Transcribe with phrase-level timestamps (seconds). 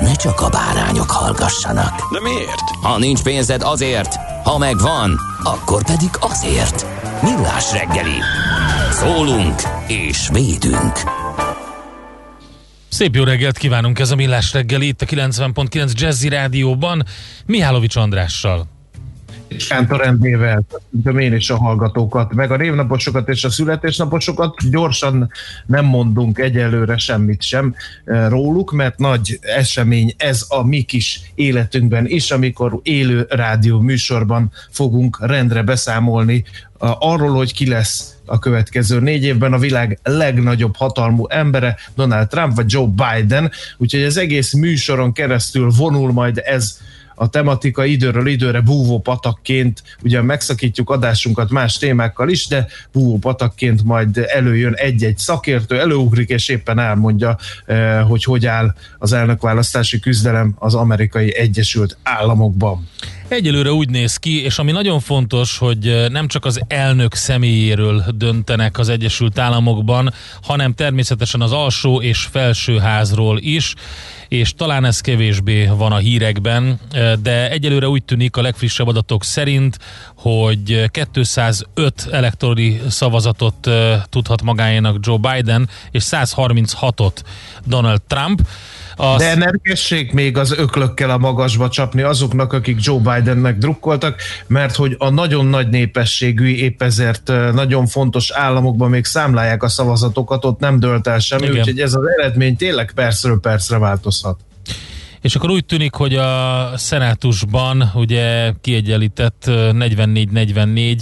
[0.00, 2.12] ne csak a bárányok hallgassanak.
[2.12, 2.70] De miért?
[2.82, 6.86] Ha nincs pénzed azért, ha megvan, akkor pedig azért.
[7.22, 8.18] Millás reggeli.
[8.90, 10.98] Szólunk és védünk.
[12.88, 17.04] Szép jó reggelt kívánunk ez a Millás reggeli itt a 90.9 Jazzy Rádióban
[17.46, 18.66] Mihálovics Andrással
[19.50, 24.70] és Kántor Endével, köszöntöm én is a hallgatókat, meg a névnaposokat és a születésnaposokat.
[24.70, 25.30] Gyorsan
[25.66, 27.74] nem mondunk egyelőre semmit sem
[28.04, 34.52] eh, róluk, mert nagy esemény ez a mi kis életünkben is, amikor élő rádió műsorban
[34.70, 36.44] fogunk rendre beszámolni
[36.98, 42.54] arról, hogy ki lesz a következő négy évben a világ legnagyobb hatalmú embere, Donald Trump
[42.54, 46.78] vagy Joe Biden, úgyhogy az egész műsoron keresztül vonul majd ez
[47.20, 53.84] a tematika időről időre búvó patakként, ugye megszakítjuk adásunkat más témákkal is, de búvó patakként
[53.84, 57.36] majd előjön egy-egy szakértő, előugrik és éppen elmondja,
[57.66, 62.88] eh, hogy hogy áll az elnökválasztási küzdelem az amerikai Egyesült Államokban.
[63.28, 68.04] Egyelőre úgy néz ki, és ami nagyon fontos, hogy eh, nem csak az elnök személyéről
[68.14, 73.74] döntenek az Egyesült Államokban, hanem természetesen az alsó és felső házról is,
[74.30, 76.80] és talán ez kevésbé van a hírekben,
[77.22, 79.78] de egyelőre úgy tűnik a legfrissebb adatok szerint,
[80.14, 83.70] hogy 205 elektori szavazatot
[84.08, 87.16] tudhat magáénak Joe Biden, és 136-ot
[87.66, 88.40] Donald Trump.
[89.00, 89.18] Az...
[89.22, 94.94] De nerkessék még az öklökkel a magasba csapni azoknak, akik Joe Bidennek drukkoltak, mert hogy
[94.98, 100.80] a nagyon nagy népességű, épp ezért nagyon fontos államokban még számlálják a szavazatokat, ott nem
[100.80, 101.58] dölt el semmi, Igen.
[101.58, 104.40] úgyhogy ez az eredmény tényleg percről percre változhat.
[105.20, 110.98] És akkor úgy tűnik, hogy a szenátusban ugye kiegyenlített 44-44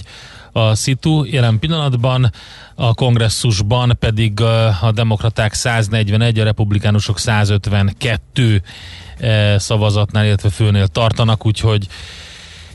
[0.67, 2.33] a szitu jelen pillanatban,
[2.75, 4.41] a kongresszusban pedig
[4.81, 8.63] a demokraták 141, a republikánusok 152
[9.57, 11.87] szavazatnál, illetve főnél tartanak, úgyhogy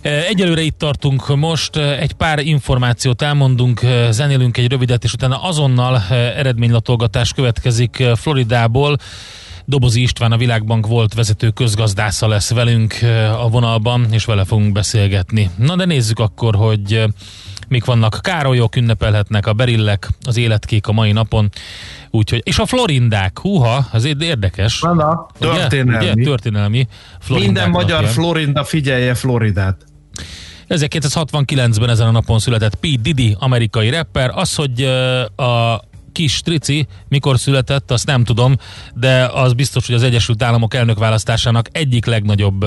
[0.03, 7.33] Egyelőre itt tartunk most, egy pár információt elmondunk, zenélünk egy rövidet, és utána azonnal eredménylatolgatás
[7.33, 8.97] következik Floridából.
[9.65, 12.99] Dobozi István, a Világbank volt vezető közgazdásza lesz velünk
[13.39, 15.49] a vonalban, és vele fogunk beszélgetni.
[15.57, 17.03] Na de nézzük akkor, hogy
[17.73, 18.19] mik vannak.
[18.21, 21.49] Károlyok ünnepelhetnek, a berillek, az életkék a mai napon.
[22.09, 24.81] Úgyhogy, és a florindák, húha, az érdekes.
[24.81, 26.11] Na, történelmi.
[26.11, 26.23] Ugye?
[26.23, 26.87] Történelmi.
[27.29, 28.13] Minden magyar napja.
[28.13, 29.85] florinda figyelje Floridát.
[30.69, 32.87] 1969-ben ezen a napon született P.
[33.01, 34.31] Diddy, amerikai rapper.
[34.33, 34.83] Az, hogy
[35.35, 35.81] a
[36.13, 38.55] kis trici mikor született, azt nem tudom,
[38.93, 42.65] de az biztos, hogy az Egyesült Államok elnökválasztásának egyik legnagyobb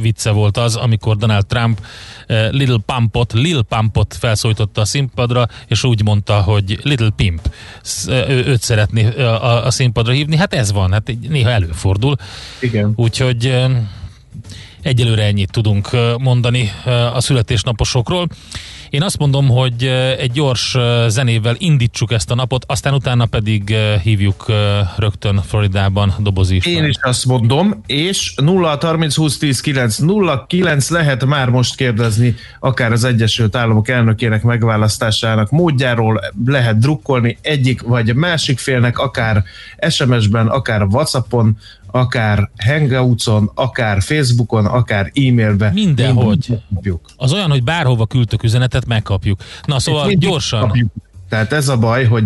[0.00, 1.80] vicce volt az, amikor Donald Trump
[2.50, 7.50] Little Pumpot, Lil Pumpot felszólította a színpadra, és úgy mondta, hogy Little Pimp.
[8.28, 9.06] Őt szeretné
[9.64, 10.36] a, színpadra hívni.
[10.36, 12.16] Hát ez van, hát néha előfordul.
[12.60, 12.92] Igen.
[12.96, 13.54] Úgyhogy
[14.86, 15.88] egyelőre ennyit tudunk
[16.18, 16.70] mondani
[17.14, 18.28] a születésnaposokról.
[18.90, 19.84] Én azt mondom, hogy
[20.18, 20.76] egy gyors
[21.08, 24.44] zenével indítsuk ezt a napot, aztán utána pedig hívjuk
[24.96, 30.90] rögtön Floridában Dobozi Én is azt mondom, és 0 30 20 10 9 0 9
[30.90, 38.14] lehet már most kérdezni akár az Egyesült Államok elnökének megválasztásának módjáról, lehet drukkolni egyik vagy
[38.14, 39.42] másik félnek, akár
[39.88, 41.58] SMS-ben, akár WhatsAppon,
[41.96, 45.72] akár Hangoutson, akár Facebookon, akár e-mailben.
[45.72, 46.58] Mindenhogy.
[47.16, 49.40] Az olyan, hogy bárhova küldtök üzenetet, megkapjuk.
[49.64, 50.60] Na szóval gyorsan.
[50.60, 50.92] Kapjuk.
[51.28, 52.24] Tehát ez a baj, hogy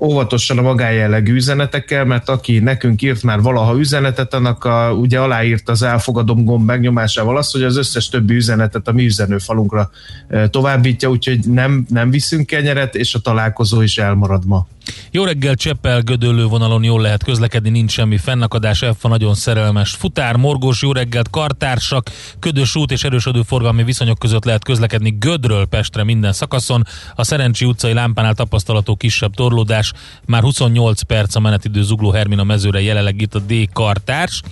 [0.00, 5.68] óvatosan a magájellegű üzenetekkel, mert aki nekünk írt már valaha üzenetet, annak a, ugye aláírt
[5.68, 9.90] az elfogadom gomb megnyomásával azt, hogy az összes többi üzenetet a mi üzenőfalunkra
[10.28, 14.66] e, továbbítja, úgyhogy nem, nem viszünk kenyeret, és a találkozó is elmarad ma.
[15.10, 20.36] Jó reggel, Cseppel, Gödöllő vonalon jól lehet közlekedni, nincs semmi fennakadás, F nagyon szerelmes futár,
[20.36, 26.04] morgós, jó reggelt, kartársak, ködös út és erősödő forgalmi viszonyok között lehet közlekedni Gödről Pestre
[26.04, 26.86] minden szakaszon.
[27.14, 29.92] A Szerencsi utcai lámpánál tapasztalható kisebb torlódás,
[30.26, 34.42] már 28 perc a menetidő Zugló Hermina mezőre jelenleg itt a D kartárs.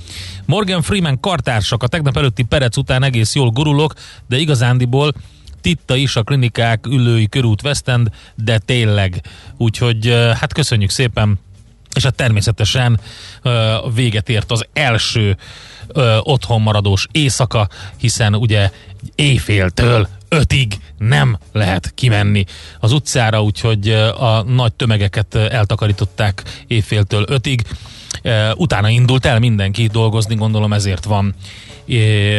[0.44, 3.94] Morgan Freeman kartársak a tegnap előtti perec után egész jól gurulok,
[4.28, 5.12] de igazándiból
[5.62, 9.20] Titta is a klinikák ülői körút Westend, de tényleg.
[9.56, 10.06] Úgyhogy
[10.40, 11.38] hát köszönjük szépen,
[11.94, 13.00] és hát természetesen
[13.94, 15.36] véget ért az első
[16.20, 18.70] otthonmaradós éjszaka, hiszen ugye
[19.14, 22.44] éjféltől ötig nem lehet kimenni
[22.80, 23.88] az utcára, úgyhogy
[24.18, 27.62] a nagy tömegeket eltakarították éjféltől ötig.
[28.54, 31.34] Utána indult el mindenki dolgozni, gondolom ezért van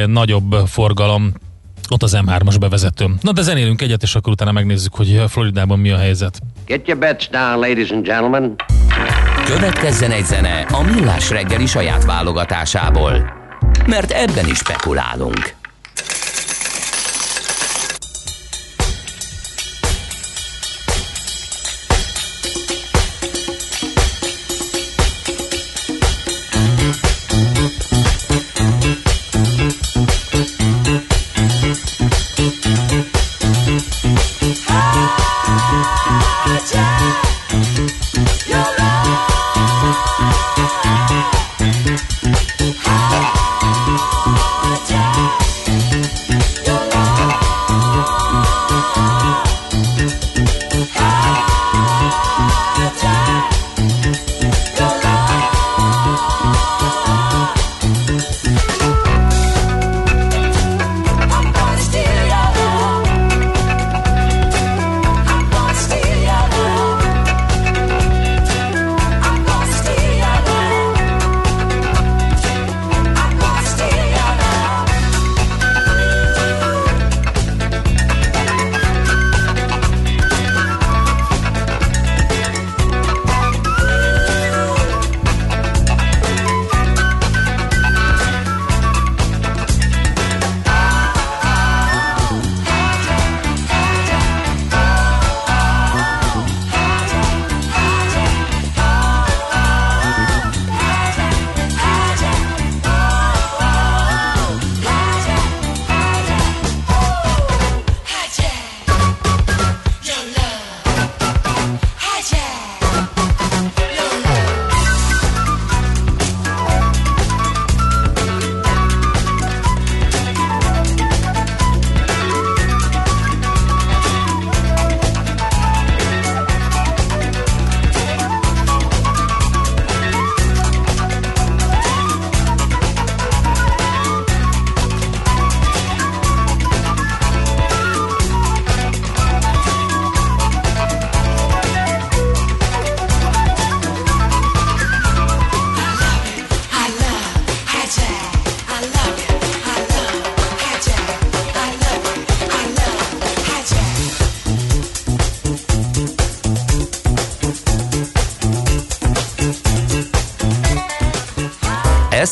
[0.05, 1.33] nagyobb forgalom
[1.89, 3.05] ott az M3-as bevezető.
[3.21, 6.39] Na de zenélünk egyet, és akkor utána megnézzük, hogy Floridában mi a helyzet.
[6.65, 8.55] Get your bets down, ladies and gentlemen.
[9.45, 13.33] Következzen egy zene a Millás reggeli saját válogatásából.
[13.87, 15.61] Mert ebben is spekulálunk.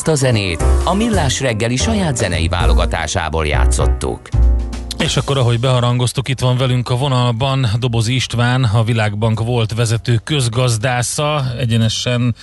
[0.02, 4.20] Ezt a zenét a Millás reggeli saját zenei válogatásából játszottuk.
[4.98, 10.20] És akkor, ahogy beharangoztuk, itt van velünk a vonalban Doboz István, a Világbank volt vezető
[10.24, 12.34] közgazdásza, egyenesen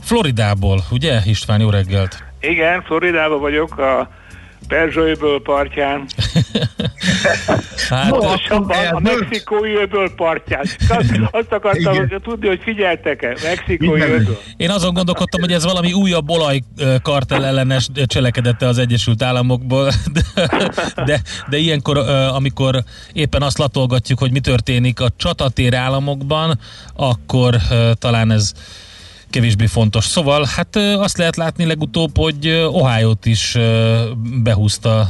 [0.00, 2.24] Floridából, ugye István, jó reggelt!
[2.40, 4.10] Igen, Floridában vagyok, a
[4.68, 6.06] Perzsőből partján.
[7.88, 10.64] hát, Pontosabban a mexikói öböl partján.
[10.88, 14.38] Azt, azt akartam hogy tudni, hogy figyeltek-e, mexikói öböl.
[14.56, 20.22] Én azon gondolkodtam, hogy ez valami újabb olajkartel ellenes cselekedete az Egyesült Államokból, de,
[21.04, 21.98] de, de ilyenkor,
[22.34, 26.58] amikor éppen azt latolgatjuk, hogy mi történik a csatatér államokban,
[26.96, 27.56] akkor
[27.98, 28.52] talán ez
[29.34, 30.04] kevésbé fontos.
[30.04, 33.56] Szóval hát azt lehet látni legutóbb, hogy Ohio-t is
[34.42, 35.08] behúzta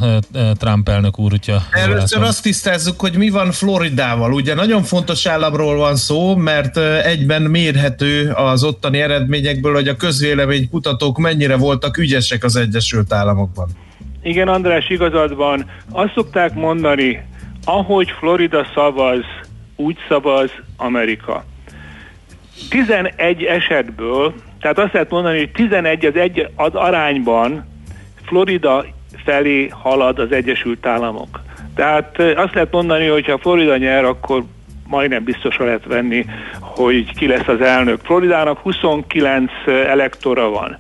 [0.59, 4.33] Trump elnök úr, hogyha Először azt tisztázzuk, hogy mi van Floridával.
[4.33, 10.69] Ugye nagyon fontos államról van szó, mert egyben mérhető az ottani eredményekből, hogy a közvélemény
[10.71, 13.69] kutatók mennyire voltak ügyesek az Egyesült Államokban.
[14.23, 15.71] Igen, András, igazad van.
[15.91, 17.23] Azt szokták mondani,
[17.65, 19.25] ahogy Florida szavaz,
[19.77, 21.45] úgy szavaz Amerika.
[22.71, 27.67] 11 esetből, tehát azt lehet mondani, hogy 11 az, egy, az arányban
[28.27, 28.85] Florida
[29.25, 31.41] felé halad az Egyesült Államok.
[31.75, 34.45] Tehát azt lehet mondani, hogy ha Florida nyer, akkor
[34.87, 36.25] majdnem biztosra lehet venni,
[36.61, 38.01] hogy ki lesz az elnök.
[38.03, 40.79] Floridának 29 elektora van,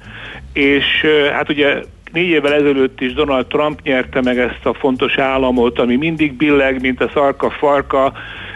[0.52, 5.78] és hát ugye négy évvel ezelőtt is Donald Trump nyerte meg ezt a fontos államot,
[5.78, 8.12] ami mindig billeg, mint a szarka farka,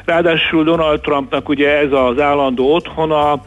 [0.08, 3.42] Ráadásul Donald Trumpnak ugye ez az állandó otthona,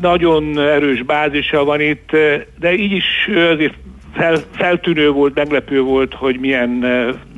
[0.00, 2.10] nagyon erős bázisa van itt,
[2.58, 3.74] de így is azért
[4.14, 6.84] fel, feltűnő volt, meglepő volt, hogy milyen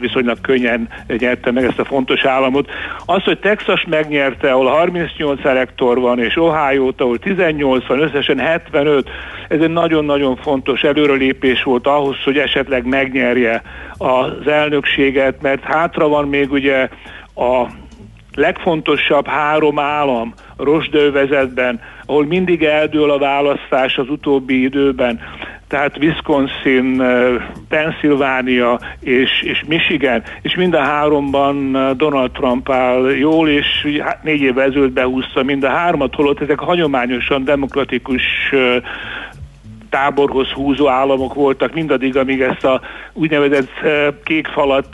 [0.00, 0.88] viszonylag könnyen
[1.18, 2.70] nyerte meg ezt a fontos államot.
[3.06, 9.08] Az, hogy Texas megnyerte, ahol 38 elektor van, és ohio ahol 18 van, összesen 75,
[9.48, 13.62] ez egy nagyon-nagyon fontos előrelépés volt ahhoz, hogy esetleg megnyerje
[13.98, 16.88] az elnökséget, mert hátra van még ugye
[17.34, 17.66] a
[18.38, 25.20] legfontosabb három állam rosdővezetben, ahol mindig eldől a választás az utóbbi időben,
[25.68, 27.34] tehát Wisconsin, eh,
[27.68, 33.66] Pennsylvania és, és Michigan, és mind a háromban eh, Donald Trump áll jól, és
[34.00, 38.82] hát négy éve ezelőtt behúzta mind a hármat, holott ezek hagyományosan demokratikus eh,
[39.90, 42.80] táborhoz húzó államok voltak mindaddig, amíg ezt a
[43.12, 43.70] úgynevezett
[44.24, 44.86] kék falat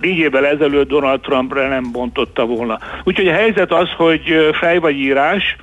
[0.00, 2.78] négy évvel ezelőtt Donald Trumpra nem bontotta volna.
[3.04, 5.56] Úgyhogy a helyzet az, hogy fej vagy írás,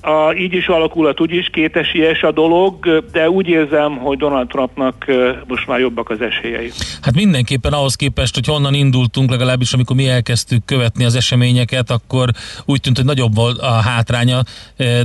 [0.00, 5.04] a, így is alakulat, úgy is kétesies a dolog, de úgy érzem, hogy Donald Trumpnak
[5.46, 6.70] most már jobbak az esélyei.
[7.02, 12.28] Hát mindenképpen ahhoz képest, hogy honnan indultunk, legalábbis amikor mi elkezdtük követni az eseményeket, akkor
[12.64, 14.42] úgy tűnt, hogy nagyobb volt a hátránya,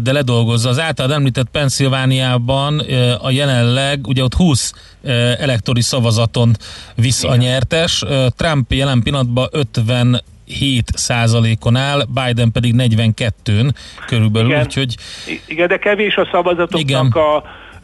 [0.04, 0.70] de ledolgozza.
[0.70, 2.80] Az általad említett Pennsylvániában
[3.22, 4.74] a jelenleg, ugye ott 20
[5.40, 6.56] elektori szavazaton
[6.96, 8.04] visz a nyertes.
[8.36, 13.70] Trump jelen pillanatban 50 7 százalékon áll, Biden pedig 42-n
[14.08, 14.62] körülbelül, igen.
[14.62, 14.96] úgyhogy...
[15.48, 17.06] Igen, de kevés a szavazatoknak igen.
[17.06, 17.44] a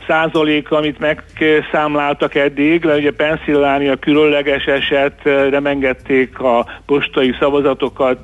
[0.09, 5.13] százalék, amit megszámláltak eddig, le ugye Pennsylvania különleges eset,
[5.49, 8.19] nem engedték a postai szavazatokat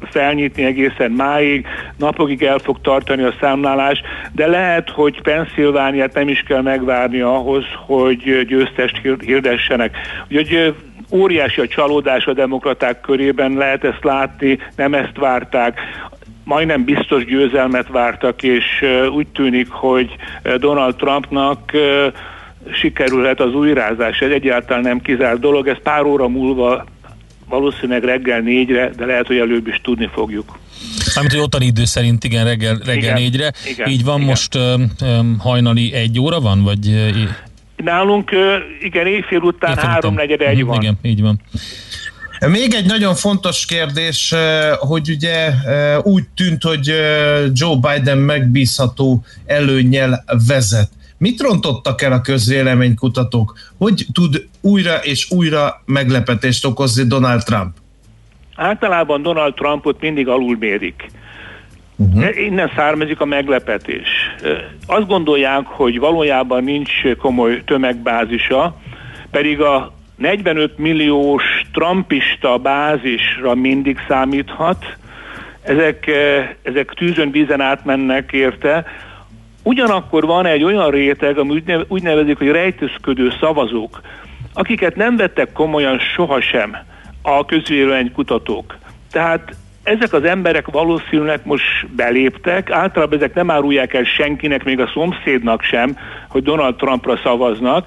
[0.00, 4.00] felnyitni egészen máig, napokig el fog tartani a számlálás,
[4.32, 9.96] de lehet, hogy Pennsylvániát nem is kell megvárni ahhoz, hogy győztest hirdessenek.
[10.28, 10.74] Úgyhogy
[11.12, 15.78] óriási a csalódás a demokraták körében, lehet ezt látni, nem ezt várták
[16.44, 18.64] majdnem biztos győzelmet vártak, és
[19.14, 20.16] úgy tűnik, hogy
[20.58, 21.72] Donald Trumpnak
[22.72, 24.18] sikerülhet az újrázás.
[24.18, 26.84] Ez egyáltalán nem kizárt dolog, ez pár óra múlva
[27.48, 30.58] valószínűleg reggel négyre, de lehet, hogy előbb is tudni fogjuk.
[31.14, 33.52] Mármint, hogy ottani idő szerint igen, reggel, reggel igen, négyre.
[33.70, 34.28] Igen, Így van, igen.
[34.28, 36.86] most um, hajnali egy óra van, vagy
[37.84, 38.30] Nálunk
[38.80, 40.82] igen, éjfél után háromnegyed egy van.
[40.82, 41.40] Igen, így van.
[42.48, 44.34] Még egy nagyon fontos kérdés,
[44.78, 45.50] hogy ugye
[46.02, 46.86] úgy tűnt, hogy
[47.52, 50.90] Joe Biden megbízható előnyel vezet.
[51.18, 53.58] Mit rontottak el a közvéleménykutatók?
[53.78, 57.76] Hogy tud újra és újra meglepetést okozni Donald Trump?
[58.54, 61.10] Általában Donald Trumpot mindig alulmérik.
[61.96, 62.44] Uh-huh.
[62.44, 64.08] Innen származik a meglepetés.
[64.86, 68.76] Azt gondolják, hogy valójában nincs komoly tömegbázisa,
[69.30, 74.96] pedig a 45 milliós trumpista bázisra mindig számíthat,
[75.62, 76.10] ezek,
[76.62, 78.84] ezek tűzön vízen átmennek érte,
[79.62, 84.00] Ugyanakkor van egy olyan réteg, ami úgy nevezik, hogy rejtőzködő szavazók,
[84.52, 86.76] akiket nem vettek komolyan sohasem
[87.22, 88.78] a közvélemény kutatók.
[89.10, 94.90] Tehát ezek az emberek valószínűleg most beléptek, általában ezek nem árulják el senkinek, még a
[94.92, 95.96] szomszédnak sem,
[96.28, 97.86] hogy Donald Trumpra szavaznak,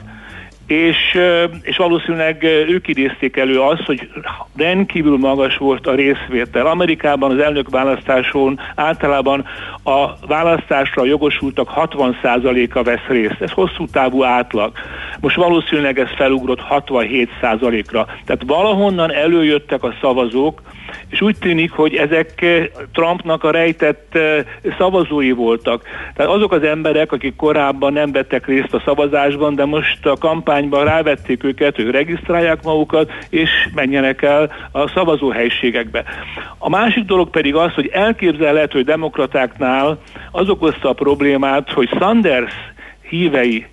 [0.68, 1.20] és,
[1.62, 4.10] és valószínűleg ők idézték elő azt, hogy
[4.56, 6.66] rendkívül magas volt a részvétel.
[6.66, 9.46] Amerikában az elnökválasztáson általában
[9.84, 13.42] a választásra jogosultak 60%-a vesz részt.
[13.42, 14.72] Ez hosszú távú átlag.
[15.20, 18.06] Most valószínűleg ez felugrott 67%-ra.
[18.26, 20.62] Tehát valahonnan előjöttek a szavazók,
[21.10, 24.46] és úgy tűnik, hogy ezek eh, Trumpnak a rejtett eh,
[24.78, 25.84] szavazói voltak.
[26.16, 30.86] Tehát azok az emberek, akik korábban nem vettek részt a szavazásban, de most a kampányban
[30.86, 36.04] rávették őket, hogy regisztrálják magukat, és menjenek el a szavazóhelyiségekbe.
[36.58, 40.00] A másik dolog pedig az, hogy elképzelhető, hogy demokratáknál
[40.32, 42.54] az okozta a problémát, hogy Sanders
[43.10, 43.66] hívei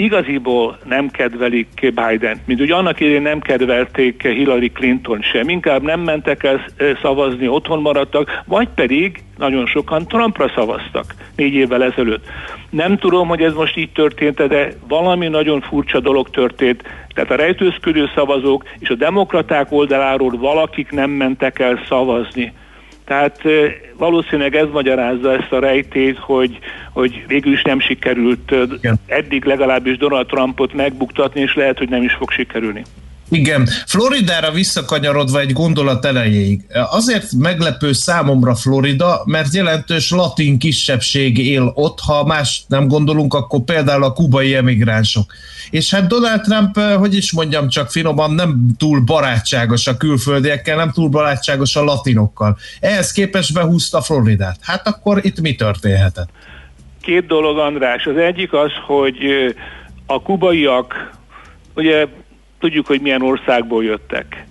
[0.00, 6.00] igaziból nem kedvelik Biden, mint hogy annak idején nem kedvelték Hillary Clinton sem, inkább nem
[6.00, 6.64] mentek el
[7.02, 12.26] szavazni, otthon maradtak, vagy pedig nagyon sokan Trumpra szavaztak négy évvel ezelőtt.
[12.70, 16.82] Nem tudom, hogy ez most így történt, de valami nagyon furcsa dolog történt.
[17.14, 22.52] Tehát a rejtőzködő szavazók és a demokraták oldaláról valakik nem mentek el szavazni.
[23.10, 23.42] Tehát
[23.96, 26.58] valószínűleg ez magyarázza ezt a rejtét, hogy,
[26.92, 28.96] hogy végül is nem sikerült Igen.
[29.06, 32.82] eddig legalábbis Donald Trumpot megbuktatni, és lehet, hogy nem is fog sikerülni.
[33.32, 36.60] Igen, Floridára visszakanyarodva egy gondolat elejéig.
[36.90, 43.60] Azért meglepő számomra Florida, mert jelentős latin kisebbség él ott, ha más nem gondolunk, akkor
[43.60, 45.32] például a kubai emigránsok.
[45.70, 50.76] És hát Donald Trump, eh, hogy is mondjam csak finoman, nem túl barátságos a külföldiekkel,
[50.76, 52.58] nem túl barátságos a latinokkal.
[52.80, 54.56] Ehhez képest behúzta Floridát.
[54.60, 56.28] Hát akkor itt mi történhetett?
[57.00, 58.06] Két dolog, András.
[58.06, 59.54] Az egyik az, hogy eh,
[60.06, 61.10] a kubaiak,
[61.74, 62.06] ugye
[62.60, 64.44] tudjuk, hogy milyen országból jöttek,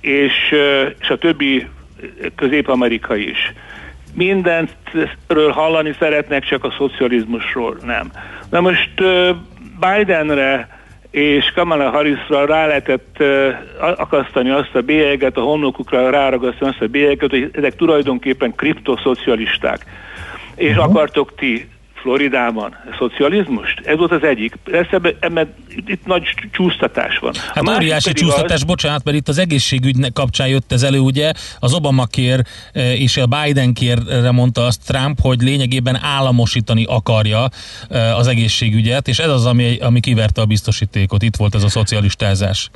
[0.00, 0.54] és,
[0.98, 1.66] és a többi
[2.36, 3.52] közép-amerika is.
[4.14, 8.12] Mindentről hallani szeretnek, csak a szocializmusról nem.
[8.50, 8.90] Na most
[9.80, 10.78] Bidenre
[11.10, 13.22] és Kamala Harrisra rá lehetett
[13.78, 19.84] akasztani azt a bélyeget, a homlokukra ráragasztani azt a bélyeget, hogy ezek tulajdonképpen kriptoszocialisták.
[20.54, 20.84] És uh-huh.
[20.84, 21.68] akartok ti
[22.00, 23.80] Floridában szocializmust?
[23.84, 24.54] Ez volt az egyik.
[24.90, 25.54] Ebben, ebben
[25.86, 27.32] itt nagy csúsztatás van.
[27.54, 28.62] Hát óriási csúsztatás, az...
[28.62, 33.16] bocsánat, mert itt az egészségügy kapcsán jött ez elő, ugye az Obama kér eh, és
[33.16, 37.48] a Biden kérre mondta azt Trump, hogy lényegében államosítani akarja
[37.88, 41.22] eh, az egészségügyet, és ez az, ami, ami kiverte a biztosítékot.
[41.22, 42.70] Itt volt ez a szocialistázás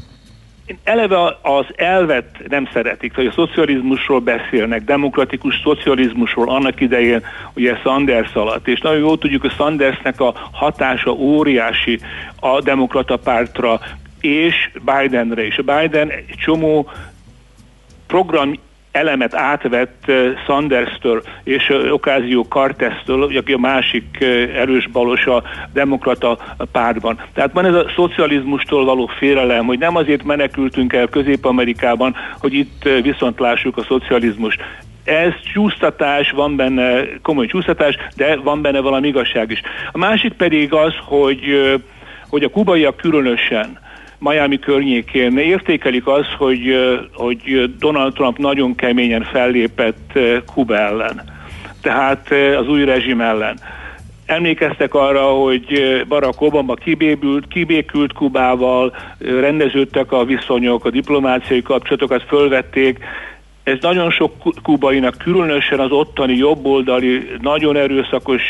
[0.85, 7.23] eleve az elvet nem szeretik, hogy a szocializmusról beszélnek, demokratikus szocializmusról annak idején
[7.55, 12.01] ugye Sanders alatt, és nagyon jól tudjuk, hogy Sandersnek a hatása óriási
[12.41, 13.81] a demokrata pártra,
[14.21, 15.57] és Bidenre is.
[15.57, 16.91] Biden egy csomó
[18.07, 18.59] program
[18.93, 20.13] elemet átvett
[20.47, 24.21] Sanders-től és Ocasio Cortez-től, aki a másik
[24.55, 26.39] erős balos a demokrata
[26.73, 27.21] pártban.
[27.35, 32.89] Tehát van ez a szocializmustól való félelem, hogy nem azért menekültünk el Közép-Amerikában, hogy itt
[33.03, 34.61] viszont lássuk a szocializmust.
[35.05, 39.61] Ez csúsztatás, van benne komoly csúsztatás, de van benne valami igazság is.
[39.93, 41.41] A másik pedig az, hogy,
[42.29, 43.79] hogy a kubaiak különösen
[44.25, 46.77] Miami környékén értékelik az, hogy,
[47.13, 50.19] hogy Donald Trump nagyon keményen fellépett
[50.55, 51.23] Kuba ellen,
[51.81, 53.59] tehát az új rezsim ellen.
[54.27, 55.65] Emlékeztek arra, hogy
[56.09, 62.99] Barack Obama kibébült, kibékült Kubával, rendeződtek a viszonyok, a diplomáciai kapcsolatokat fölvették,
[63.65, 68.43] ez nagyon sok kubainak, különösen az ottani jobboldali, nagyon erőszakos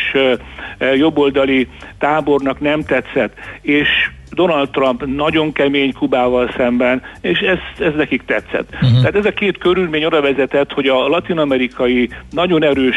[0.94, 3.88] jobboldali tábornak nem tetszett, és
[4.30, 8.68] Donald Trump nagyon kemény Kubával szemben, és ez, ez nekik tetszett.
[8.72, 8.98] Uh-huh.
[8.98, 12.96] Tehát ez a két körülmény oda vezetett, hogy a latinamerikai nagyon erős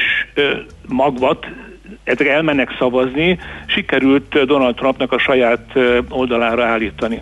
[0.87, 1.47] magvat,
[2.03, 5.73] ezek elmennek szavazni, sikerült Donald Trumpnak a saját
[6.09, 7.21] oldalára állítani.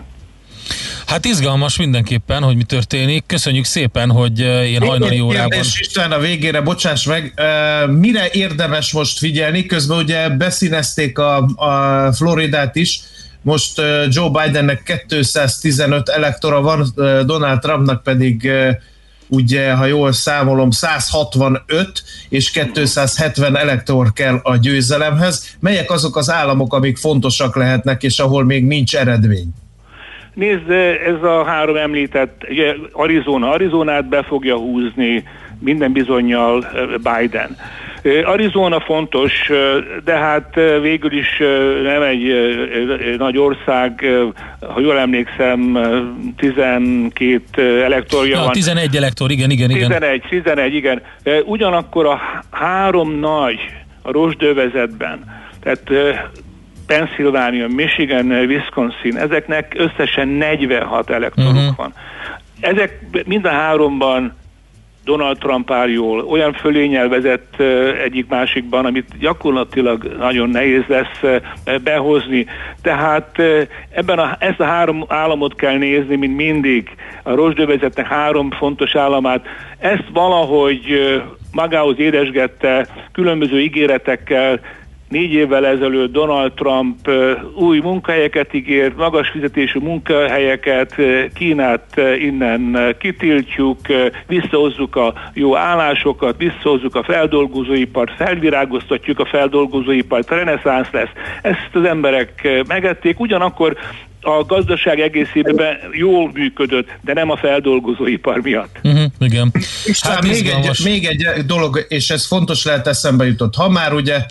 [1.07, 3.23] Hát izgalmas mindenképpen, hogy mi történik.
[3.25, 5.59] Köszönjük szépen, hogy ilyen hajnali órában...
[5.59, 7.33] És Isten a végére, bocsáss meg,
[7.89, 9.65] mire érdemes most figyelni?
[9.65, 12.99] Közben ugye beszínezték a, a Floridát is,
[13.41, 16.91] most Joe Bidennek 215 elektora van,
[17.25, 18.51] Donald Trumpnak pedig
[19.27, 25.55] ugye, ha jól számolom, 165 és 270 elektor kell a győzelemhez.
[25.59, 29.53] Melyek azok az államok, amik fontosak lehetnek, és ahol még nincs eredmény?
[30.33, 30.69] Nézd,
[31.05, 35.23] ez a három említett, ugye Arizona, Arizonát be fogja húzni
[35.59, 36.65] minden bizonyal
[37.03, 37.57] Biden.
[38.23, 39.51] Arizona fontos,
[40.03, 41.37] de hát végül is
[41.83, 42.35] nem egy
[43.17, 44.05] nagy ország,
[44.59, 45.77] ha jól emlékszem,
[46.37, 48.51] 12 elektorja ja, van.
[48.51, 49.91] 11 elektor, igen, igen, igen.
[49.91, 51.01] 11, 11, igen.
[51.45, 53.59] Ugyanakkor a három nagy
[54.01, 55.19] a rosdövezetben,
[55.61, 55.91] tehát
[56.87, 61.75] Pennsylvania, Michigan, Wisconsin, ezeknek összesen 46 elektoruk uh-huh.
[61.75, 61.93] van.
[62.59, 64.33] Ezek mind a háromban
[65.05, 67.59] Donald Trump áll jól, olyan fölényel vezet
[68.03, 71.41] egyik másikban, amit gyakorlatilag nagyon nehéz lesz
[71.83, 72.45] behozni.
[72.81, 73.41] Tehát
[73.89, 76.89] ebben a, ezt a három államot kell nézni, mint mindig.
[77.23, 79.45] A rozsdövezetnek három fontos államát.
[79.79, 80.83] Ezt valahogy
[81.51, 84.59] magához édesgette különböző ígéretekkel,
[85.13, 87.09] Négy évvel ezelőtt Donald Trump
[87.55, 90.95] új munkahelyeket ígért, magas fizetésű munkahelyeket,
[91.33, 93.79] Kínát innen kitiltjuk,
[94.27, 101.11] visszahozzuk a jó állásokat, visszahozzuk a feldolgozóipart, felvirágoztatjuk a feldolgozóipart, reneszánsz lesz.
[101.41, 103.77] Ezt az emberek megették, ugyanakkor
[104.21, 108.79] a gazdaság egészében jól működött, de nem a feldolgozóipar miatt.
[108.83, 109.51] Uh-huh, igen.
[109.85, 113.55] És hát még, egy, még egy dolog, és ez fontos lehet eszembe jutott.
[113.55, 114.25] Ha már ugye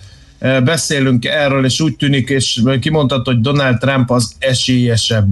[0.65, 5.27] beszélünk erről, és úgy tűnik, és kimondhatod, hogy Donald Trump az esélyesebb.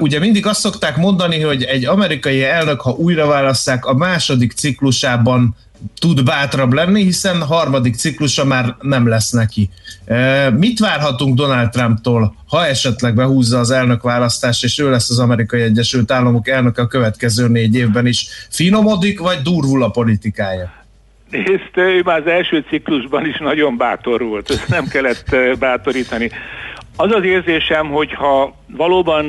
[0.00, 5.56] Ugye mindig azt szokták mondani, hogy egy amerikai elnök, ha újra választják, a második ciklusában
[5.98, 9.70] tud bátrabb lenni, hiszen harmadik ciklusa már nem lesz neki.
[10.56, 15.60] Mit várhatunk Donald Trumptól, ha esetleg behúzza az elnök választást, és ő lesz az Amerikai
[15.60, 18.26] Egyesült Államok elnöke a következő négy évben is?
[18.48, 20.72] Finomodik, vagy durvul a politikája?
[21.30, 26.30] Nézd, ő már az első ciklusban is nagyon bátor volt, ezt nem kellett bátorítani.
[26.96, 29.24] Az az érzésem, hogy ha valóban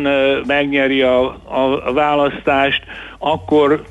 [0.45, 1.25] megnyeri a,
[1.85, 2.83] a választást,
[3.17, 3.83] akkor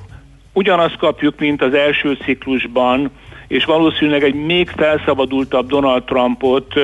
[0.52, 3.10] ugyanazt kapjuk, mint az első ciklusban,
[3.48, 6.74] és valószínűleg egy még felszabadultabb Donald Trumpot,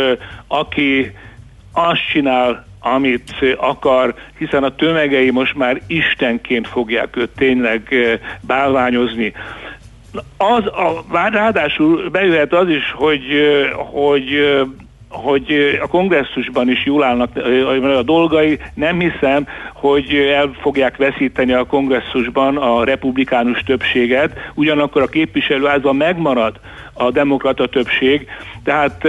[0.46, 1.12] aki
[1.72, 7.94] azt csinál, amit akar, hiszen a tömegei most már istenként fogják őt tényleg
[8.40, 9.32] bálványozni.
[10.36, 13.22] Az a, ráadásul bejöhet az is, hogy,
[13.76, 14.24] hogy
[15.14, 17.30] hogy a kongresszusban is jól állnak
[17.96, 18.58] a dolgai.
[18.74, 26.60] Nem hiszem, hogy el fogják veszíteni a kongresszusban a republikánus többséget, ugyanakkor a képviselőházban megmarad
[26.92, 28.26] a demokrata többség,
[28.64, 29.08] tehát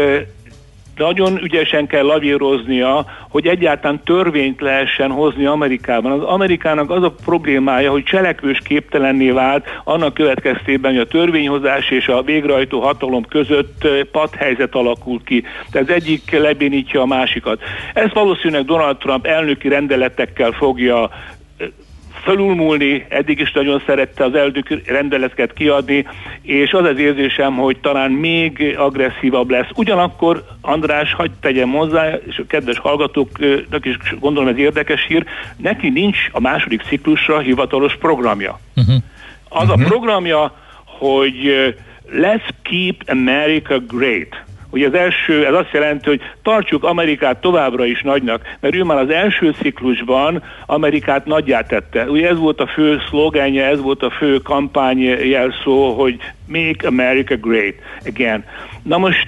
[0.96, 6.12] nagyon ügyesen kell lavíroznia, hogy egyáltalán törvényt lehessen hozni Amerikában.
[6.12, 12.08] Az Amerikának az a problémája, hogy cselekvős képtelenné vált annak következtében, hogy a törvényhozás és
[12.08, 15.44] a végrehajtó hatalom között padhelyzet alakult ki.
[15.72, 17.62] Tehát az egyik lebénítja a másikat.
[17.94, 21.10] Ezt valószínűleg Donald Trump elnöki rendeletekkel fogja
[22.26, 26.08] felülmúlni, eddig is nagyon szerette az elnök rendeleteket kiadni,
[26.42, 29.68] és az az érzésem, hogy talán még agresszívabb lesz.
[29.76, 35.26] Ugyanakkor, András, hagyd tegyem hozzá, és a kedves hallgatóknak is gondolom ez érdekes hír,
[35.58, 38.60] neki nincs a második ciklusra hivatalos programja.
[38.76, 38.96] Uh-huh.
[39.50, 39.72] Az uh-huh.
[39.72, 39.88] a mhm.
[39.88, 40.54] programja,
[40.86, 41.74] hogy
[42.12, 44.44] Let's Keep America Great.
[44.76, 48.98] Ugye az első, ez azt jelenti, hogy tartsuk Amerikát továbbra is nagynak, mert ő már
[48.98, 52.10] az első ciklusban Amerikát nagyját tette.
[52.10, 57.36] Ugye ez volt a fő szlogenje, ez volt a fő kampány jelszó, hogy Make America
[57.36, 57.74] Great
[58.06, 58.44] Again.
[58.84, 59.28] Na most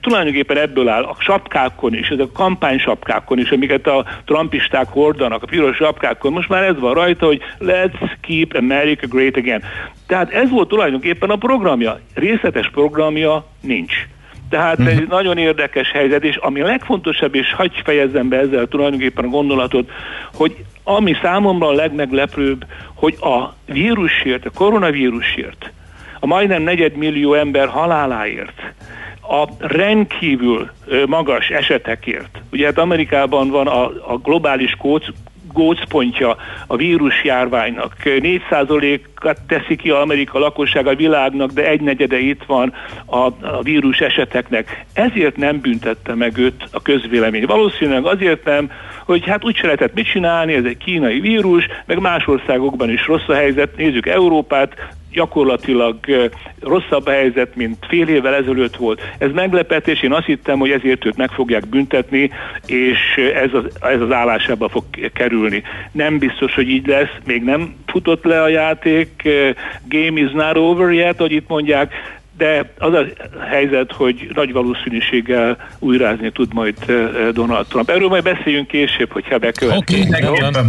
[0.00, 5.42] tulajdonképpen ebből áll a sapkákon is, ez a kampány sapkákon is, amiket a trumpisták hordanak,
[5.42, 9.62] a piros sapkákon, most már ez van rajta, hogy let's keep America great again.
[10.06, 12.00] Tehát ez volt tulajdonképpen a programja.
[12.14, 13.94] Részletes programja nincs.
[14.50, 14.96] Tehát uh-huh.
[14.96, 19.28] egy nagyon érdekes helyzet, és ami a legfontosabb, és hagyj fejezzem be ezzel tulajdonképpen a
[19.28, 19.90] gondolatot,
[20.34, 25.72] hogy ami számomra a legmeglepőbb, hogy a vírusért, a koronavírusért,
[26.20, 28.62] a majdnem negyedmillió ember haláláért,
[29.22, 30.70] a rendkívül
[31.06, 32.38] magas esetekért.
[32.52, 34.76] Ugye hát Amerikában van a, a globális
[35.52, 36.36] gócpontja
[36.66, 37.94] a vírusjárványnak.
[38.04, 42.72] 4%-at teszi ki Amerika lakosság a világnak, de egy negyede itt van
[43.06, 44.84] a, a vírus eseteknek.
[44.92, 47.46] Ezért nem büntette meg őt a közvélemény.
[47.46, 48.70] Valószínűleg azért nem,
[49.04, 53.06] hogy hát úgy se lehetett mit csinálni, ez egy kínai vírus, meg más országokban is
[53.06, 53.76] rossz a helyzet.
[53.76, 54.74] Nézzük Európát,
[55.12, 55.96] gyakorlatilag
[56.60, 59.00] rosszabb helyzet, mint fél évvel ezelőtt volt.
[59.18, 62.30] Ez meglepetés, én azt hittem, hogy ezért őt meg fogják büntetni,
[62.66, 62.98] és
[63.34, 65.62] ez az, ez az állásába fog kerülni.
[65.92, 69.28] Nem biztos, hogy így lesz, még nem futott le a játék,
[69.88, 71.92] game is not over yet, hogy itt mondják,
[72.40, 73.04] de az a
[73.50, 76.74] helyzet, hogy nagy valószínűséggel újrázni tud majd
[77.32, 77.90] Donald Trump.
[77.90, 80.08] Erről majd beszéljünk később, hogyha bekövetkezik.
[80.08, 80.62] Oké, okay,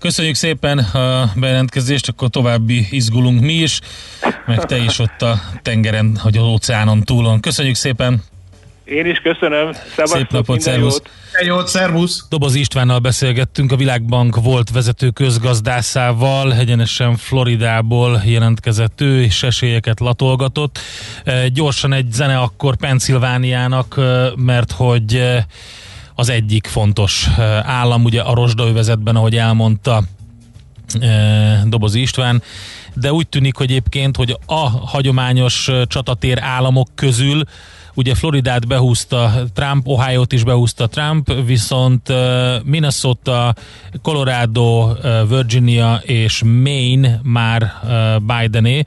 [0.00, 3.80] Köszönjük szépen a bejelentkezést, akkor további izgulunk mi is,
[4.46, 7.40] meg te is ott a tengeren, hogy az óceánon túlon.
[7.40, 8.22] Köszönjük szépen!
[8.84, 9.72] Én is köszönöm.
[9.72, 10.92] Szevasztok, Szép napot, szervusz.
[10.92, 11.10] jót.
[11.46, 12.26] Jó, szervusz!
[12.28, 20.78] Doboz Istvánnal beszélgettünk, a Világbank volt vezető közgazdászával, egyenesen Floridából jelentkezett ő, és esélyeket latolgatott.
[21.24, 25.46] E, Gyorsan egy zene akkor Pennsylvániának, e, mert hogy e,
[26.14, 27.28] az egyik fontos
[27.62, 30.02] állam, ugye a rozsdaövezetben, ahogy elmondta
[31.64, 32.42] Doboz István,
[32.94, 37.42] de úgy tűnik, hogy egyébként, hogy a hagyományos csatatér államok közül
[37.94, 42.12] Ugye Floridát behúzta Trump, Ohio-t is behúzta Trump, viszont
[42.64, 43.54] Minnesota,
[44.02, 44.92] Colorado,
[45.28, 47.72] Virginia és Maine már
[48.20, 48.84] Bidené.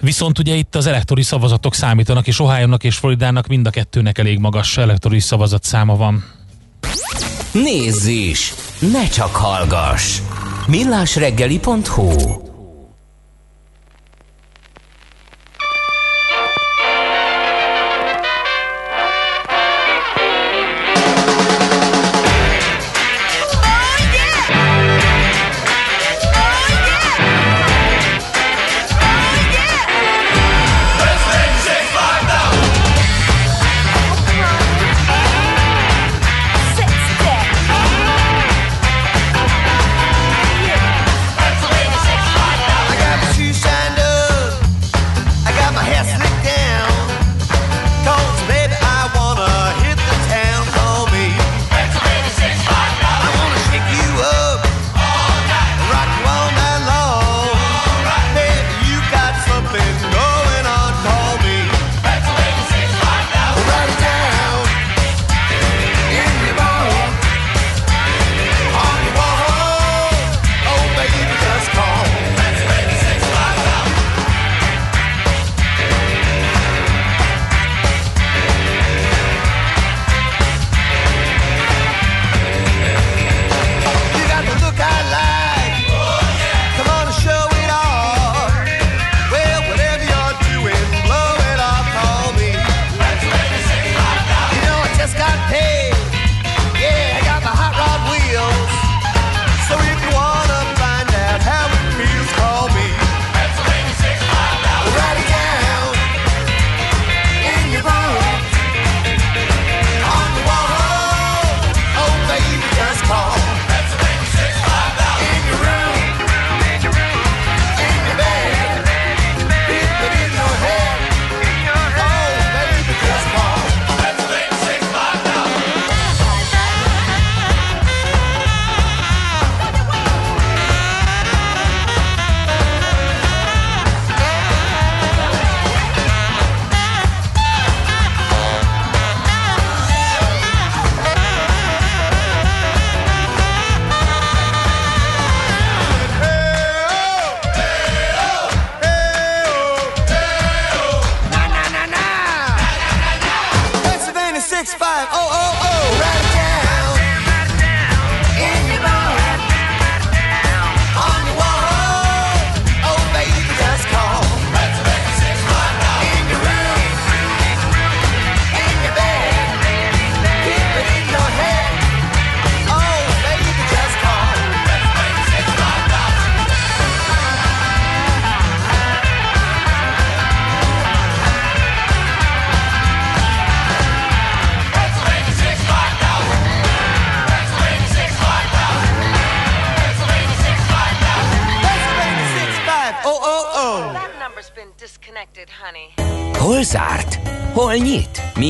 [0.00, 4.38] Viszont ugye itt az elektori szavazatok számítanak, és Ohio-nak és Floridának mind a kettőnek elég
[4.38, 6.24] magas elektori szavazat száma van.
[7.52, 8.54] Nézz is!
[8.92, 10.20] Ne csak hallgass!
[10.66, 12.10] millásreggeli.hu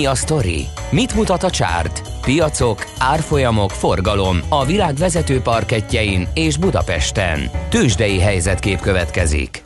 [0.07, 0.67] Mi a sztori?
[0.91, 2.03] Mit mutat a csárt?
[2.21, 7.51] Piacok, árfolyamok, forgalom a világ vezető parketjein és Budapesten.
[7.69, 9.63] Tősdei helyzetkép következik.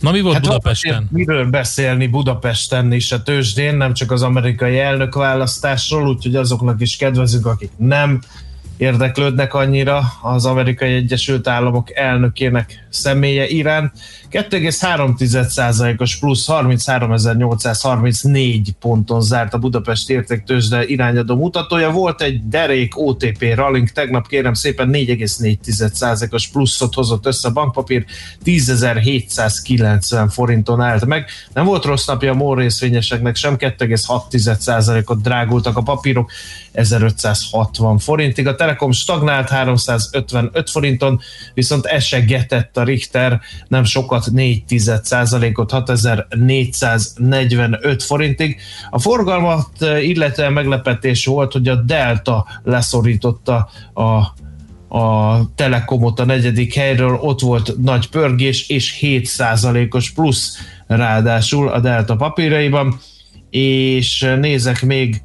[0.00, 1.08] Na mi volt Hát Budapesten?
[1.10, 7.46] Miről beszélni Budapesten is a tőzsdén, nem csak az amerikai elnökválasztásról, úgyhogy azoknak is kedvezünk,
[7.46, 8.20] akik nem
[8.80, 13.92] érdeklődnek annyira az amerikai Egyesült Államok elnökének személye iránt.
[14.30, 21.90] 2,3%-os plusz 33.834 ponton zárt a Budapest értéktőzsde irányadó mutatója.
[21.90, 28.04] Volt egy derék OTP ralling, tegnap kérem szépen 4,4%-os pluszot hozott össze a bankpapír,
[28.44, 31.26] 10.790 forinton állt meg.
[31.54, 36.30] Nem volt rossz napja a MOL részvényeseknek, sem 2,6%-ot drágultak a papírok,
[36.72, 38.46] 1560 forintig.
[38.46, 41.20] A Telekom stagnált 355 forinton,
[41.54, 48.60] viszont esegetett a Richter nem sokat 4% ot 6445 forintig.
[48.90, 49.68] A forgalmat
[50.00, 54.22] illetve meglepetés volt, hogy a Delta leszorította a
[54.92, 62.16] a Telekomot a negyedik helyről, ott volt nagy pörgés, és 7%-os plusz ráadásul a Delta
[62.16, 63.00] papíraiban,
[63.50, 65.22] és nézek még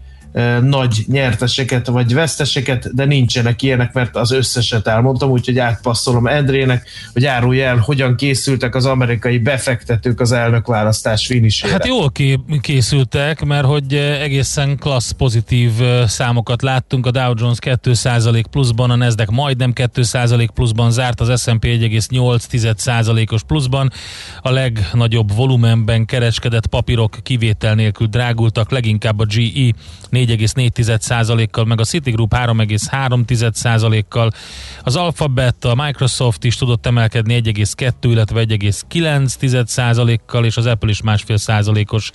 [0.61, 7.25] nagy nyerteseket vagy veszteseket, de nincsenek ilyenek, mert az összeset elmondtam, úgyhogy átpasszolom Endrének, hogy
[7.25, 11.71] árulja el, hogyan készültek az amerikai befektetők az elnökválasztás finisére.
[11.71, 12.11] Hát jól
[12.61, 15.71] készültek, mert hogy egészen klassz pozitív
[16.05, 21.65] számokat láttunk, a Dow Jones 2% pluszban, a Nasdaq majdnem 2% pluszban zárt, az S&P
[21.65, 23.91] 1,8%-os pluszban,
[24.41, 29.73] a legnagyobb volumenben kereskedett papírok kivétel nélkül drágultak, leginkább a GE
[30.25, 34.31] 4,4%-kal, meg a Citigroup 3,3%-kal.
[34.83, 41.37] Az Alphabet, a Microsoft is tudott emelkedni 1,2, illetve 1,9%-kal, és az Apple is másfél
[41.37, 42.11] százalékos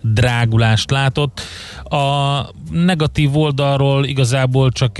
[0.00, 1.40] drágulást látott.
[1.82, 4.98] A negatív oldalról igazából csak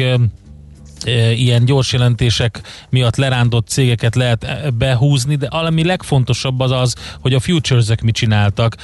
[1.36, 2.60] ilyen gyors jelentések
[2.90, 8.76] miatt lerándott cégeket lehet behúzni, de ami legfontosabb az az, hogy a futures mit csináltak.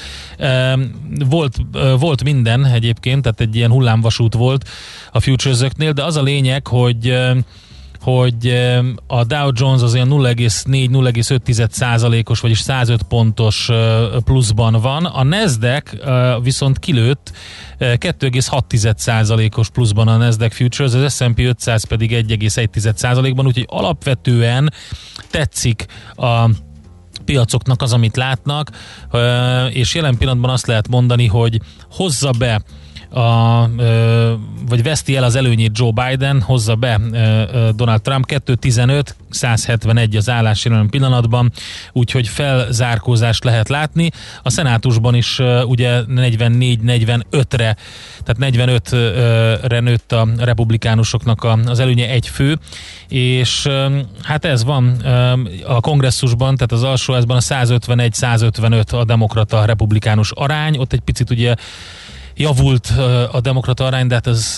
[1.29, 1.57] Volt,
[1.99, 4.69] volt minden egyébként, tehát egy ilyen hullámvasút volt
[5.13, 5.59] a futures
[5.95, 7.15] de az a lényeg, hogy
[8.01, 8.49] hogy
[9.07, 13.69] a Dow Jones az olyan 0,4-0,5 százalékos, vagyis 105 pontos
[14.25, 15.91] pluszban van, a Nasdaq
[16.43, 17.33] viszont kilőtt
[17.79, 24.73] 2,6 százalékos pluszban a Nasdaq Futures, az S&P 500 pedig 1,1 százalékban, úgyhogy alapvetően
[25.31, 26.51] tetszik a
[27.25, 28.71] piacoknak az, amit látnak,
[29.71, 32.63] és jelen pillanatban azt lehet mondani, hogy hozza be
[33.11, 33.69] a,
[34.69, 37.01] vagy veszti el az előnyét Joe Biden, hozza be
[37.75, 38.27] Donald Trump.
[38.27, 41.53] 215 171 az állás jelen pillanatban,
[41.93, 44.11] úgyhogy felzárkózást lehet látni.
[44.43, 47.77] A szenátusban is ugye 44-45-re,
[48.25, 52.59] tehát 45-re nőtt a republikánusoknak az előnye egy fő,
[53.09, 53.69] és
[54.23, 54.97] hát ez van
[55.67, 61.55] a kongresszusban, tehát az alsóházban a 151-155 a demokrata republikánus arány, ott egy picit ugye
[62.39, 62.93] javult
[63.33, 64.55] a demokrata arány, de hát ez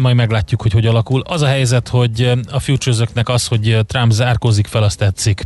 [0.00, 1.20] majd meglátjuk, hogy hogy alakul.
[1.20, 5.42] Az a helyzet, hogy a futures az, hogy Trump zárkózik fel, azt tetszik.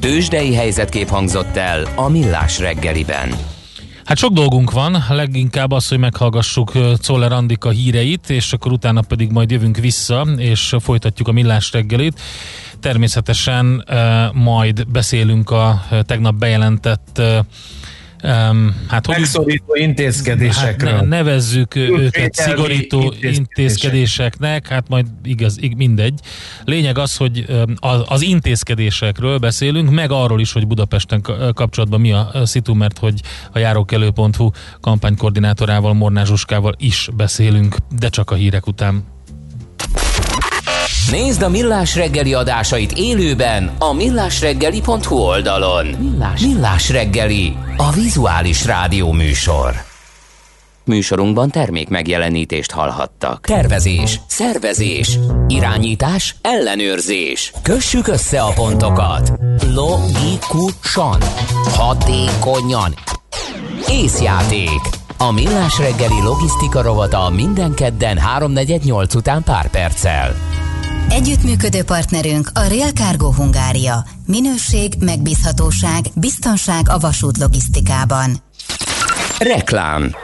[0.00, 3.36] Tőzsdei helyzetkép hangzott el a Millás reggeliben.
[4.04, 9.30] Hát sok dolgunk van, leginkább az, hogy meghallgassuk Czoller Andika híreit, és akkor utána pedig
[9.30, 12.20] majd jövünk vissza, és folytatjuk a Millás reggelit.
[12.80, 13.84] Természetesen
[14.32, 17.22] majd beszélünk a tegnap bejelentett
[18.22, 20.92] Um, hát hogy Megszorító intézkedésekről.
[20.92, 23.36] Hát ne, nevezzük őket szigorító intézkedések.
[23.36, 26.20] intézkedéseknek, hát majd igaz, mindegy.
[26.64, 27.44] Lényeg az, hogy
[27.76, 31.22] az, az intézkedésekről beszélünk, meg arról is, hogy Budapesten
[31.54, 33.20] kapcsolatban mi a szitu, mert hogy
[33.52, 39.04] a járókelő.hu kampánykoordinátorával, Mornás Zsuskával is beszélünk, de csak a hírek után.
[41.10, 45.86] Nézd a Millás reggeli adásait élőben a millásreggeli.hu oldalon.
[45.86, 49.74] Millás, Millás reggeli, a vizuális rádió műsor.
[50.84, 53.46] Műsorunkban termék megjelenítést hallhattak.
[53.46, 57.52] Tervezés, szervezés, irányítás, ellenőrzés.
[57.62, 59.32] Kössük össze a pontokat.
[59.74, 61.20] Logikusan,
[61.74, 62.94] hatékonyan.
[63.88, 64.80] Észjáték.
[65.18, 70.34] A Millás reggeli logisztika rovata minden kedden 3.48 után pár perccel.
[71.20, 74.04] Együttműködő partnerünk a Real Cargo Hungária.
[74.26, 78.36] Minőség, megbízhatóság, biztonság a vasút logisztikában.
[79.38, 80.14] Reklám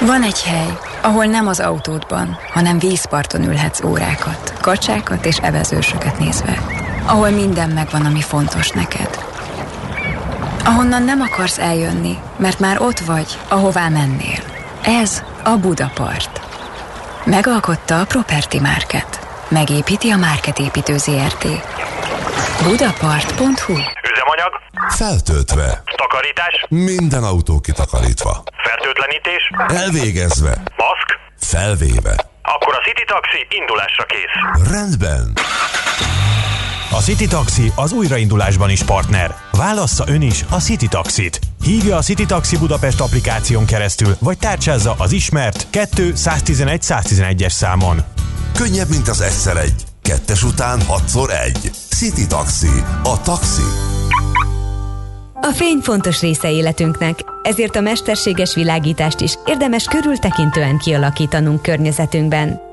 [0.00, 6.64] Van egy hely, ahol nem az autódban, hanem vízparton ülhetsz órákat, kacsákat és evezősöket nézve.
[7.06, 9.18] Ahol minden megvan, ami fontos neked.
[10.64, 14.53] Ahonnan nem akarsz eljönni, mert már ott vagy, ahová mennél.
[14.86, 16.40] Ez a Budapart.
[17.24, 19.26] Megalkotta a Property Market.
[19.48, 21.44] Megépíti a Market építő ZRT.
[22.62, 23.72] Budapart.hu
[24.12, 24.52] Üzemanyag.
[24.88, 25.82] Feltöltve.
[25.96, 26.66] Takarítás.
[26.68, 28.42] Minden autó kitakarítva.
[28.56, 29.50] Fertőtlenítés.
[29.84, 30.62] Elvégezve.
[30.76, 31.18] Maszk.
[31.38, 32.14] Felvéve.
[32.42, 34.70] Akkor a City Taxi indulásra kész.
[34.72, 35.32] Rendben.
[36.94, 39.34] A City Taxi az újraindulásban is partner.
[39.52, 41.40] Válassza ön is a City Taxit.
[41.64, 48.02] Hívja a City Taxi Budapest applikáción keresztül, vagy tárcsázza az ismert 2 111 111-es számon.
[48.52, 49.84] Könnyebb, mint az egyszer egy.
[50.02, 51.70] Kettes után hatszor egy.
[51.88, 52.82] City Taxi.
[53.02, 53.62] A taxi.
[55.40, 62.72] A fény fontos része életünknek, Ezért a mesterséges világítást is érdemes körültekintően kialakítanunk környezetünkben.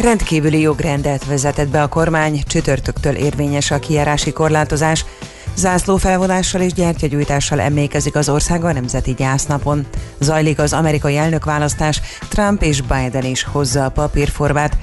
[0.00, 5.04] Rendkívüli jogrendet vezetett be a kormány, csütörtöktől érvényes a kijárási korlátozás.
[5.56, 9.86] Zászlófelvonással és gyertyagyújtással emlékezik az ország a Nemzeti Gyásznapon.
[10.20, 14.76] Zajlik az amerikai elnökválasztás, Trump és Biden is hozza a papírformát.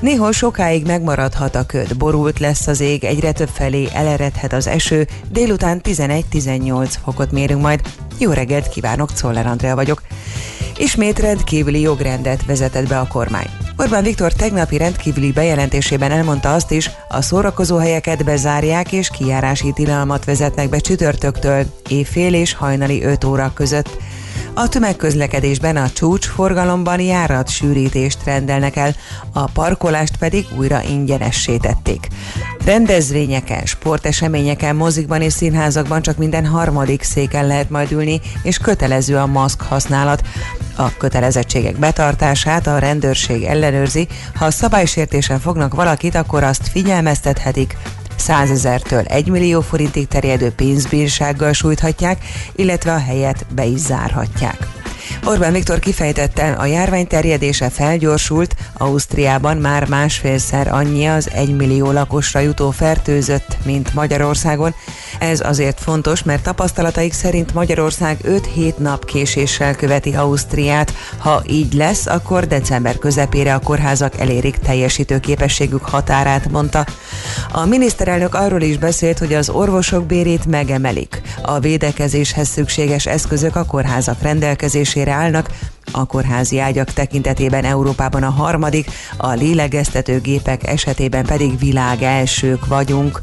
[0.00, 5.06] Néhol sokáig megmaradhat a köd, borult lesz az ég, egyre több felé eleredhet az eső,
[5.30, 7.80] délután 11-18 fokot mérünk majd.
[8.18, 10.02] Jó reggelt kívánok, Czoller Andrea vagyok.
[10.78, 13.46] Ismét rendkívüli jogrendet vezetett be a kormány.
[13.76, 20.68] Orbán Viktor tegnapi rendkívüli bejelentésében elmondta azt is, a szórakozóhelyeket bezárják és kijárási tilalmat vezetnek
[20.68, 23.88] be csütörtöktől, éjfél és hajnali 5 óra között.
[24.52, 28.94] A tömegközlekedésben a csúcsforgalomban járat sűrítést rendelnek el,
[29.32, 32.08] a parkolást pedig újra ingyenessé tették.
[32.64, 39.26] Rendezvényeken, sporteseményeken, mozikban és színházakban csak minden harmadik széken lehet majd ülni, és kötelező a
[39.26, 40.22] maszk használat.
[40.76, 47.76] A kötelezettségek betartását a rendőrség ellenőrzi, ha szabálysértésen fognak valakit, akkor azt figyelmeztethetik,
[48.16, 52.24] 100 ezertől 1 millió forintig terjedő pénzbírsággal sújthatják,
[52.56, 54.66] illetve a helyet be is zárhatják.
[55.24, 62.40] Orbán Viktor kifejtette, a járvány terjedése felgyorsult, Ausztriában már másfélszer annyi az 1 millió lakosra
[62.40, 64.74] jutó fertőzött, mint Magyarországon.
[65.18, 70.94] Ez azért fontos, mert tapasztalataik szerint Magyarország 5-7 nap késéssel követi Ausztriát.
[71.18, 76.86] Ha így lesz, akkor december közepére a kórházak elérik teljesítő képességük határát, mondta.
[77.52, 81.20] A miniszterelnök arról is beszélt, hogy az orvosok bérét megemelik.
[81.42, 85.48] A védekezéshez szükséges eszközök a kórházak rendelkezésére állnak,
[85.92, 93.20] a kórházi ágyak tekintetében Európában a harmadik, a lélegeztetőgépek esetében pedig világ elsők vagyunk.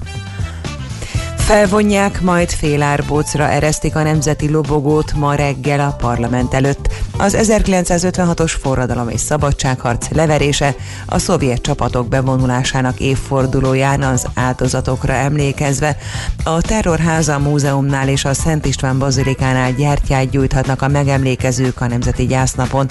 [1.45, 6.89] Felvonják, majd félárbócra eresztik a nemzeti lobogót ma reggel a parlament előtt.
[7.17, 10.75] Az 1956-os forradalom és szabadságharc leverése
[11.05, 15.97] a szovjet csapatok bevonulásának évfordulóján az áldozatokra emlékezve.
[16.43, 22.89] A Terrorháza Múzeumnál és a Szent István Bazilikánál gyertyát gyújthatnak a megemlékezők a Nemzeti Gyásznapon.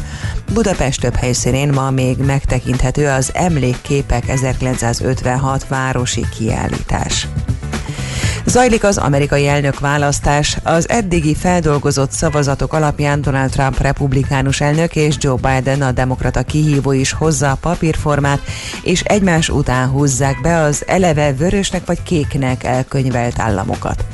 [0.53, 7.27] Budapest több helyszínén ma még megtekinthető az Emlékképek 1956 városi kiállítás.
[8.45, 10.57] Zajlik az amerikai elnök választás.
[10.63, 16.93] Az eddigi feldolgozott szavazatok alapján Donald Trump republikánus elnök és Joe Biden a demokrata kihívó
[16.93, 18.41] is hozza a papírformát,
[18.83, 24.05] és egymás után húzzák be az eleve vörösnek vagy kéknek elkönyvelt államokat.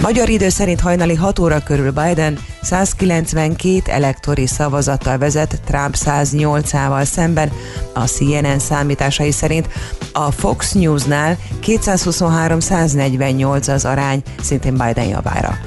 [0.00, 7.52] Magyar idő szerint hajnali 6 óra körül Biden 192 elektori szavazattal vezet Trump 108-ával szemben,
[7.94, 9.68] a CNN számításai szerint
[10.16, 15.58] a Fox Newsnál 223-148 az arány, szintén Biden javára.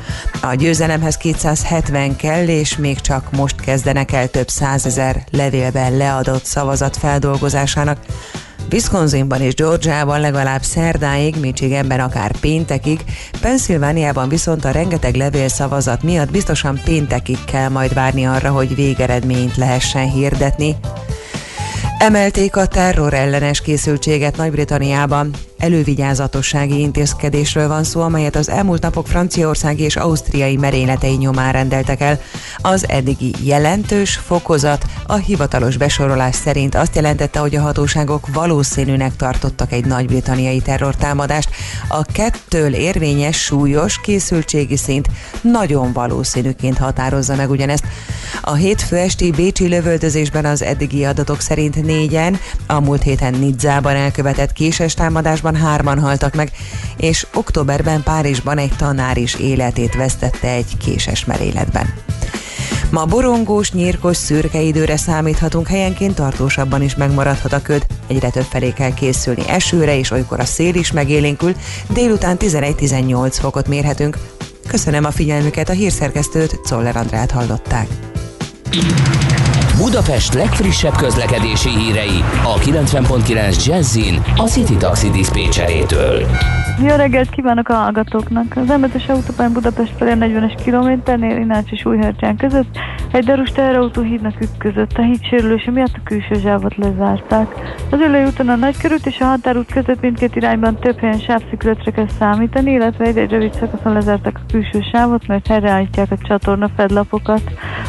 [0.41, 6.97] A győzelemhez 270 kell, és még csak most kezdenek el több százezer levélben leadott szavazat
[6.97, 7.97] feldolgozásának.
[8.71, 12.99] Wisconsinban és Georgiában legalább szerdáig, Michiganben akár péntekig,
[13.41, 20.11] Pennsylvániában viszont a rengeteg levélszavazat miatt biztosan péntekig kell majd várni arra, hogy végeredményt lehessen
[20.11, 20.75] hirdetni.
[21.99, 25.31] Emelték a terror ellenes készültséget Nagy-Britanniában.
[25.59, 32.19] Elővigyázatossági intézkedésről van szó, amelyet az elmúlt napok franciaországi és ausztriai merényletei nyomán rendeltek el.
[32.57, 39.71] Az eddigi jelentős fokozat a hivatalos besorolás szerint azt jelentette, hogy a hatóságok valószínűnek tartottak
[39.71, 41.49] egy nagy-britanniai terrortámadást.
[41.87, 45.07] A kettől érvényes súlyos készültségi szint
[45.41, 47.83] nagyon valószínűként határozza meg ugyanezt.
[48.41, 54.53] A hétfő esti Bécsi lövöldözésben az eddigi adatok szerint négyen, a múlt héten Nidzában elkövetett
[54.53, 56.51] késes támadásban hárman haltak meg,
[56.97, 61.93] és októberben Párizsban egy tanár is életét vesztette egy késes merényletben.
[62.91, 67.85] Ma borongós, nyírkos, szürke időre számíthatunk, helyenként tartósabban is megmaradhat a köd.
[68.07, 71.55] Egyre több felé kell készülni esőre, és olykor a szél is megélénkül,
[71.89, 74.17] délután 11-18 fokot mérhetünk.
[74.67, 77.87] Köszönöm a figyelmüket, a hírszerkesztőt, Czoller Andrát hallották.
[79.77, 86.25] Budapest legfrissebb közlekedési hírei a 90.9 Jazzin a City Taxi Dispécsejétől.
[86.87, 88.45] Jó reggelt kívánok a hallgatóknak!
[88.55, 92.77] Az M5-es autópályán Budapest felé a 40-es kilométernél Inács és Újhercsán között
[93.11, 94.97] egy darus teherautó hídnak ütközött.
[94.97, 97.47] A híd sérülése miatt a külső zsávot lezárták.
[97.91, 102.07] Az ülői úton a Nagykörút és a Határút között mindkét irányban több helyen sávszükletre kell
[102.19, 107.41] számítani, illetve egy, egy rövid szakaszon lezárták a külső sávot, mert helyreállítják a csatorna fedlapokat.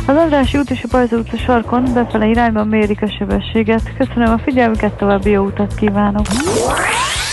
[0.06, 3.92] Az Andrássy út és a Bajza utca sarkon befele irányban mérik a sebességet.
[3.98, 6.26] Köszönöm a figyelmüket, további jó utat kívánok!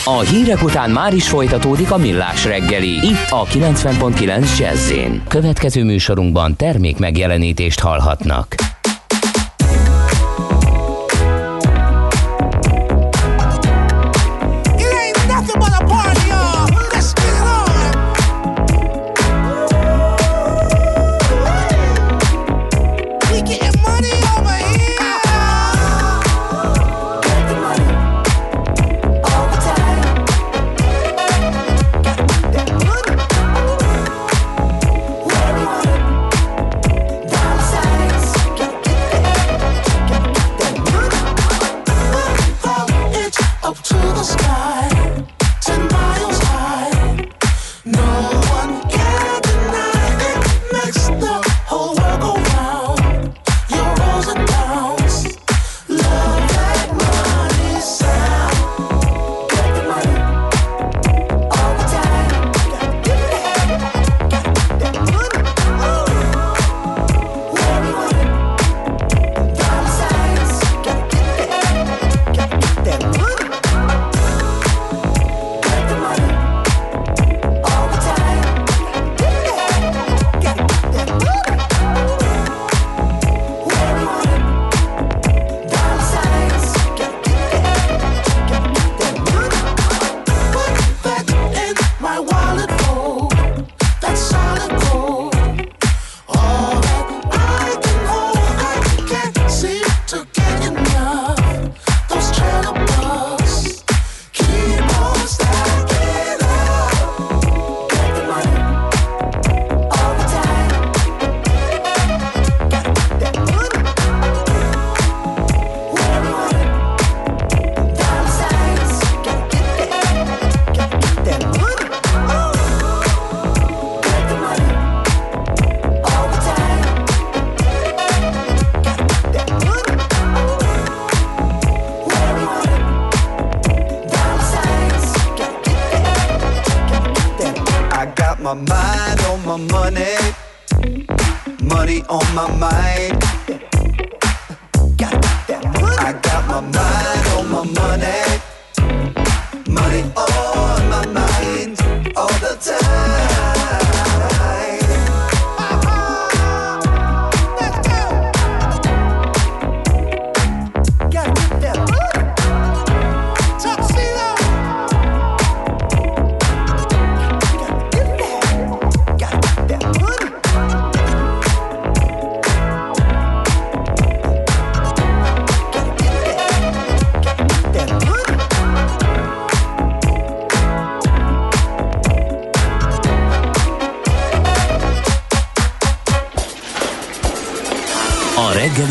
[0.06, 4.94] A hírek után már is folytatódik a millás reggeli, itt a 90.9 jazz
[5.28, 8.56] Következő műsorunkban termék megjelenítést hallhatnak.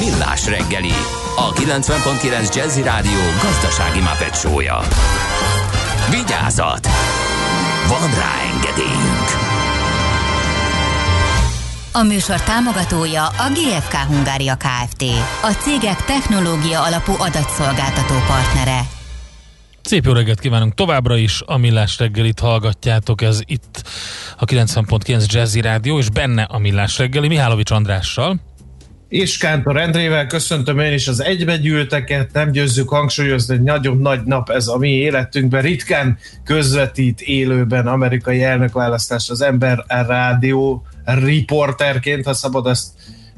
[0.00, 0.92] Millás reggeli,
[1.36, 4.78] a 90.9 Jazzy Rádió gazdasági mapetsója.
[6.10, 6.86] Vigyázat!
[7.88, 9.28] Van rá engedélyünk!
[11.92, 15.02] A műsor támogatója a GFK Hungária Kft.
[15.42, 18.80] A cégek technológia alapú adatszolgáltató partnere.
[19.82, 23.82] Szép jó reggelt kívánunk továbbra is, a Millás reggelit hallgatjátok, ez itt
[24.38, 28.49] a 90.9 Jazzy Rádió, és benne a Millás reggeli Mihálovics Andrással.
[29.10, 34.50] És Kántor Endrével köszöntöm én is az egybegyűlteket, nem győzzük hangsúlyozni, hogy nagyon nagy nap
[34.50, 35.62] ez a mi életünkben.
[35.62, 42.86] Ritkán közvetít élőben amerikai elnökválasztás az Ember Rádió riporterként, ha szabad ezt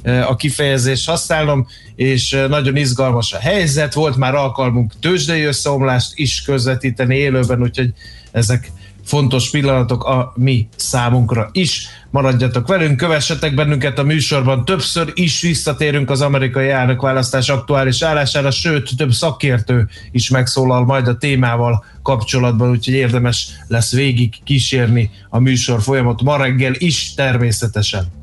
[0.02, 6.12] eh, a kifejezést használnom, és eh, nagyon izgalmas a helyzet, volt már alkalmunk tőzsdei összeomlást
[6.14, 7.92] is közvetíteni élőben, úgyhogy
[8.32, 8.70] ezek
[9.04, 11.86] fontos pillanatok a mi számunkra is.
[12.10, 18.96] Maradjatok velünk, kövessetek bennünket a műsorban, többször is visszatérünk az amerikai elnökválasztás aktuális állására, sőt,
[18.96, 25.82] több szakértő is megszólal majd a témával kapcsolatban, úgyhogy érdemes lesz végig kísérni a műsor
[25.82, 28.20] folyamat ma reggel is természetesen.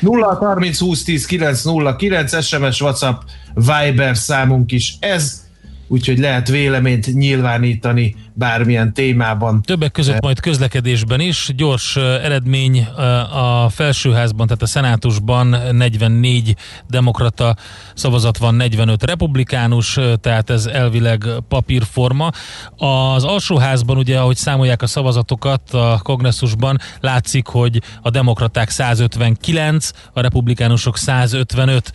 [0.00, 3.20] 0 30 20 10 9 0 9 SMS, WhatsApp,
[3.54, 5.42] Viber számunk is ez,
[5.92, 9.62] úgyhogy lehet véleményt nyilvánítani bármilyen témában.
[9.62, 11.50] Többek között majd közlekedésben is.
[11.56, 12.80] Gyors eredmény
[13.32, 16.56] a felsőházban, tehát a szenátusban 44
[16.88, 17.56] demokrata
[17.94, 22.30] szavazat van, 45 republikánus, tehát ez elvileg papírforma.
[22.76, 30.20] Az alsóházban ugye, ahogy számolják a szavazatokat a kongresszusban, látszik, hogy a demokraták 159, a
[30.20, 31.92] republikánusok 155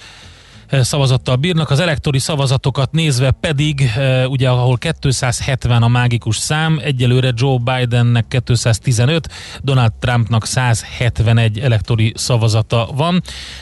[0.72, 7.32] szavazattal bírnak, az elektori szavazatokat nézve pedig, eh, ugye ahol 270 a mágikus szám, egyelőre
[7.36, 9.30] Joe Bidennek 215,
[9.61, 13.22] Donald Trumpnak 171 elektori szavazata van.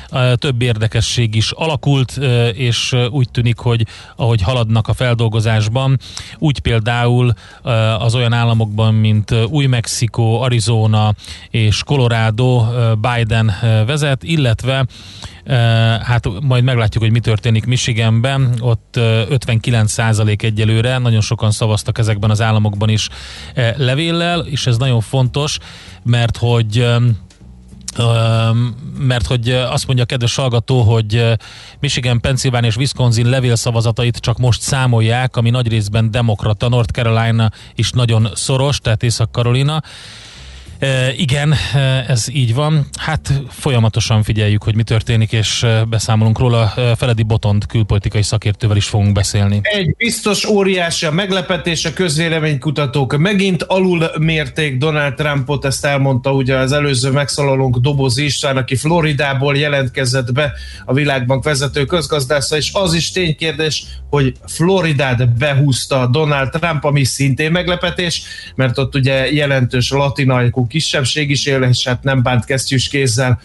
[0.09, 3.85] Eh, Több érdekesség is alakult, eh, és eh, úgy tűnik, hogy
[4.15, 5.99] ahogy haladnak a feldolgozásban,
[6.37, 7.33] úgy például
[7.63, 11.13] eh, az olyan államokban, mint eh, Új-Mexikó, Arizona
[11.49, 15.34] és Colorado eh, Biden eh, vezet, illetve Eh,
[16.03, 22.29] hát majd meglátjuk, hogy mi történik Michiganben, ott eh, 59% egyelőre, nagyon sokan szavaztak ezekben
[22.29, 23.09] az államokban is
[23.77, 25.57] levéllel, és ez nagyon fontos,
[26.03, 26.85] mert hogy
[28.97, 31.37] mert hogy azt mondja a kedves hallgató, hogy
[31.79, 37.91] Michigan, Pennsylvania és Wisconsin levélszavazatait csak most számolják, ami nagy részben demokrata, North Carolina is
[37.91, 39.81] nagyon szoros, tehát Észak-Carolina.
[41.17, 41.53] Igen,
[42.07, 42.87] ez így van.
[42.99, 46.73] Hát folyamatosan figyeljük, hogy mi történik, és beszámolunk róla.
[46.97, 49.59] Feledi Botond külpolitikai szakértővel is fogunk beszélni.
[49.61, 56.57] Egy biztos óriási a meglepetés, a közvéleménykutatók megint alul mérték Donald Trumpot, ezt elmondta ugye
[56.57, 60.51] az előző megszólalónk Doboz István, aki Floridából jelentkezett be
[60.85, 67.51] a Világbank vezető közgazdásza, és az is ténykérdés, hogy Floridát behúzta Donald Trump, ami szintén
[67.51, 68.21] meglepetés,
[68.55, 73.41] mert ott ugye jelentős latinajkú kisebbség is él, és hát nem bánt kesztyűs kézzel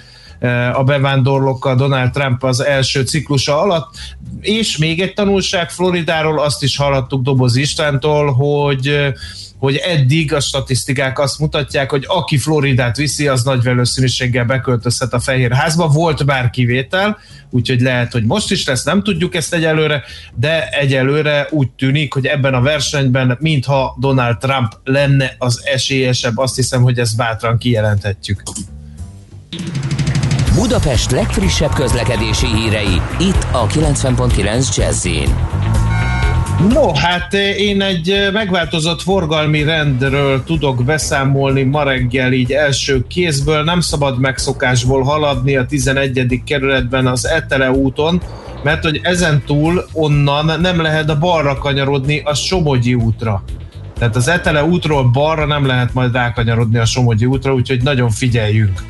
[0.74, 3.94] a bevándorlókkal Donald Trump az első ciklusa alatt.
[4.40, 9.12] És még egy tanulság Floridáról, azt is hallottuk Doboz Istvántól, hogy eh,
[9.60, 15.20] hogy eddig a statisztikák azt mutatják, hogy aki Floridát viszi, az nagy valószínűséggel beköltözhet a
[15.20, 15.88] Fehér Házba.
[15.88, 17.18] Volt már kivétel,
[17.50, 20.02] úgyhogy lehet, hogy most is lesz, nem tudjuk ezt egyelőre,
[20.34, 26.56] de egyelőre úgy tűnik, hogy ebben a versenyben, mintha Donald Trump lenne az esélyesebb, azt
[26.56, 28.42] hiszem, hogy ezt bátran kijelenthetjük.
[30.60, 35.08] Budapest legfrissebb közlekedési hírei, itt a 90.9 jazz
[36.74, 43.06] No, hát eh, én egy eh, megváltozott forgalmi rendről tudok beszámolni ma reggel így első
[43.06, 43.62] kézből.
[43.62, 46.42] Nem szabad megszokásból haladni a 11.
[46.46, 48.22] kerületben az Etele úton,
[48.62, 53.42] mert hogy ezen túl onnan nem lehet a balra kanyarodni a Somogyi útra.
[53.98, 58.80] Tehát az Etele útról balra nem lehet majd rákanyarodni a Somogyi útra, úgyhogy nagyon figyeljünk.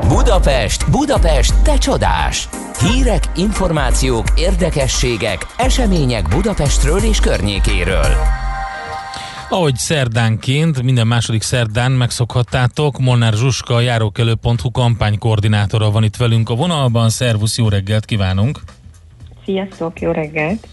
[0.00, 2.48] Budapest, Budapest, te csodás!
[2.80, 8.06] Hírek, információk, érdekességek, események Budapestről és környékéről.
[9.48, 16.54] Ahogy szerdánként, minden második szerdán megszokhattátok, Molnár Zsuska, a járókelő.hu kampánykoordinátora van itt velünk a
[16.54, 17.08] vonalban.
[17.08, 18.60] Szervusz, jó reggelt kívánunk!
[19.44, 20.66] Sziasztok, jó reggelt!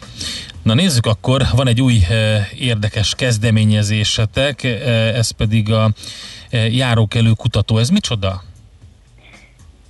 [0.63, 5.91] Na nézzük akkor, van egy új eh, érdekes kezdeményezésetek, eh, ez pedig a
[6.49, 7.77] eh, járókelő kutató.
[7.77, 8.43] Ez micsoda?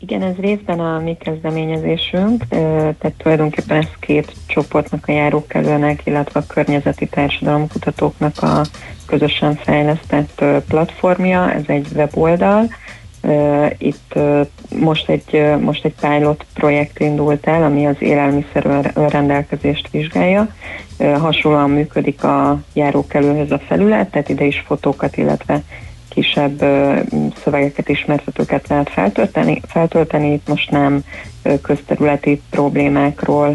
[0.04, 6.54] Igen, ez részben a mi kezdeményezésünk, tehát tulajdonképpen ez két csoportnak a járókelőnek, illetve a
[6.54, 8.62] környezeti társadalomkutatóknak a
[9.06, 12.68] közösen fejlesztett platformja, ez egy weboldal.
[13.78, 14.14] Itt
[14.80, 20.47] most egy, most egy pilot projekt indult el, ami az élelmiszer rendelkezést vizsgálja.
[20.97, 25.62] Hasonlóan működik a járókelőhöz a felület, tehát ide is fotókat, illetve
[26.14, 26.99] kisebb ö,
[27.43, 29.61] szövegeket, ismertetőket lehet feltölteni.
[29.68, 30.32] feltölteni.
[30.34, 31.03] Itt most nem
[31.61, 33.53] közterületi problémákról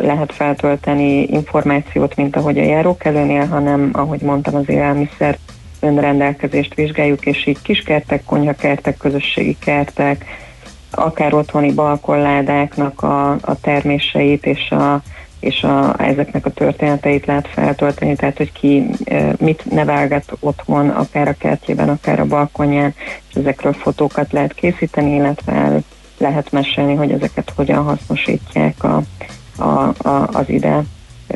[0.00, 5.38] lehet feltölteni információt, mint ahogy a járókelőnél, hanem, ahogy mondtam, az élelmiszer
[5.80, 10.24] önrendelkezést vizsgáljuk, és így kiskertek, konyhakertek, közösségi kertek,
[10.90, 15.02] akár otthoni balkonládáknak a, a terméseit és a
[15.44, 21.28] és a, ezeknek a történeteit lehet feltölteni, tehát hogy ki e, mit nevelget otthon, akár
[21.28, 22.94] a kertjében, akár a balkonján,
[23.28, 25.80] és ezekről fotókat lehet készíteni, illetve
[26.18, 29.02] lehet mesélni, hogy ezeket hogyan hasznosítják a,
[29.56, 30.82] a, a, az ide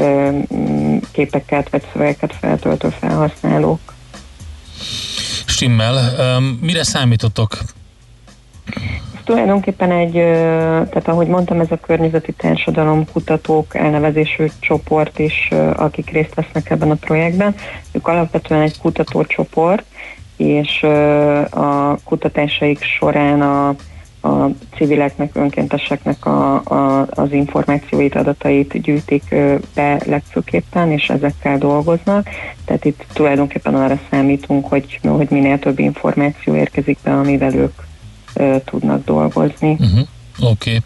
[0.00, 3.80] mm, képeket vagy szövegeket feltöltő felhasználók.
[5.46, 6.12] Stimmel.
[6.60, 7.58] Mire számítotok?
[9.28, 10.12] Tulajdonképpen egy,
[10.88, 16.90] tehát ahogy mondtam, ez a környezeti társadalom kutatók elnevezésű csoport is, akik részt vesznek ebben
[16.90, 17.54] a projektben.
[17.92, 19.84] Ők alapvetően egy kutatócsoport,
[20.36, 20.82] és
[21.50, 23.68] a kutatásaik során a,
[24.28, 29.34] a civileknek, önkénteseknek a, a, az információit, adatait gyűjtik
[29.74, 32.28] be legfőképpen, és ezekkel dolgoznak.
[32.64, 37.86] Tehát itt tulajdonképpen arra számítunk, hogy, hogy minél több információ érkezik be, amivel ők
[38.64, 39.76] tudnak dolgozni.
[39.80, 40.06] Uh-huh.
[40.40, 40.80] Oké.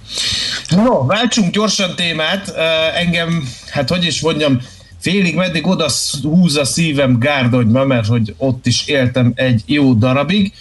[0.68, 0.84] Okay.
[0.84, 2.48] No, váltsunk gyorsan témát.
[2.48, 4.60] Uh, engem, hát hogy is mondjam,
[4.98, 5.88] félig meddig oda
[6.22, 10.52] húz a szívem Gárdonyba, mert hogy ott is éltem egy jó darabig,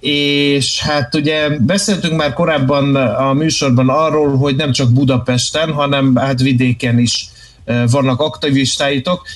[0.00, 6.40] és hát ugye beszéltünk már korábban a műsorban arról, hogy nem csak Budapesten, hanem hát
[6.40, 7.28] vidéken is
[7.90, 9.26] vannak aktivistáitok.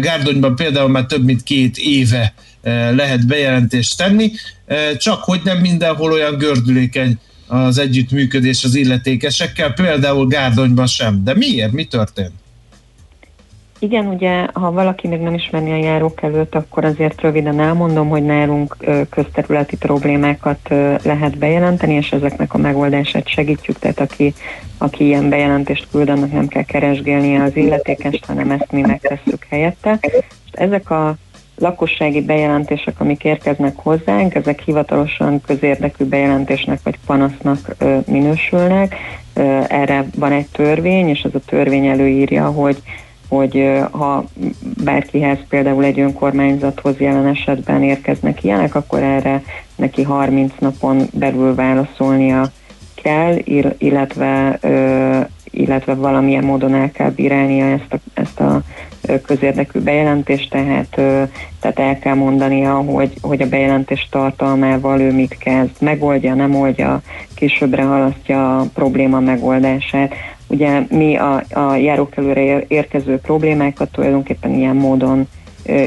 [0.00, 2.51] Gárdonyban például már több mint két éve uh,
[2.94, 4.30] lehet bejelentést tenni,
[4.98, 11.24] csak hogy nem mindenhol olyan gördülékeny az együttműködés az illetékesekkel, például Gárdonyban sem.
[11.24, 11.72] De miért?
[11.72, 12.32] Mi történt?
[13.78, 18.76] Igen, ugye, ha valaki még nem ismerni a járókelőt, akkor azért röviden elmondom, hogy nálunk
[19.10, 20.68] közterületi problémákat
[21.02, 24.34] lehet bejelenteni, és ezeknek a megoldását segítjük, tehát aki,
[24.78, 29.90] aki ilyen bejelentést küld, annak nem kell keresgélnie az illetékest, hanem ezt mi megtesszük helyette.
[29.90, 31.16] Most ezek a
[31.62, 37.74] lakossági bejelentések, amik érkeznek hozzánk, ezek hivatalosan közérdekű bejelentésnek vagy panasznak
[38.06, 38.94] minősülnek.
[39.68, 42.82] Erre van egy törvény, és ez a törvény előírja, hogy
[43.28, 44.24] hogy ha
[44.84, 49.42] bárkihez például egy önkormányzathoz jelen esetben érkeznek ilyenek, akkor erre
[49.76, 52.50] neki 30 napon belül válaszolnia
[52.94, 53.36] kell,
[53.78, 54.58] illetve,
[55.50, 58.62] illetve valamilyen módon el kell bírálnia ezt a, ezt a
[59.20, 61.00] közérdekű bejelentést, tehát,
[61.60, 67.00] tehát el kell mondania, hogy, hogy a bejelentés tartalmával ő mit kezd, megoldja, nem oldja,
[67.34, 70.14] későbbre halasztja a probléma megoldását.
[70.46, 75.28] Ugye mi a, a járókelőre érkező problémákat tulajdonképpen ilyen módon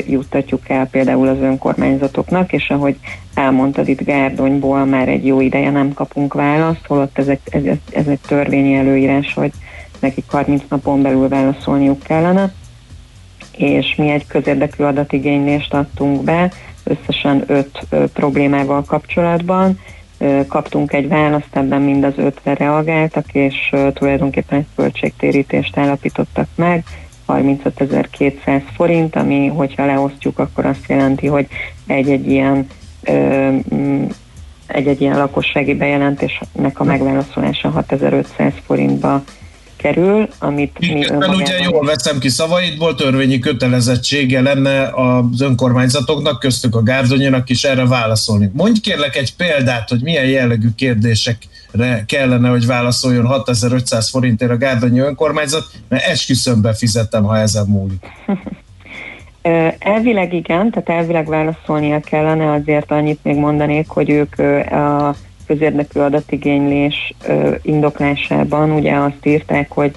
[0.07, 2.95] juttatjuk el például az önkormányzatoknak, és ahogy
[3.34, 7.61] elmondtad itt Gárdonyból már egy jó ideje nem kapunk választ, holott ez egy, ez,
[7.91, 9.51] ez egy törvényi előírás, hogy
[9.99, 12.53] nekik 30 napon belül válaszolniuk kellene,
[13.58, 16.51] és mi egy közérdekű adatigénylést adtunk be,
[16.84, 19.80] összesen öt ö, problémával kapcsolatban,
[20.47, 26.84] kaptunk egy választ, ebben mind az ötre reagáltak, és tulajdonképpen egy költségtérítést állapítottak meg,
[27.28, 31.47] 35.200 forint, ami, hogyha leosztjuk, akkor azt jelenti, hogy
[31.88, 32.68] egy-egy ilyen
[34.68, 39.24] egy-egy ilyen lakossági bejelentésnek a megválaszolása 6500 forintba
[39.86, 41.36] kerül, amit mi önmagában...
[41.36, 47.86] ugye jól veszem ki szavaidból, törvényi kötelezettsége lenne az önkormányzatoknak, köztük a Gárdonyának is erre
[47.88, 48.49] válaszolni.
[48.53, 54.99] Mondj kérlek egy példát, hogy milyen jellegű kérdésekre kellene, hogy válaszoljon 6500 forintért a Gárdonyi
[54.99, 58.05] önkormányzat, mert esküszöm befizettem, ha ezen múlik.
[59.79, 64.39] Elvileg igen, tehát elvileg válaszolnia kellene, azért annyit még mondanék, hogy ők
[64.71, 65.15] a
[65.48, 67.14] közérdekű adatigénylés
[67.62, 69.91] indoklásában ugye azt írták, hogy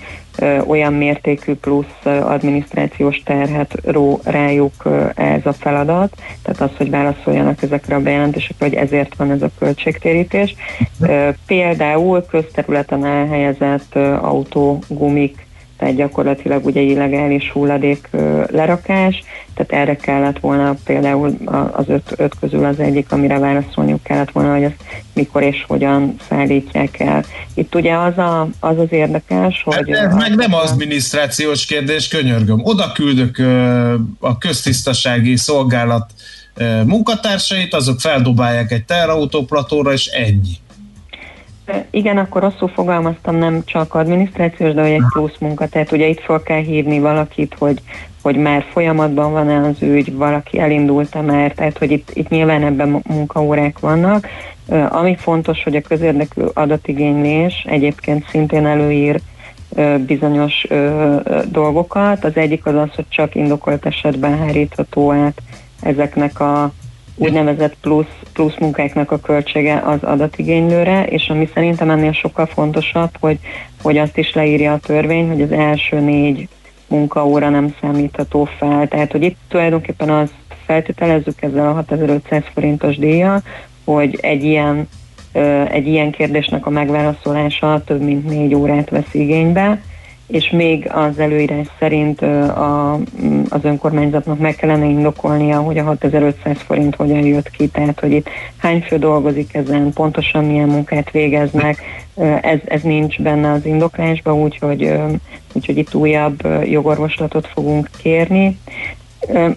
[0.67, 4.73] olyan mértékű plusz adminisztrációs terhet ró rájuk
[5.15, 9.51] ez a feladat, tehát az, hogy válaszoljanak ezekre a bejelentésekre, hogy ezért van ez a
[9.59, 10.55] költségtérítés.
[11.47, 15.47] Például közterületen elhelyezett autógumik
[15.79, 18.09] tehát gyakorlatilag ugye illegális hulladék
[18.51, 19.23] lerakás,
[19.55, 21.37] tehát erre kellett volna például
[21.73, 24.77] az öt, öt közül az egyik, amire válaszolniuk kellett volna, hogy ezt
[25.15, 27.25] mikor és hogyan szállítják el.
[27.55, 29.75] Itt ugye az a, az, az érdekes, hogy...
[29.75, 32.61] Hát ez meg nem adminisztrációs kérdés, könyörgöm.
[32.63, 33.39] Oda küldök
[34.21, 36.11] a köztisztasági szolgálat
[36.85, 40.57] munkatársait, azok feldobálják egy terautóplatóra, és ennyi.
[41.91, 45.67] Igen, akkor rosszul fogalmaztam, nem csak adminisztrációs, de hogy egy plusz munka.
[45.67, 47.81] Tehát ugye itt fel kell hívni valakit, hogy,
[48.23, 53.03] hogy már folyamatban van-e az ügy, valaki elindult-e már, tehát hogy itt, itt nyilván ebben
[53.09, 54.27] munkaórák vannak.
[54.89, 59.21] Ami fontos, hogy a közérdekű adatigénylés egyébként szintén előír
[60.07, 60.67] bizonyos
[61.51, 62.25] dolgokat.
[62.25, 65.43] Az egyik az az, hogy csak indokolt esetben hárítható át
[65.81, 66.73] ezeknek a
[67.19, 73.39] úgynevezett plusz, plusz munkáknak a költsége az adatigénylőre, és ami szerintem ennél sokkal fontosabb, hogy,
[73.83, 76.49] hogy azt is leírja a törvény, hogy az első négy
[76.87, 78.89] munkaóra nem számítható fel.
[78.89, 80.33] Tehát, hogy itt tulajdonképpen azt
[80.67, 83.43] feltételezzük ezzel a 6500 forintos díja,
[83.85, 84.89] hogy egy ilyen
[85.71, 89.81] Egy ilyen kérdésnek a megválaszolása több mint négy órát vesz igénybe,
[90.29, 92.95] és még az előírás szerint a,
[93.49, 98.29] az önkormányzatnak meg kellene indokolnia, hogy a 6500 forint hogyan jött ki, tehát hogy itt
[98.57, 101.83] hány fő dolgozik ezen, pontosan milyen munkát végeznek,
[102.41, 104.93] ez, ez nincs benne az indoklásban, úgyhogy,
[105.53, 108.59] úgyhogy itt újabb jogorvoslatot fogunk kérni.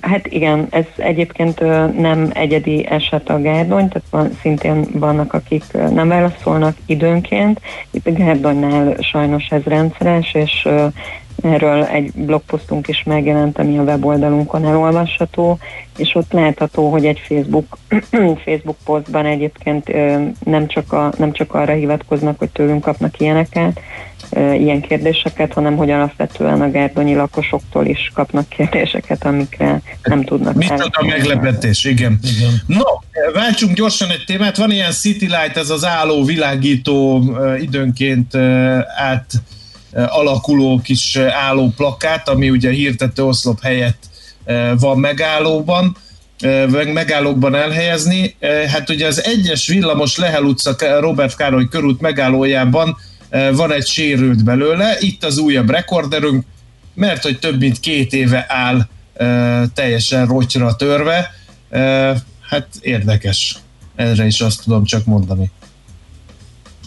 [0.02, 1.60] Hát igen, ez egyébként
[1.98, 7.62] nem egyedi eset a Gárdony, tehát van, szintén vannak, akik nem válaszolnak időnként.
[7.92, 10.68] Itt a Gárdonynál sajnos ez rendszeres, és
[11.44, 15.58] erről egy blogposztunk is megjelent, ami a weboldalunkon elolvasható,
[15.98, 17.78] és ott látható, hogy egy Facebook,
[18.46, 19.94] Facebook posztban egyébként
[20.46, 23.80] nem csak, a, nem csak arra hivatkoznak, hogy tőlünk kapnak ilyeneket,
[24.36, 31.06] ilyen kérdéseket, hanem hogy alapvetően a gárdonyi lakosoktól is kapnak kérdéseket, amikre nem tudnak Micsoda
[31.08, 32.20] meglepetés, igen.
[32.38, 32.62] igen.
[32.66, 32.84] No,
[33.34, 34.58] váltsunk gyorsan egy témát.
[34.58, 37.24] Van ilyen City Light, ez az álló, világító,
[37.60, 38.36] időnként
[38.98, 39.32] át
[40.08, 44.04] alakuló kis álló plakát, ami ugye hirdető oszlop helyett
[44.80, 45.96] van megállóban
[46.94, 48.36] megállókban elhelyezni.
[48.68, 52.98] Hát ugye az egyes villamos Lehel utca Robert Károly körút megállójában
[53.54, 56.46] van egy sérült belőle, itt az újabb rekorderünk,
[56.94, 58.88] mert hogy több mint két éve áll
[59.74, 61.32] teljesen rotyra törve.
[62.50, 63.58] Hát érdekes.
[63.96, 65.52] Erre is azt tudom csak mondani.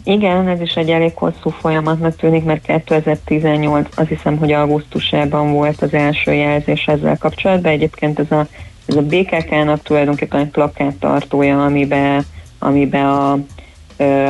[0.04, 5.82] Igen, ez is egy elég hosszú folyamatnak tűnik, mert 2018, azt hiszem, hogy augusztusában volt
[5.82, 7.72] az első jelzés ezzel kapcsolatban.
[7.72, 8.46] Egyébként ez a,
[8.86, 12.24] ez a BKK-nak tulajdonképpen egy plakát tartója, amiben,
[12.58, 13.38] amiben a,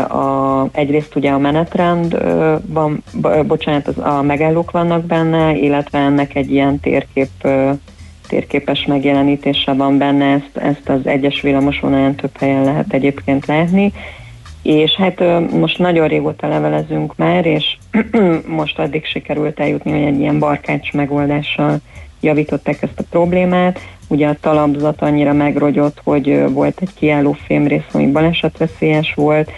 [0.08, 2.18] a, egyrészt ugye a menetrend
[2.66, 7.48] van, bo- bocsánat, az, a megállók vannak benne, illetve ennek egy ilyen térkép
[8.28, 13.92] térképes megjelenítése van benne, ezt, ezt az egyes villamosvonalán több helyen lehet egyébként látni,
[14.62, 17.76] és hát most nagyon régóta levelezünk már, és
[18.46, 21.78] most addig sikerült eljutni, hogy egy ilyen barkács megoldással
[22.20, 23.80] javították ezt a problémát.
[24.14, 29.50] Ugye a talapzat annyira megrogyott, hogy volt egy kiálló fémrész, ami balesetveszélyes volt,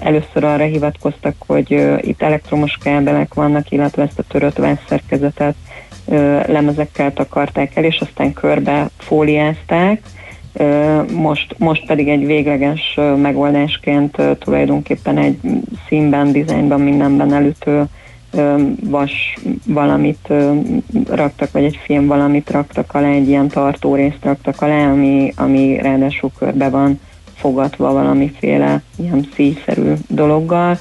[0.00, 5.54] először arra hivatkoztak, hogy itt elektromos kábelek vannak, illetve ezt a törött vászszerkezetet
[6.46, 10.00] lemezekkel takarták el, és aztán körbe fóliázták.
[11.12, 15.38] Most, most pedig egy végleges megoldásként tulajdonképpen egy
[15.88, 17.84] színben, dizájnban, mindenben elütő
[18.80, 19.34] vas
[19.66, 20.32] valamit
[21.10, 26.30] raktak, vagy egy film valamit raktak alá, egy ilyen tartórészt raktak alá, ami, ami ráadásul
[26.38, 27.00] körbe van
[27.34, 30.78] fogatva valamiféle ilyen szíjszerű dologgal,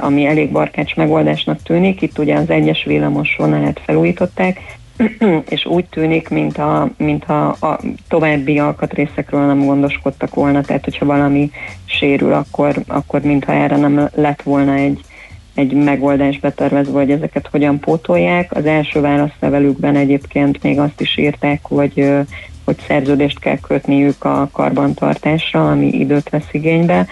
[0.00, 2.02] ami elég barkács megoldásnak tűnik.
[2.02, 4.60] Itt ugye az egyes villamos vonalát felújították,
[5.54, 11.50] és úgy tűnik, mintha, mintha a további alkatrészekről nem gondoskodtak volna, tehát hogyha valami
[11.84, 15.00] sérül, akkor, akkor mintha erre nem lett volna egy,
[15.54, 18.56] egy megoldás betervezve, hogy ezeket hogyan pótolják.
[18.56, 22.10] Az első válaszlevelükben egyébként még azt is írták, hogy
[22.64, 27.06] hogy szerződést kell kötniük a karbantartásra, ami időt vesz igénybe.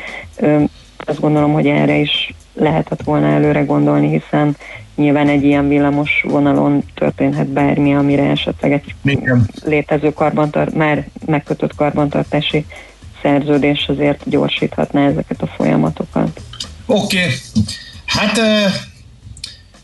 [0.97, 4.57] Azt gondolom, hogy erre is lehetett volna előre gondolni, hiszen
[4.95, 9.49] nyilván egy ilyen villamos vonalon történhet bármi, amire esetleg egy Igen.
[9.65, 12.67] létező karbantart, már megkötött karbantartási
[13.23, 16.41] szerződés azért gyorsíthatná ezeket a folyamatokat.
[16.87, 17.31] Oké, okay.
[18.09, 18.41] Hát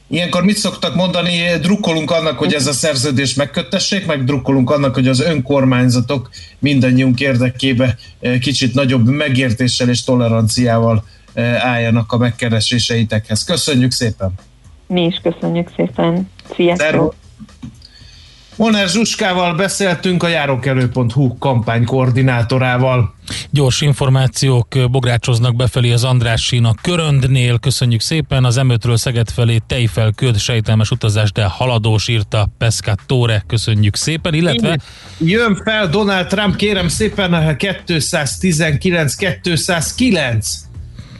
[0.09, 1.59] ilyenkor mit szoktak mondani?
[1.61, 7.97] Drukkolunk annak, hogy ez a szerződés megköttessék, meg drukkolunk annak, hogy az önkormányzatok mindannyiunk érdekébe
[8.41, 11.05] kicsit nagyobb megértéssel és toleranciával
[11.59, 13.45] álljanak a megkereséseitekhez.
[13.45, 14.33] Köszönjük szépen!
[14.87, 16.31] Mi is köszönjük szépen.
[16.55, 17.14] Sziasztok!
[18.57, 23.15] Molnár Zsuskával beszéltünk a járókelő.hu kampány koordinátorával.
[23.51, 27.59] Gyors információk bográcsoznak befelé az Andrássín a Köröndnél.
[27.59, 28.45] Köszönjük szépen.
[28.45, 33.45] Az M5-ről Szeged felé tejfel köd, sejtelmes utazás, de haladós írta Pescatore.
[33.47, 34.35] Köszönjük szépen.
[34.35, 34.79] Illetve
[35.19, 40.47] Jön fel Donald Trump, kérem szépen 219-209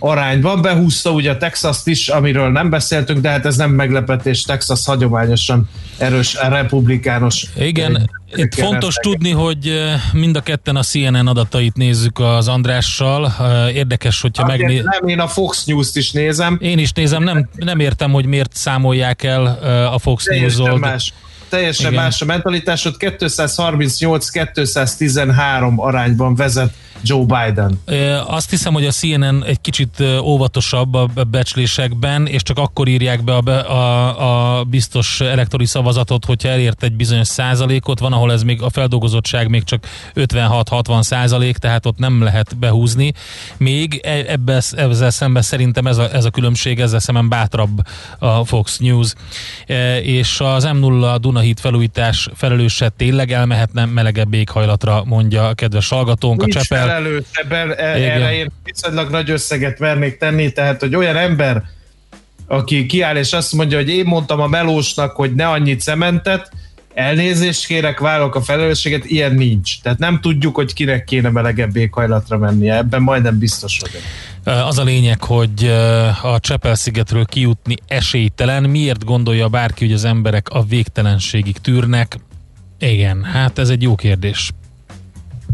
[0.05, 0.63] arányban.
[0.63, 4.43] Behúzta ugye a Texas-t is, amiről nem beszéltünk, de hát ez nem meglepetés.
[4.43, 7.47] Texas hagyományosan erős republikános.
[7.57, 13.35] Igen, itt fontos tudni, hogy eh, mind a ketten a CNN adatait nézzük az Andrással.
[13.41, 14.81] Eh, Érdekes, hogyha Azért megné...
[14.81, 16.59] Nem, én a Fox News-t is nézem.
[16.61, 20.79] Én is nézem, nem, nem értem, hogy miért számolják el eh, a Fox Teljesen News-ol.
[20.79, 21.13] más.
[21.49, 22.03] Teljesen Igen.
[22.03, 22.95] más a mentalitásod.
[22.99, 26.73] 238-213 arányban vezet
[27.03, 27.81] Joe Biden.
[28.27, 33.25] Azt hiszem, hogy a CNN egy kicsit óvatosabb a be- becslésekben, és csak akkor írják
[33.25, 37.99] be a, be a, a biztos elektori szavazatot, hogyha elért egy bizonyos százalékot.
[37.99, 43.13] Van, ahol ez még a feldolgozottság még csak 56-60 százalék, tehát ott nem lehet behúzni.
[43.57, 47.81] Még e- ebbe, ezzel szemben szerintem ez a, ez a különbség, ezzel szemben bátrabb
[48.19, 49.15] a Fox News.
[49.67, 56.43] E, És az M0 Dunahíd felújítás felelőse tényleg elmehetne melegebb éghajlatra, mondja a kedves hallgatónk,
[56.43, 56.94] a Nincs Csepel.
[57.33, 61.63] Ebben, e- erre én viszonylag nagy összeget vernék tenni, tehát hogy olyan ember,
[62.47, 66.51] aki kiáll és azt mondja, hogy én mondtam a melósnak, hogy ne annyit cementet,
[66.95, 69.81] elnézést kérek, vállalok a felelősséget, ilyen nincs.
[69.83, 74.03] Tehát nem tudjuk, hogy kinek kéne melegebb éghajlatra mennie, ebben majdnem biztos vagyok.
[74.67, 75.65] Az a lényeg, hogy
[76.23, 78.63] a Csepel-szigetről kijutni esélytelen.
[78.63, 82.17] Miért gondolja bárki, hogy az emberek a végtelenségig tűrnek?
[82.79, 84.51] Igen, hát ez egy jó kérdés.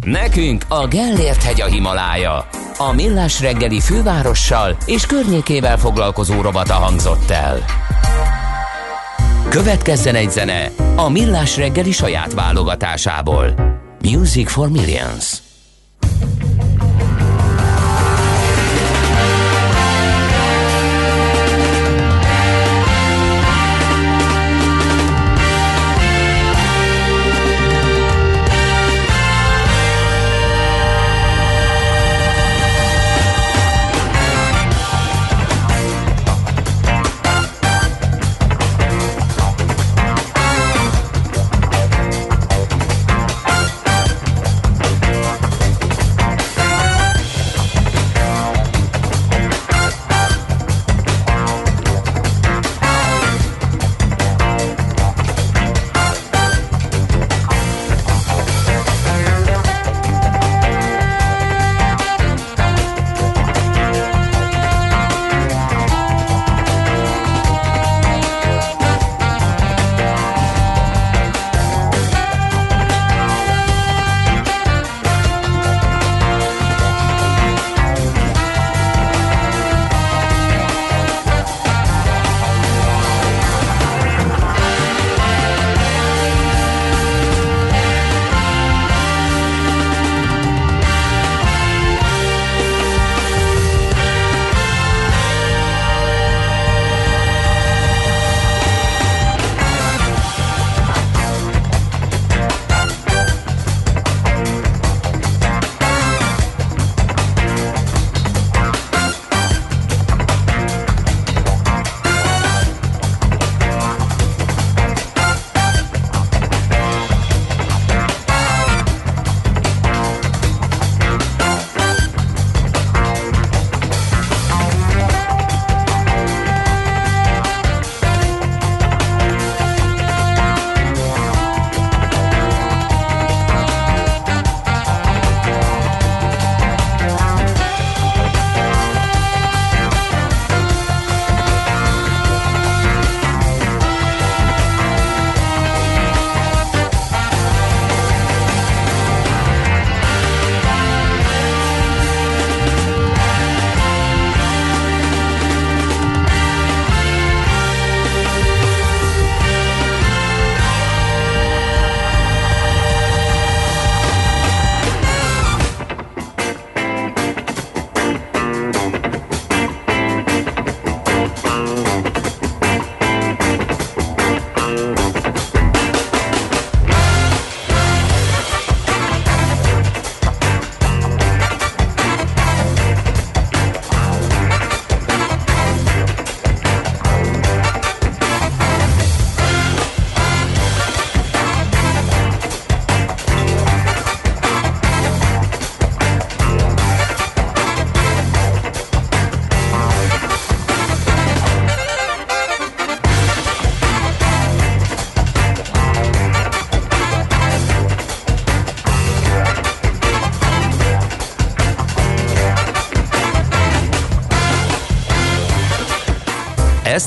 [0.05, 2.49] Nekünk a Gellért hegy a Himalája.
[2.79, 7.65] A Millás reggeli fővárossal és környékével foglalkozó robata hangzott el.
[9.49, 13.55] Következzen egy zene a Millás reggeli saját válogatásából.
[14.03, 15.37] Music for Millions.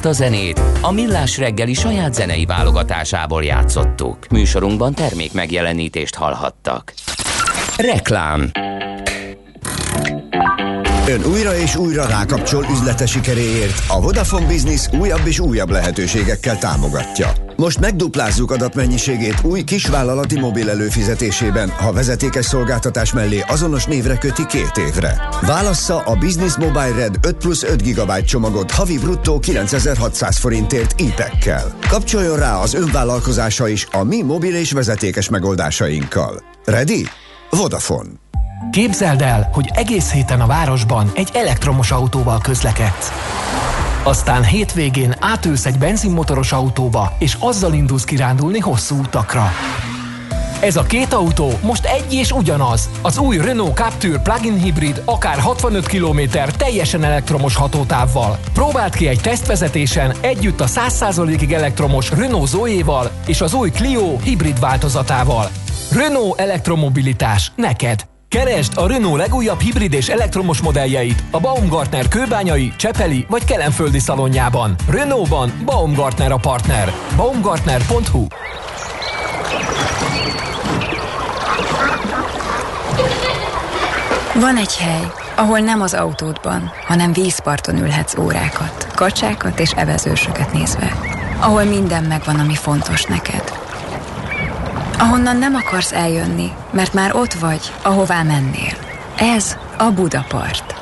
[0.03, 4.27] Ezt a zenét a Millás reggeli saját zenei válogatásából játszottuk.
[4.29, 6.93] Műsorunkban termék megjelenítést hallhattak.
[7.77, 8.51] Reklám
[11.07, 17.42] Ön újra és újra rákapcsol üzlete sikeréért a Vodafone Business újabb és újabb lehetőségekkel támogatja.
[17.55, 24.77] Most megduplázzuk adatmennyiségét új kisvállalati mobil előfizetésében, ha vezetékes szolgáltatás mellé azonos névre köti két
[24.77, 25.21] évre.
[25.41, 31.77] Válassza a Business Mobile Red 5 plusz 5 GB csomagot havi bruttó 9600 forintért IPEC-kel.
[31.89, 36.43] Kapcsoljon rá az önvállalkozása is a mi mobil és vezetékes megoldásainkkal.
[36.65, 37.07] Ready?
[37.49, 38.09] Vodafone.
[38.71, 43.11] Képzeld el, hogy egész héten a városban egy elektromos autóval közlekedsz.
[44.05, 49.51] Aztán hétvégén átülsz egy benzinmotoros autóba, és azzal indulsz kirándulni hosszú utakra.
[50.59, 52.89] Ez a két autó most egy és ugyanaz.
[53.01, 56.19] Az új Renault Captur plug-in hibrid akár 65 km
[56.57, 58.39] teljesen elektromos hatótávval.
[58.53, 64.59] Próbáld ki egy tesztvezetésen együtt a 100%-ig elektromos Renault Zoe-val és az új Clio hibrid
[64.59, 65.49] változatával.
[65.91, 68.12] Renault elektromobilitás neked.
[68.33, 74.75] Keresd a Renault legújabb hibrid és elektromos modelljeit a Baumgartner kőbányai, Csepeli vagy Kelenföldi szalonjában.
[74.89, 76.93] Renaultban Baumgartner a partner.
[77.15, 78.25] Baumgartner.hu
[84.33, 90.91] Van egy hely, ahol nem az autódban, hanem vízparton ülhetsz órákat, kacsákat és evezősöket nézve.
[91.39, 93.42] Ahol minden megvan, ami fontos neked.
[94.97, 98.73] Ahonnan nem akarsz eljönni, mert már ott vagy, ahová mennél.
[99.17, 100.75] Ez a Budapart.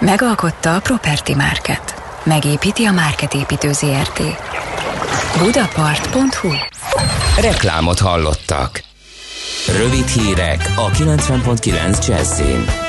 [0.00, 1.94] Megalkotta a Property Market.
[2.22, 4.22] Megépíti a Market építő ZRT.
[5.38, 6.52] Budapart.hu
[7.40, 8.82] Reklámot hallottak.
[9.66, 12.83] Rövid hírek a 90.9 Jazzin.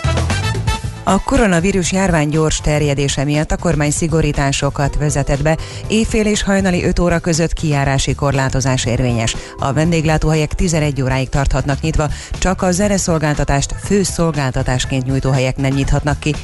[1.08, 5.58] A koronavírus járvány gyors terjedése miatt a kormány szigorításokat vezetett be.
[5.88, 9.36] Éjfél és hajnali 5 óra között kijárási korlátozás érvényes.
[9.58, 16.20] A vendéglátóhelyek 11 óráig tarthatnak nyitva, csak a zeneszolgáltatást fő szolgáltatásként nyújtó helyek nem nyithatnak
[16.20, 16.36] ki,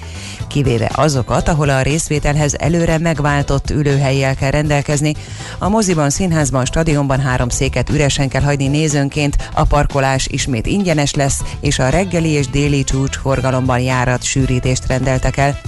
[0.47, 5.14] kivéve azokat, ahol a részvételhez előre megváltott ülőhelyjel kell rendelkezni.
[5.59, 11.39] A moziban, színházban, stadionban három széket üresen kell hagyni nézőnként, a parkolás ismét ingyenes lesz,
[11.59, 15.60] és a reggeli és déli csúcsforgalomban járat sűrítést rendeltek el.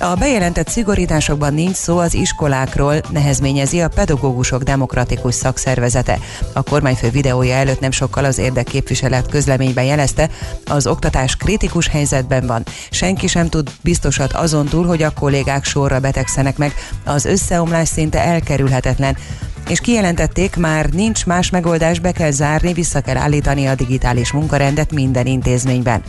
[0.00, 6.18] A bejelentett szigorításokban nincs szó az iskolákról, nehezményezi a pedagógusok demokratikus szakszervezete.
[6.52, 10.30] A kormányfő videója előtt nem sokkal az érdekképviselet közleményben jelezte,
[10.64, 12.62] az oktatás kritikus helyzetben van.
[12.90, 16.74] Senki sem tud biztosat azon túl, hogy a kollégák sorra betegszenek meg.
[17.04, 19.16] Az összeomlás szinte elkerülhetetlen
[19.68, 24.92] és kijelentették, már nincs más megoldás, be kell zárni, vissza kell állítani a digitális munkarendet
[24.92, 26.02] minden intézményben.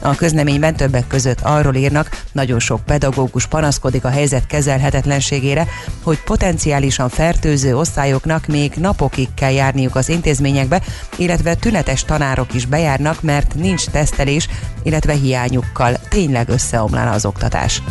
[0.00, 5.66] A közleményben többek között arról írnak, nagyon sok pedagógus panaszkodik a helyzet kezelhetetlenségére,
[6.02, 10.82] hogy potenciálisan fertőző osztályoknak még napokig kell járniuk az intézményekbe,
[11.16, 14.48] illetve tünetes tanárok is bejárnak, mert nincs tesztelés,
[14.82, 17.82] illetve hiányukkal tényleg összeomlana az oktatás.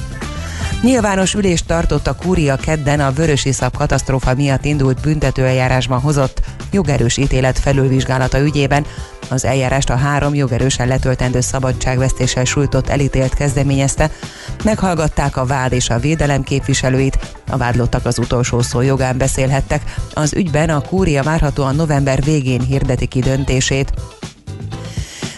[0.83, 7.59] Nyilvános ülést tartott a kúria kedden a vörösiszap katasztrófa miatt indult büntetőeljárásban hozott jogerős ítélet
[7.59, 8.85] felülvizsgálata ügyében.
[9.29, 14.11] Az eljárást a három jogerősen letöltendő szabadságvesztéssel sújtott elítélt kezdeményezte.
[14.63, 17.17] Meghallgatták a vád és a védelem képviselőit,
[17.49, 19.81] a vádlottak az utolsó szó jogán beszélhettek.
[20.13, 23.93] Az ügyben a kúria várhatóan november végén hirdeti ki döntését.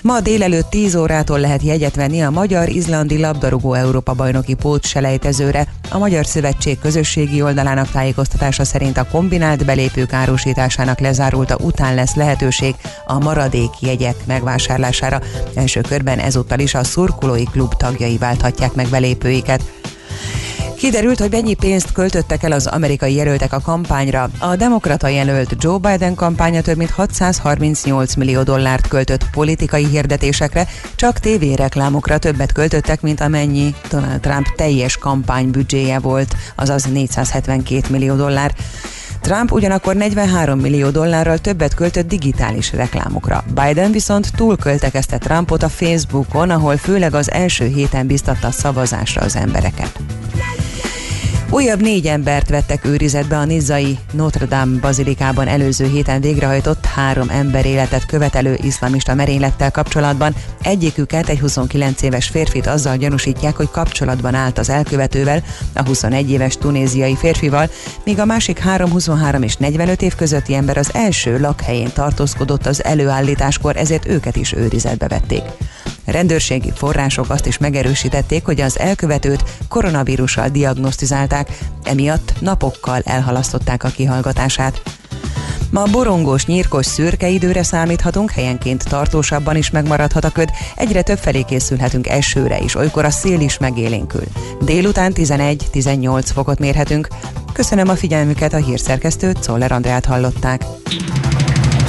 [0.06, 5.68] Ma délelőtt 10 órától lehet jegyet venni a Magyar-Izlandi Labdarúgó Európa bajnoki pót selejtezőre.
[5.92, 12.76] A Magyar Szövetség közösségi oldalának tájékoztatása szerint a kombinált belépők árusításának lezárulta után lesz lehetőség
[13.06, 15.22] a maradék jegyek megvásárlására.
[15.56, 19.62] Első körben ezúttal is a szurkolói klub tagjai válthatják meg belépőiket.
[20.86, 24.30] Kiderült, hogy mennyi pénzt költöttek el az amerikai jelöltek a kampányra.
[24.40, 31.20] A demokrata jelölt Joe Biden kampánya több mint 638 millió dollárt költött politikai hirdetésekre, csak
[31.20, 38.56] tévéreklámokra többet költöttek, mint amennyi Donald Trump teljes kampánybüdzséje volt, azaz 472 millió dollár.
[39.26, 43.44] Trump ugyanakkor 43 millió dollárral többet költött digitális reklámokra.
[43.54, 50.00] Biden viszont túlköltekezte Trumpot a Facebookon, ahol főleg az első héten biztatta szavazásra az embereket.
[51.50, 57.66] Újabb négy embert vettek őrizetbe a nizzai Notre Dame bazilikában előző héten végrehajtott három ember
[57.66, 60.36] életet követelő iszlamista merénylettel kapcsolatban.
[60.62, 65.44] Egyiküket, egy 29 éves férfit azzal gyanúsítják, hogy kapcsolatban állt az elkövetővel,
[65.74, 67.70] a 21 éves tunéziai férfival,
[68.04, 72.84] míg a másik három 23 és 45 év közötti ember az első lakhelyén tartózkodott az
[72.84, 75.44] előállításkor, ezért őket is őrizetbe vették.
[76.06, 84.82] Rendőrségi források azt is megerősítették, hogy az elkövetőt koronavírussal diagnosztizálták, emiatt napokkal elhalasztották a kihallgatását.
[85.70, 91.42] Ma borongós, nyírkos, szürke időre számíthatunk, helyenként tartósabban is megmaradhat a köd, egyre több felé
[91.42, 94.24] készülhetünk esőre is, olykor a szél is megélénkül.
[94.62, 97.08] Délután 11-18 fokot mérhetünk,
[97.56, 100.62] Köszönöm a figyelmüket, a hírszerkesztőt, Czoller Andrát hallották.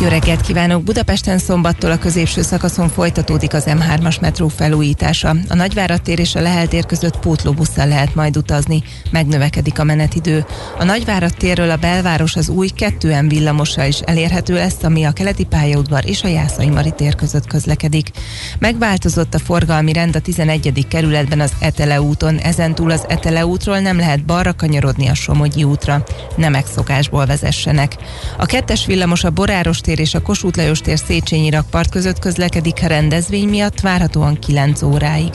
[0.00, 0.82] Jó reggelt kívánok!
[0.82, 5.34] Budapesten szombattól a középső szakaszon folytatódik az M3-as metró felújítása.
[5.48, 8.82] A Nagyvárad tér és a Lehel tér között pótlóbusszal lehet majd utazni.
[9.10, 10.44] Megnövekedik a menetidő.
[10.78, 15.44] A Nagyvárad térről a belváros az új 2M villamossal is elérhető lesz, ami a keleti
[15.44, 18.10] pályaudvar és a Jászai Mari tér között közlekedik.
[18.58, 20.86] Megváltozott a forgalmi rend a 11.
[20.88, 22.38] kerületben az Etele úton.
[22.38, 26.04] Ezentúl az Etele útról nem lehet balra kanyarodni a Somogyi útra.
[26.36, 27.96] Ne megszokásból vezessenek.
[28.38, 32.78] A kettes villamos a Boráros tér és a Kossuth Lajos tér Széchenyi rakpart között közlekedik
[32.82, 35.30] a rendezvény miatt várhatóan 9 óráig.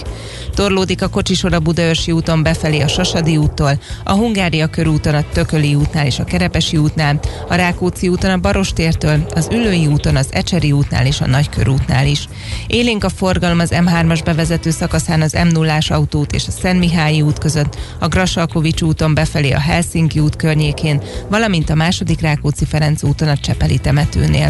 [0.54, 5.76] Torlódik a kocsisor a Budaörsi úton befelé a Sasadi úttól, a Hungária körúton a Tököli
[5.76, 10.72] útnál és a Kerepesi útnál, a Rákóczi úton a Barostértől, az Ülői úton az Ecseri
[10.72, 12.28] útnál és a Nagykörútnál is.
[12.68, 17.38] Élénk a forgalom az M3-as bevezető szakaszán az m 0 autót és a Szentmihályi út
[17.38, 23.28] között, a Grasalkovics úton befelé a Helsinki út környékén, valamint a második Rákóczi Ferenc úton
[23.28, 24.41] a Csepeli temetőnél.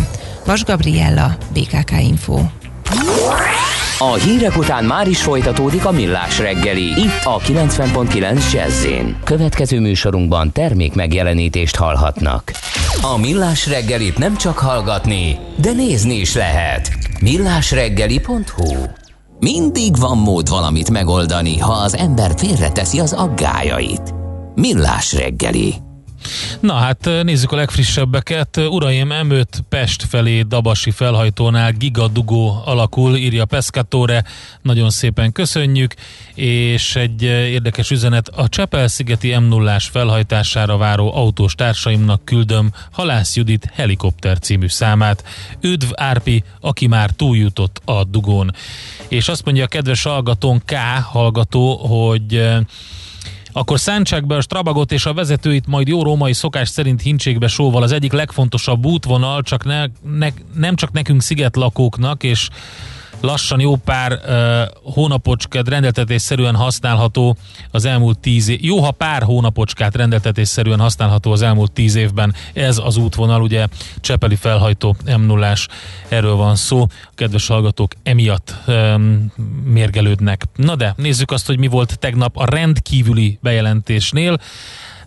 [0.45, 2.39] Vas Gabriella, BKK Info.
[3.99, 8.85] A hírek után már is folytatódik a millás reggeli, itt a 90.9 jazz
[9.23, 12.51] Következő műsorunkban termék megjelenítést hallhatnak.
[13.01, 16.91] A millás reggelit nem csak hallgatni, de nézni is lehet.
[17.21, 18.75] millásreggeli.hu
[19.39, 24.13] Mindig van mód valamit megoldani, ha az ember félreteszi az aggájait.
[24.55, 25.73] Millás reggeli.
[26.59, 28.57] Na hát nézzük a legfrissebbeket.
[28.57, 34.23] Uraim, M5 Pest felé Dabasi felhajtónál gigadugó alakul, írja Pescatore.
[34.61, 35.93] Nagyon szépen köszönjük.
[36.33, 38.27] És egy érdekes üzenet.
[38.27, 45.23] A Csepel-szigeti m 0 felhajtására váró autós társaimnak küldöm Halász Judit helikopter című számát.
[45.61, 48.55] Üdv Árpi, aki már túljutott a dugón.
[49.07, 50.73] És azt mondja a kedves hallgatón K
[51.03, 52.49] hallgató, hogy
[53.53, 57.83] akkor szántsák be a Strabagot és a vezetőit majd jó római szokás szerint hincségbe sóval
[57.83, 59.85] az egyik legfontosabb útvonal, csak ne,
[60.17, 62.49] ne, nem csak nekünk szigetlakóknak, és
[63.21, 67.37] lassan jó pár uh, hónapocskát rendeltetésszerűen használható
[67.71, 68.63] az elmúlt tíz év.
[68.63, 72.35] Jó, ha pár hónapocskát rendeltetésszerűen használható az elmúlt tíz évben.
[72.53, 73.67] Ez az útvonal, ugye
[73.99, 75.53] Csepeli felhajtó m 0
[76.07, 76.81] erről van szó.
[76.81, 79.31] A kedves hallgatók emiatt um,
[79.63, 80.45] mérgelődnek.
[80.55, 84.39] Na de, nézzük azt, hogy mi volt tegnap a rendkívüli bejelentésnél.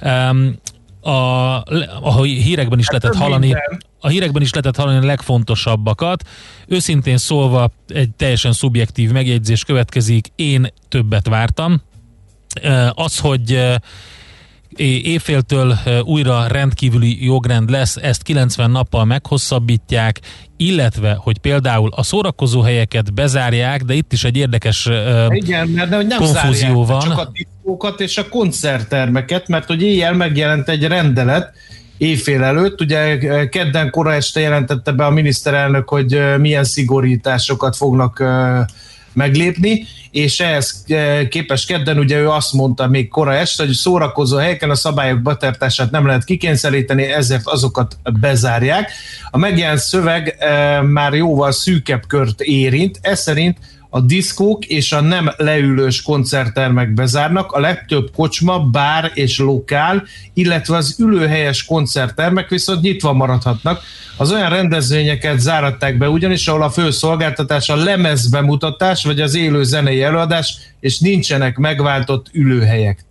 [0.02, 0.58] Um,
[1.04, 1.62] a,
[2.02, 3.54] a hírekben is lehetett hallani
[4.04, 6.28] a hírekben is lehetett hallani a legfontosabbakat.
[6.66, 11.82] Őszintén szólva egy teljesen szubjektív megjegyzés következik, én többet vártam.
[12.90, 13.58] Az, hogy
[14.76, 20.20] évféltől újra rendkívüli jogrend lesz, ezt 90 nappal meghosszabbítják,
[20.56, 24.88] illetve, hogy például a szórakozó helyeket bezárják, de itt is egy érdekes
[25.28, 27.00] Igen, mert nem konfúzió van.
[27.00, 31.52] csak a diszkókat és a koncerttermeket, mert hogy éjjel megjelent egy rendelet,
[31.96, 32.80] évfél előtt.
[32.80, 33.18] Ugye
[33.48, 38.22] kedden kora este jelentette be a miniszterelnök, hogy milyen szigorításokat fognak
[39.14, 40.84] meglépni, és ehhez
[41.28, 45.90] képes kedden ugye ő azt mondta még kora este, hogy szórakozó helyeken a szabályok betartását
[45.90, 48.90] nem lehet kikényszeríteni, ezért azokat bezárják.
[49.30, 50.36] A megjelent szöveg
[50.82, 53.58] már jóval szűkebb kört érint, ez szerint
[53.94, 60.76] a diszkók és a nem leülős koncerttermek bezárnak, a legtöbb kocsma, bár és lokál, illetve
[60.76, 63.82] az ülőhelyes koncerttermek viszont nyitva maradhatnak.
[64.16, 69.62] Az olyan rendezvényeket záratták be ugyanis, ahol a fő szolgáltatás a lemezbemutatás vagy az élő
[69.62, 73.04] zenei előadás, és nincsenek megváltott ülőhelyek.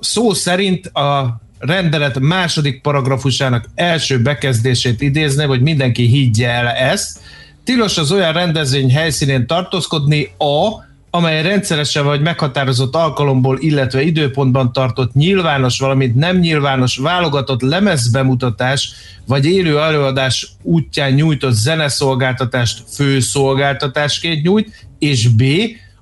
[0.00, 7.20] Szó szerint a rendelet második paragrafusának első bekezdését idézni, hogy mindenki higgye el ezt,
[7.64, 15.12] Tilos az olyan rendezvény helyszínén tartózkodni a, amely rendszeresen vagy meghatározott alkalomból, illetve időpontban tartott
[15.12, 18.92] nyilvános, valamint nem nyilvános válogatott lemezbemutatás
[19.26, 25.42] vagy élő előadás útján nyújtott zeneszolgáltatást főszolgáltatásként nyújt, és B,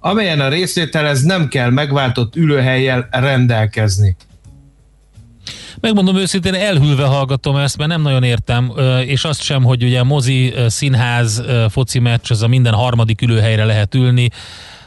[0.00, 4.16] amelyen a részvételhez nem kell megváltott ülőhelyjel rendelkezni.
[5.80, 8.72] Megmondom őszintén, elhűlve hallgatom ezt, mert nem nagyon értem,
[9.06, 13.94] és azt sem, hogy ugye mozi, színház, foci meccs, ez a minden harmadik ülőhelyre lehet
[13.94, 14.28] ülni.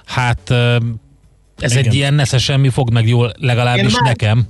[0.06, 0.50] Hát
[1.60, 1.84] ez Igen.
[1.84, 4.48] egy ilyen nesze semmi, fog meg jól legalábbis Én nekem.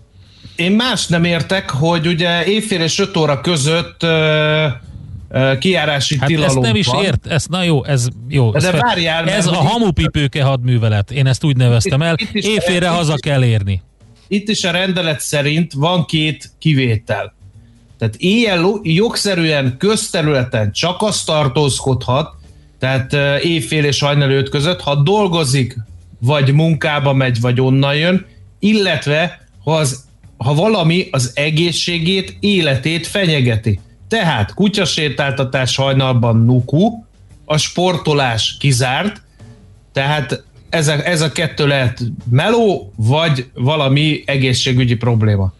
[0.55, 4.09] Én más nem értek, hogy ugye évfél és 5 óra között uh,
[5.29, 7.03] uh, kiárási hát tilalom ezt nem is van.
[7.03, 8.51] ért, ez, na jó, ez jó.
[8.51, 12.43] De ez, fel- várjál, ez a hamupipőke hadművelet, én ezt úgy neveztem el, Itt- itt
[12.43, 13.81] éjfélre haza kell érni.
[14.27, 17.33] Itt is a rendelet szerint van két kivétel.
[17.97, 22.35] Tehát éjjel jogszerűen közterületen csak az tartózkodhat,
[22.79, 25.77] Tehát éjfél és hajnal öt között, ha dolgozik,
[26.19, 28.25] vagy munkába megy, vagy onnan jön,
[28.59, 30.05] illetve ha, az,
[30.37, 33.79] ha valami az egészségét, életét fenyegeti.
[34.07, 37.03] Tehát kutyasétáltatás hajnalban nuku,
[37.45, 39.21] a sportolás kizárt,
[39.93, 40.43] tehát
[40.75, 41.99] ez a, ez a kettő lehet
[42.29, 45.53] meló, vagy valami egészségügyi probléma.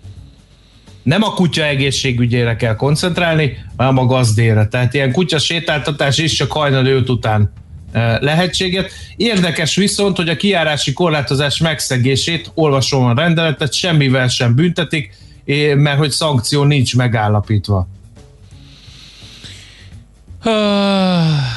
[1.03, 4.67] Nem a kutya egészségügyére kell koncentrálni, hanem a gazdére.
[4.67, 7.51] Tehát ilyen kutya sétáltatás is csak hajnal 5 után
[7.91, 8.91] eh, lehetséget.
[9.15, 15.13] Érdekes viszont, hogy a kiárási korlátozás megszegését, olvasom a rendeletet, semmivel sem büntetik,
[15.75, 17.87] mert hogy szankció nincs megállapítva.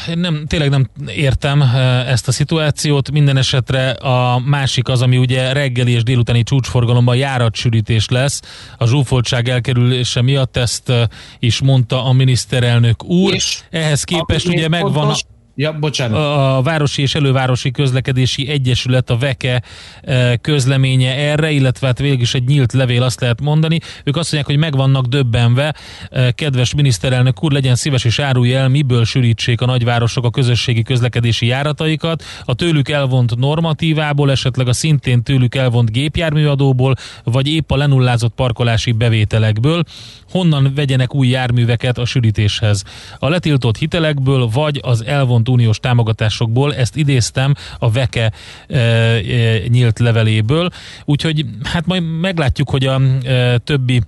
[0.08, 1.62] Én nem, tényleg nem értem
[2.06, 3.10] ezt a szituációt.
[3.10, 8.42] Minden esetre a másik az, ami ugye reggeli és délutáni csúcsforgalomban járatsűrítés lesz.
[8.76, 10.92] A zsúfoltság elkerülése miatt ezt
[11.38, 13.34] is mondta a miniszterelnök úr.
[13.34, 15.24] És Ehhez képest ugye megvan a, fontos-
[15.60, 16.16] Ja, bocsánat.
[16.18, 19.62] a Városi és Elővárosi Közlekedési Egyesület, a VEKE
[20.00, 23.78] eh, közleménye erre, illetve hát végül is egy nyílt levél, azt lehet mondani.
[24.04, 25.74] Ők azt mondják, hogy meg vannak döbbenve.
[26.10, 30.82] Eh, Kedves miniszterelnök úr, legyen szíves és árulja el, miből sűrítsék a nagyvárosok a közösségi
[30.82, 36.94] közlekedési járataikat, a tőlük elvont normatívából, esetleg a szintén tőlük elvont gépjárműadóból,
[37.24, 39.82] vagy épp a lenullázott parkolási bevételekből.
[40.30, 42.82] Honnan vegyenek új járműveket a sűrítéshez?
[43.18, 48.32] A letiltott hitelekből, vagy az elvont uniós támogatásokból, ezt idéztem a VEKE
[48.68, 50.70] e, e, nyílt leveléből,
[51.04, 54.02] úgyhogy hát majd meglátjuk, hogy a e, többi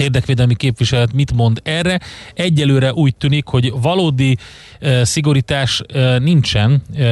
[0.00, 2.00] érdekvédelmi képviselet mit mond erre.
[2.34, 4.36] Egyelőre úgy tűnik, hogy valódi
[4.80, 7.02] e, szigorítás e, nincsen, e,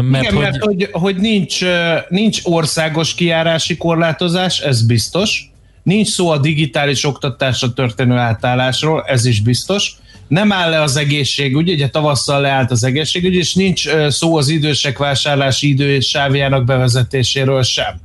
[0.00, 1.60] mert, Igen, hogy, mert hogy, hogy nincs,
[2.08, 5.50] nincs országos kiárási korlátozás, ez biztos.
[5.82, 9.96] Nincs szó a digitális oktatásra történő átállásról, ez is biztos.
[10.28, 14.98] Nem áll le az egészségügy, ugye tavasszal leállt az egészségügy, és nincs szó az idősek
[14.98, 18.00] vásárlási idősávjának bevezetéséről sem.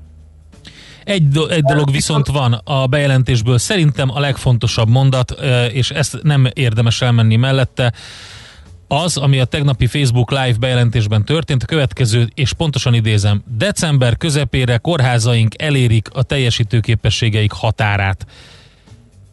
[1.04, 5.36] Egy, do- egy dolog viszont van a bejelentésből, szerintem a legfontosabb mondat,
[5.72, 7.94] és ezt nem érdemes elmenni mellette,
[8.88, 14.78] az, ami a tegnapi Facebook Live bejelentésben történt, a következő, és pontosan idézem, december közepére
[14.78, 18.26] kórházaink elérik a teljesítőképességeik határát.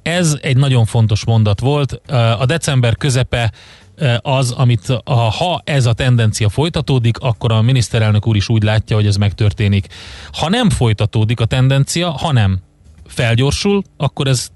[0.03, 2.01] Ez egy nagyon fontos mondat volt.
[2.39, 3.53] A december közepe
[3.97, 8.63] ö, az, amit a, ha ez a tendencia folytatódik, akkor a miniszterelnök úr is úgy
[8.63, 9.87] látja, hogy ez megtörténik.
[10.33, 12.59] Ha nem folytatódik a tendencia, hanem
[13.07, 14.49] felgyorsul, akkor ez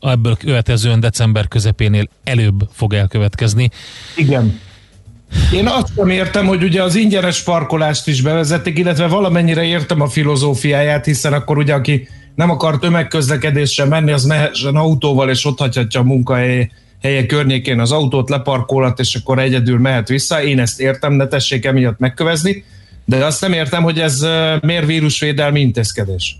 [0.00, 3.70] ebből következően december közepénél előbb fog elkövetkezni.
[4.16, 4.60] Igen.
[5.52, 10.08] Én azt sem értem, hogy ugye az ingyenes parkolást is bevezették, illetve valamennyire értem a
[10.08, 16.00] filozófiáját, hiszen akkor ugye aki nem akar tömegközlekedésre menni, az mehessen autóval, és ott hagyhatja
[16.00, 16.70] a munkahely
[17.02, 20.42] helye környékén az autót, leparkolhat, és akkor egyedül mehet vissza.
[20.42, 22.64] Én ezt értem, ne tessék emiatt megkövezni,
[23.04, 24.26] de azt nem értem, hogy ez
[24.60, 26.36] miért vírusvédelmi intézkedés.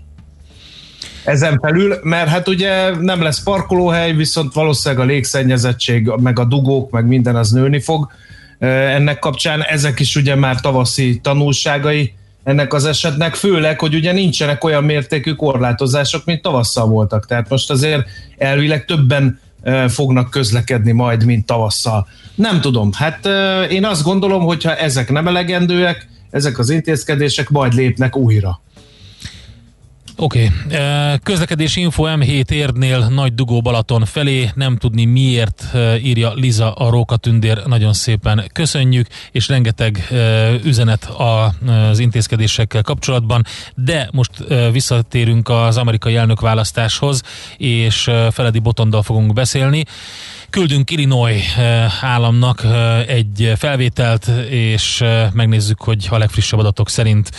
[1.23, 6.91] Ezen felül, mert hát ugye nem lesz parkolóhely, viszont valószínűleg a légszennyezettség, meg a dugók,
[6.91, 8.11] meg minden az nőni fog
[8.59, 9.61] ennek kapcsán.
[9.61, 12.13] Ezek is ugye már tavaszi tanulságai
[12.43, 17.25] ennek az esetnek, főleg, hogy ugye nincsenek olyan mértékű korlátozások, mint tavasszal voltak.
[17.25, 18.07] Tehát most azért
[18.37, 19.39] elvileg többen
[19.87, 22.07] fognak közlekedni majd, mint tavasszal.
[22.35, 23.25] Nem tudom, hát
[23.69, 28.61] én azt gondolom, hogy ha ezek nem elegendőek, ezek az intézkedések majd lépnek újra.
[30.17, 31.17] Oké, okay.
[31.23, 36.89] közlekedési info M7 érdnél Nagy Dugó Balaton felé, nem tudni miért, eh, írja Liza a
[36.89, 43.45] Rókatündér, nagyon szépen köszönjük, és rengeteg eh, üzenet az intézkedésekkel kapcsolatban,
[43.75, 47.21] de most eh, visszatérünk az amerikai elnökválasztáshoz,
[47.57, 49.85] és eh, Feledi Botondal fogunk beszélni.
[50.53, 57.31] Küldünk Illinois eh, államnak eh, egy felvételt, és eh, megnézzük, hogy a legfrissebb adatok szerint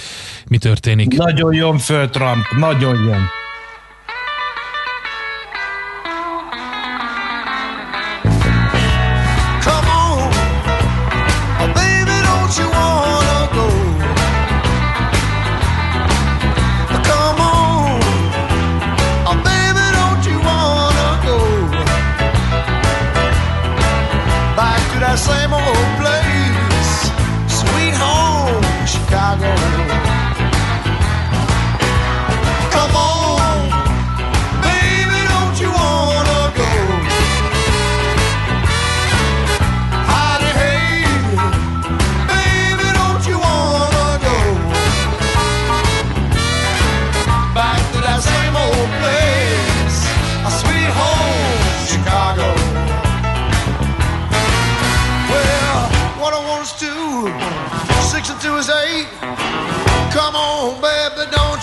[0.49, 1.17] mi történik.
[1.17, 3.44] Nagyon jön föl Trump, nagyon jön.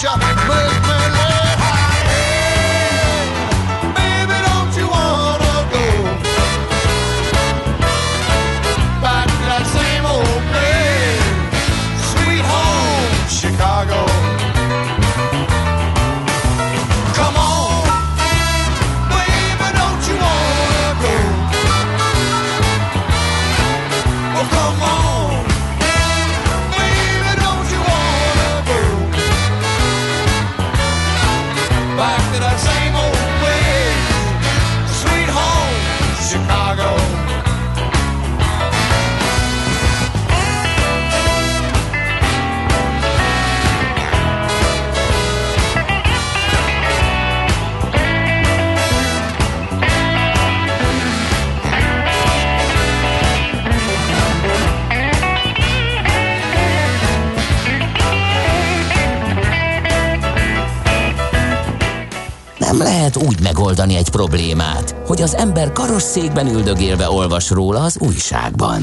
[0.03, 0.80] 我们。
[63.21, 68.81] Úgy megoldani egy problémát, hogy az ember karosszékben üldögélve olvas róla az újságban.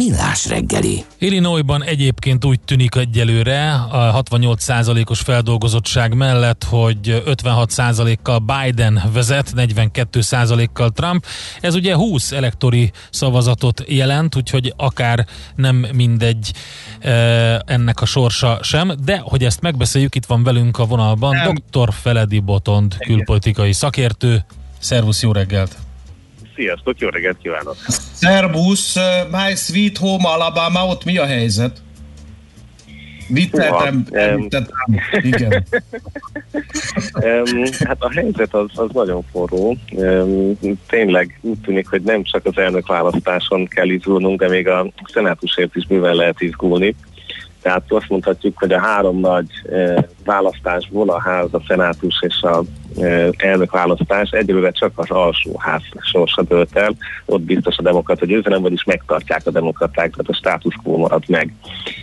[0.00, 1.04] Millás reggeli.
[1.18, 11.24] Illinoisban egyébként úgy tűnik egyelőre a 68%-os feldolgozottság mellett, hogy 56%-kal Biden vezet, 42%-kal Trump.
[11.60, 16.52] Ez ugye 20 elektori szavazatot jelent, úgyhogy akár nem mindegy
[17.00, 21.54] eh, ennek a sorsa sem, de hogy ezt megbeszéljük, itt van velünk a vonalban Nem.
[21.70, 21.92] dr.
[21.92, 24.44] Feledi Botond, külpolitikai szakértő.
[24.78, 25.89] Szervusz, jó reggelt!
[26.54, 27.76] Sziasztok, jó reggelt kívánok!
[28.12, 28.96] Szerbusz,
[29.30, 31.82] My Sweet Home Alabama, ott mi a helyzet?
[33.28, 34.36] Vicceltem, Húha, em.
[34.36, 34.76] vicceltem.
[35.22, 35.64] Igen.
[37.14, 39.76] Um, hát a helyzet az, az nagyon forró.
[39.90, 40.58] Um,
[40.88, 45.76] tényleg úgy tűnik, hogy nem csak az elnök választáson kell izgulnunk, de még a szenátusért
[45.76, 46.94] is mivel lehet izgulni.
[47.62, 52.62] Tehát azt mondhatjuk, hogy a három nagy eh, választásból a ház, a szenátus és a
[53.00, 56.94] eh, elnök választás egyelőre csak az alsó ház sorsa dölt el.
[57.24, 61.54] Ott biztos a demokrata győzelem, vagyis megtartják a demokraták, tehát a status quo marad meg.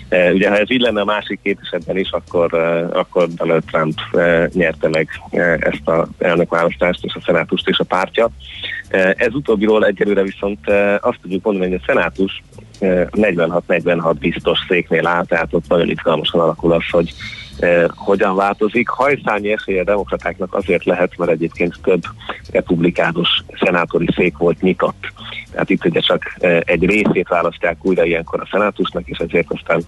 [0.10, 2.54] Eh, ugye ha ez így lenne a másik két esetben is, akkor,
[2.94, 4.00] akkor Donald Trump
[4.54, 5.10] nyerte meg
[5.60, 8.30] ezt az elnökválasztást és a szenátust és a pártja.
[9.18, 10.70] Ez utóbbiról egyelőre viszont
[11.00, 12.44] azt tudjuk mondani, hogy a szenátus
[12.80, 17.14] eh, 46-46 biztos széknél áll, tehát ott nagyon izgalmasan alakul az, hogy
[17.60, 18.90] eh, hogyan változik.
[18.90, 22.04] Hajszányi esélye a demokratáknak azért lehet, mert egyébként több
[22.52, 25.14] republikánus szenátori szék volt nyitott.
[25.52, 29.82] Tehát itt ugye csak eh, egy részét választják újra ilyenkor a szenátusnak, és ezért aztán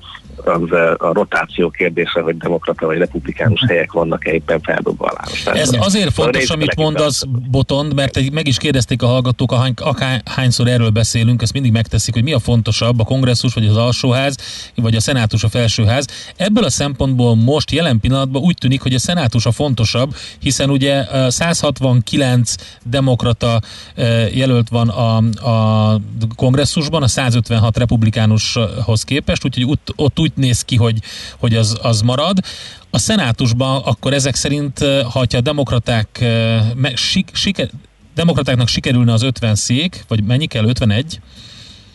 [0.46, 5.30] az eh, a rotáció kérdése, hogy demokrata vagy republikánus helyek vannak-e éppen feldobva a.
[5.54, 10.90] Ez azért fontos, amit mondasz, Botond, mert meg is kérdezték a hallgatók, ahány, akárhányszor erről
[10.90, 14.36] beszélünk, ezt mindig megteszik, hogy mi a fontosabb, a kongresszus, vagy az alsóház,
[14.76, 16.08] vagy a szenátus, a felsőház.
[16.38, 21.06] Ebből a szempontból most jelen pillanatban úgy tűnik, hogy a szenátus a fontosabb, hiszen ugye
[21.06, 23.62] eh, 169 demokrata
[23.96, 25.49] eh, jelölt van a, a
[26.36, 31.00] kongresszusban, a 156 republikánushoz képest, úgyhogy ott, ott úgy néz ki, hogy,
[31.38, 32.38] hogy az, az marad.
[32.90, 34.80] A szenátusban akkor ezek szerint,
[35.12, 36.20] ha a demokraták
[36.76, 37.70] me, sik, siker,
[38.16, 41.20] demokratáknak sikerülne az 50 szék, vagy mennyi kell, 51,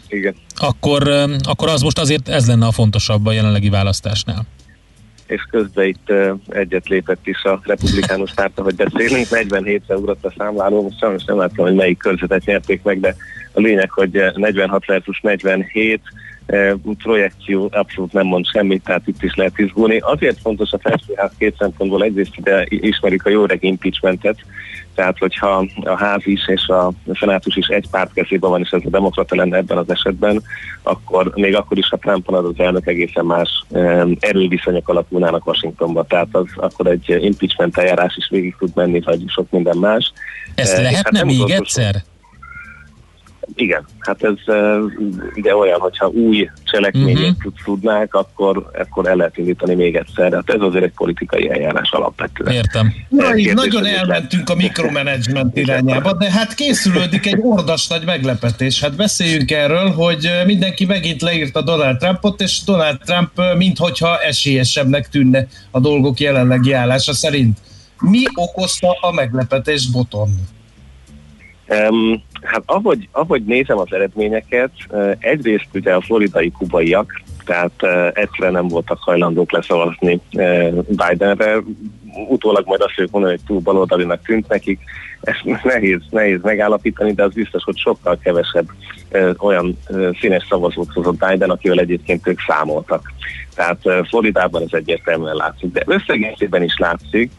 [0.09, 0.35] Igen.
[0.55, 1.09] akkor,
[1.43, 4.47] akkor az most azért ez lenne a fontosabb a jelenlegi választásnál.
[5.27, 6.13] És közben itt
[6.49, 11.39] egyet lépett is a republikánus párt, hogy beszélünk, 47-re ugrott a számláló, most sajnos nem
[11.39, 13.17] láttam, hogy melyik körzetet nyerték meg, de
[13.53, 16.01] a lényeg, hogy uh, 46 versus 47,
[16.47, 16.73] uh,
[17.03, 19.99] projekció abszolút nem mond semmit, tehát itt is lehet izgulni.
[19.99, 24.37] Azért fontos a felsőház két szempontból, egyrészt ide ismerik a jó reg impeachmentet,
[24.95, 28.81] tehát hogyha a ház is és a szenátus is egy párt kezében van, és ez
[28.85, 30.43] a demokrata lenne ebben az esetben,
[30.83, 33.65] akkor még akkor is, ha Trump van az elnök egészen más
[34.19, 39.51] erőviszonyok alakulnának Washingtonban, tehát az akkor egy impeachment eljárás is végig tud menni, vagy sok
[39.51, 40.13] minden más.
[40.55, 42.03] Ezt Eh, lehetne nem még utolsó egyszer?
[43.55, 44.55] Igen, hát ez
[45.37, 47.53] ugye olyan, hogyha új cselekmények uh-huh.
[47.65, 50.33] tudnák, akkor, akkor el lehet indítani még egyszer.
[50.33, 52.53] Hát ez azért egy politikai eljárás alapvetően.
[52.53, 52.95] Értem.
[53.09, 58.81] Na, így Kérdés, nagyon elmentünk a mikromanagement irányába, de hát készülődik egy ordas nagy meglepetés.
[58.81, 65.47] Hát beszéljünk erről, hogy mindenki megint leírta Donald Trumpot, és Donald Trump minthogyha esélyesebbnek tűnne
[65.71, 67.59] a dolgok jelenlegi állása szerint.
[68.01, 70.29] Mi okozta a meglepetést Boton?
[71.69, 74.71] Um, hát ahogy, ahogy nézem az eredményeket,
[75.19, 77.83] egyrészt ugye a floridai kubaiak, tehát
[78.17, 80.21] egyszerűen nem voltak hajlandók leszavazni
[80.89, 81.63] Bidenre.
[82.29, 84.81] utólag majd azt fogjuk mondani, hogy túl baloldalinak tűnt nekik.
[85.21, 88.67] Ezt nehéz, nehéz megállapítani, de az biztos, hogy sokkal kevesebb
[89.11, 93.13] ö, olyan ö, színes szavazót hozott Biden, akivel egyébként ők számoltak.
[93.55, 97.31] Tehát ö, Floridában ez egyértelműen látszik, de összegészében is látszik,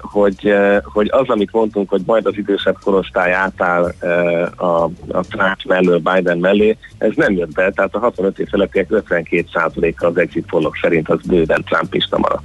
[0.00, 5.20] hogy, eh, hogy az, amit mondtunk, hogy majd az idősebb korosztály átáll eh, a, a
[5.20, 10.16] Trump mellől, Biden mellé, ez nem jött be, tehát a 65 év felettiek 52%-a az
[10.16, 12.44] exit pollok szerint az bőven Trumpista maradt.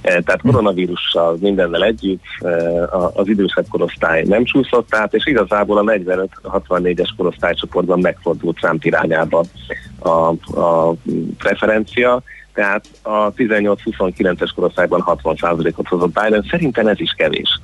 [0.00, 5.92] Eh, Tehát koronavírussal mindennel együtt eh, az idősebb korosztály nem csúszott át, és igazából a
[5.92, 9.44] 45-64-es korosztálycsoportban megfordult Trump irányába
[9.98, 10.10] a,
[10.60, 10.94] a
[11.38, 12.22] preferencia,
[12.56, 17.60] tehát a 18-29-es korosztályban 60%-ot hozott Biden, szerintem ez is kevés.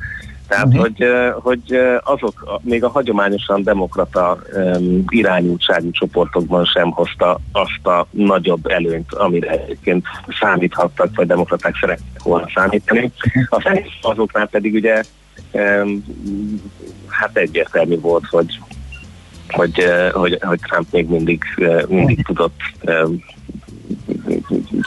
[0.48, 0.80] Tehát, uh-huh.
[0.80, 8.66] hogy, hogy azok, még a hagyományosan demokrata um, irányultságú csoportokban sem hozta azt a nagyobb
[8.66, 10.06] előnyt, amire egyébként
[10.40, 13.12] számíthattak, vagy demokraták szeretnek volna számítani.
[13.48, 15.02] A fehér azoknál pedig ugye
[15.50, 16.04] um,
[17.08, 18.60] hát egyértelmű volt, hogy
[19.52, 21.42] hogy, hogy, hogy Trump még mindig,
[21.88, 22.60] mindig tudott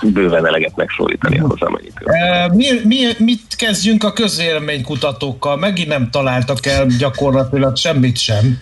[0.03, 1.93] bőven eleget megszólítani ahhoz, amennyit.
[2.03, 5.57] E, Mi, mi, mit kezdjünk a közvéleménykutatókkal?
[5.57, 8.57] Megint nem találtak el gyakorlatilag semmit sem.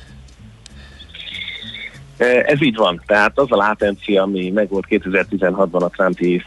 [2.45, 3.01] Ez így van.
[3.05, 6.43] Tehát az a látencia, ami megvolt 2016-ban a Trumpi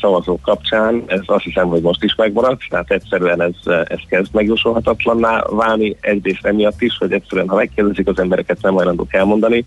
[0.00, 3.54] szavazók kapcsán, ez azt hiszem, hogy most is megmaradt, tehát egyszerűen ez,
[3.84, 9.14] ez kezd megjósolhatatlanná válni, egyrészt emiatt is, hogy egyszerűen, ha megkérdezik az embereket, nem hajlandók
[9.14, 9.64] elmondani.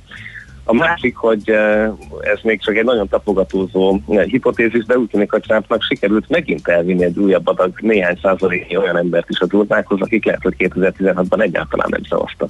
[0.72, 1.86] A másik, hogy eh,
[2.22, 6.68] ez még csak egy nagyon tapogatózó eh, hipotézis, de úgy tűnik, hogy Trumpnak sikerült megint
[6.68, 11.42] elvinni egy újabb adag néhány százaléknyi olyan embert is az urnákhoz, akik lehet, hogy 2016-ban
[11.42, 12.50] egyáltalán nem szavaztak.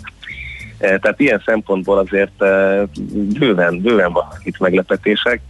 [0.78, 2.44] Eh, Tehát ilyen szempontból azért
[3.40, 5.42] bőven, bőven vannak itt meglepetések,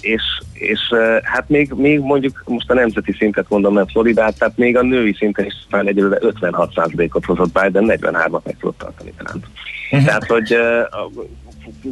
[0.00, 0.80] és, és
[1.22, 5.14] hát még, még mondjuk most a nemzeti szintet mondom, nem Floridát, tehát még a női
[5.18, 9.42] szinten is talán egyelőre 56%-ot hozott Biden, 43-at meg tudott tartani talán.
[9.90, 10.56] Tehát, hogy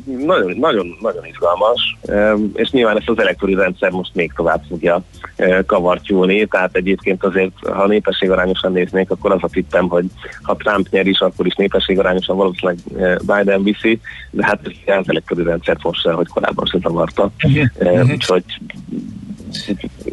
[0.04, 1.96] nagyon, nagyon, nagyon izgalmas,
[2.54, 5.02] és nyilván ezt az elektori rendszer most még tovább fogja
[5.36, 10.04] eh, kavartyúlni, tehát egyébként azért, ha népességarányosan néznék, akkor az a tippem, hogy
[10.42, 14.00] ha Trump nyer is, akkor is népességarányosan valószínűleg eh, Biden viszi,
[14.30, 17.30] de hát az elektori rendszert most se, hogy korábban se zavarta.
[17.78, 18.44] Eh, Úgyhogy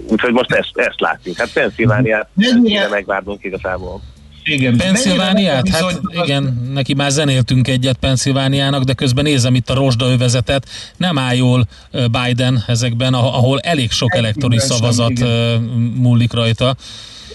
[0.09, 1.37] Úgyhogy most ezt, ezt látjuk.
[1.37, 4.01] Hát Pennsylvániát mennyire megvárnunk igazából.
[4.43, 4.77] Igen.
[4.77, 5.69] Pennsylvániát?
[5.69, 10.65] Hát igen, neki már zenéltünk egyet Pennsylvániának, de közben nézem itt a rozsdaövezetet,
[10.97, 15.61] nem áll jól Biden ezekben, ah- ahol elég sok elektori szavazat igen.
[15.95, 16.75] múlik rajta.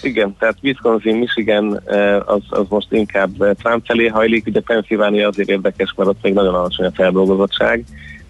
[0.01, 1.81] Igen, tehát Wisconsin, Michigan
[2.25, 6.53] az, az most inkább Trump felé hajlik, ugye Pennsylvania azért érdekes, mert ott még nagyon
[6.53, 7.83] alacsony a feldolgozottság,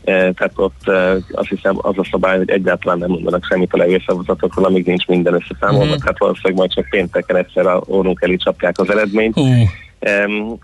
[0.06, 4.66] tehát ott eh, azt hiszem az a szabály, hogy egyáltalán nem mondanak semmit a levélszavazatokról,
[4.66, 6.00] amíg nincs minden összeszámolva, Mhm.
[6.00, 9.34] tehát valószínűleg majd csak pénteken egyszer a órunk elé csapják az eredményt.
[9.34, 9.44] Hú.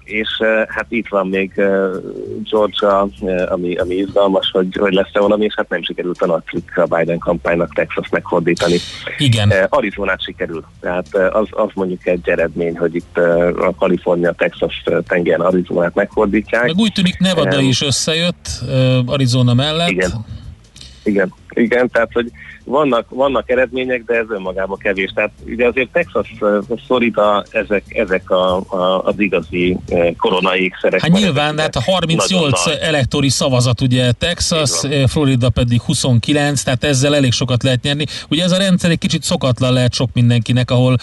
[0.04, 1.96] És uh, hát itt van még uh,
[2.50, 6.64] Georgia, uh, ami, ami izgalmas, hogy, hogy lesz-e valami, és hát nem sikerült a nagy
[6.76, 8.78] a Biden kampánynak Texas megfordítani.
[9.18, 9.52] Igen.
[9.70, 10.64] Arizonát sikerül.
[10.80, 13.18] Tehát az, az mondjuk egy eredmény, hogy itt
[13.58, 16.66] a Kalifornia, Texas tengeren Arizonát megfordítják.
[16.66, 18.48] Meg úgy tűnik Nevada Um, is összejött
[19.06, 19.90] Arizona mellett.
[19.90, 20.26] Igen.
[21.04, 22.32] Igen, igen, tehát hogy
[22.64, 25.12] vannak, vannak eredmények, de ez önmagában kevés.
[25.16, 26.34] Tehát ugye azért Texas,
[26.86, 31.02] Florida, ezek, ezek a, a, az igazi uh, koronaékszerek.
[31.02, 32.78] Hát nyilván, de hát a 38 Nagyon nagy.
[32.82, 34.70] elektori szavazat ugye Texas,
[35.08, 38.06] Florida pedig 29, tehát ezzel elég sokat lehet nyerni.
[38.30, 40.98] Ugye ez a rendszer egy kicsit szokatlan lehet sok mindenkinek, ahol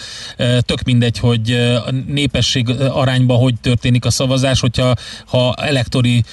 [0.59, 1.51] tök mindegy, hogy
[1.85, 4.93] a népesség arányban hogy történik a szavazás, hogyha
[5.25, 6.23] ha elektori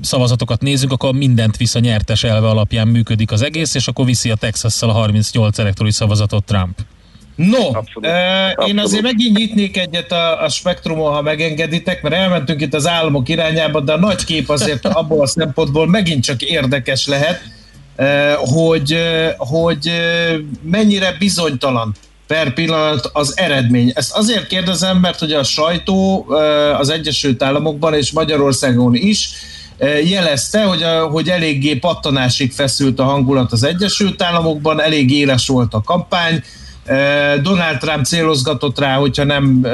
[0.00, 4.30] szavazatokat nézzük, akkor mindent visz a nyertes elve alapján működik az egész, és akkor viszi
[4.30, 6.78] a Texas-szal a 38 elektori szavazatot Trump.
[7.34, 7.70] No,
[8.00, 12.86] eh, én azért megint nyitnék egyet a, a spektrumon, ha megengeditek, mert elmentünk itt az
[12.86, 17.40] államok irányába, de a nagy kép azért abból a szempontból megint csak érdekes lehet,
[17.96, 21.94] eh, hogy, eh, hogy eh, mennyire bizonytalan
[22.26, 23.92] per pillanat az eredmény.
[23.94, 26.26] Ezt azért kérdezem, mert hogy a sajtó
[26.78, 29.30] az Egyesült Államokban és Magyarországon is
[30.04, 35.74] jelezte, hogy, a, hogy eléggé pattanásig feszült a hangulat az Egyesült Államokban, elég éles volt
[35.74, 36.42] a kampány,
[37.42, 39.66] Donald Trump célozgatott rá, hogyha nem,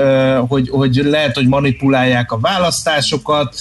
[0.49, 3.55] hogy, hogy lehet, hogy manipulálják a választásokat,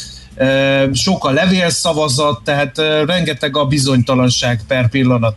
[0.94, 5.36] sok a levélszavazat, tehát eh, rengeteg a bizonytalanság per pillanat.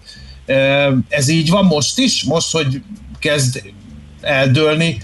[1.08, 2.24] Ez így van most is?
[2.24, 2.82] Most, hogy
[3.18, 3.62] kezd
[4.20, 4.98] eldőlni,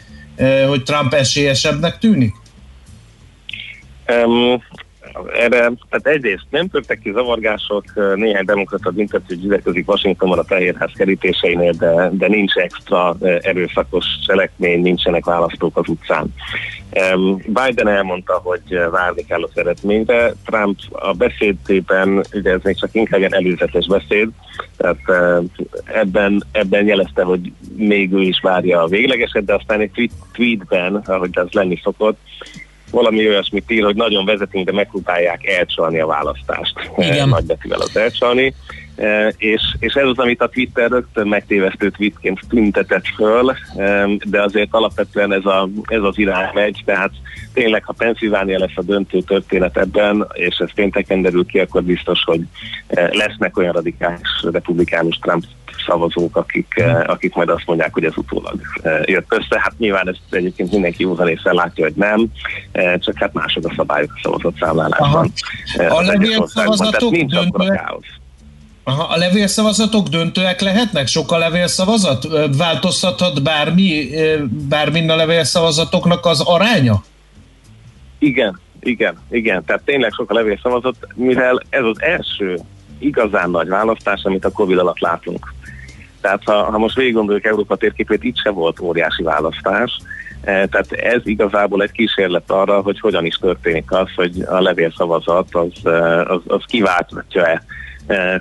[0.68, 2.34] hogy Trump esélyesebbnek tűnik?
[5.32, 5.59] Erre,
[5.90, 7.84] tehát egyrészt nem törtek ki zavargások,
[8.14, 15.24] néhány demokrata büntető ügyetközik Washingtonban a Fehérház kerítéseinél, de, de nincs extra erőszakos cselekmény, nincsenek
[15.24, 16.34] választók az utcán.
[17.47, 20.34] Biden elmondta, hogy várni kell az eredményre.
[20.44, 24.28] Trump a beszédében, ugye ez még csak inkább ilyen előzetes beszéd,
[24.76, 25.39] tehát eh,
[25.84, 30.94] ebben, ebben jelezte, hogy még ő is várja a véglegeset, de aztán egy tweet, tweetben,
[30.94, 32.18] ahogy az lenni szokott,
[32.93, 36.74] valami olyasmit ír, hogy nagyon vezetünk, de megpróbálják elcsalni a választást.
[36.97, 37.28] Igen.
[37.28, 38.55] Nagy betűvel az elcsalni.
[38.97, 44.43] E, és, és ez az, amit a Twitter rögtön megtévesztő tweetként tüntetett föl, e, de
[44.43, 47.10] azért alapvetően ez, a, ez az irány megy, tehát
[47.52, 52.23] tényleg, ha Pennsylvania lesz a döntő történet ebben, és ez pénteken derül ki, akkor biztos,
[52.24, 52.40] hogy
[52.86, 55.44] e, lesznek olyan radikális republikánus Trump
[55.86, 58.60] szavazók, akik, akik majd azt mondják, hogy ez utólag
[59.05, 59.60] jött össze.
[59.60, 62.27] Hát nyilván ezt egyébként mindenki józan észre látja, hogy nem,
[62.98, 65.32] csak hát mások a szabályok a szavazat számlálásban.
[65.74, 68.20] A tehát szavazatok akkor a káosz.
[68.84, 71.06] Aha, a levélszavazatok döntőek lehetnek?
[71.06, 72.28] Sok a levélszavazat?
[72.56, 74.09] Változtathat bármi,
[74.68, 77.02] bármin a levélszavazatoknak az aránya?
[78.18, 79.64] Igen, igen, igen.
[79.64, 82.59] Tehát tényleg sok a levél szavazott, mivel ez az első
[82.98, 85.54] igazán nagy választás, amit a Covid alatt látunk.
[86.20, 89.98] Tehát ha, ha most végig gondoljuk Európa térképét, itt se volt óriási választás,
[90.42, 95.48] Eh, Tehát ez igazából egy kísérlet arra, hogy hogyan is történik az, hogy a levélszavazat
[95.54, 97.60] az, eh, az, az kiválthatja-e eh,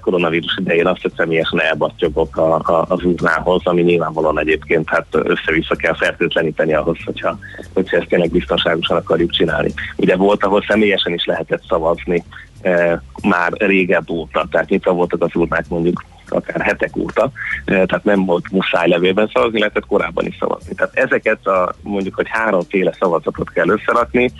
[0.01, 5.75] koronavírus idején azt, hogy személyesen elbattyogok a, a, az urnához, ami nyilvánvalóan egyébként hát össze-vissza
[5.75, 7.37] kell fertőtleníteni ahhoz, hogyha,
[7.73, 9.73] hogyha ezt tényleg biztonságosan akarjuk csinálni.
[9.95, 12.23] Ugye volt, ahol személyesen is lehetett szavazni
[12.61, 17.31] eh, már régebb óta, tehát nyitva voltak az urnák mondjuk akár hetek óta,
[17.65, 20.75] eh, tehát nem volt muszáj levélben szavazni, lehetett korábban is szavazni.
[20.75, 24.31] Tehát ezeket a mondjuk, hogy háromféle szavazatot kell összerakni, eh,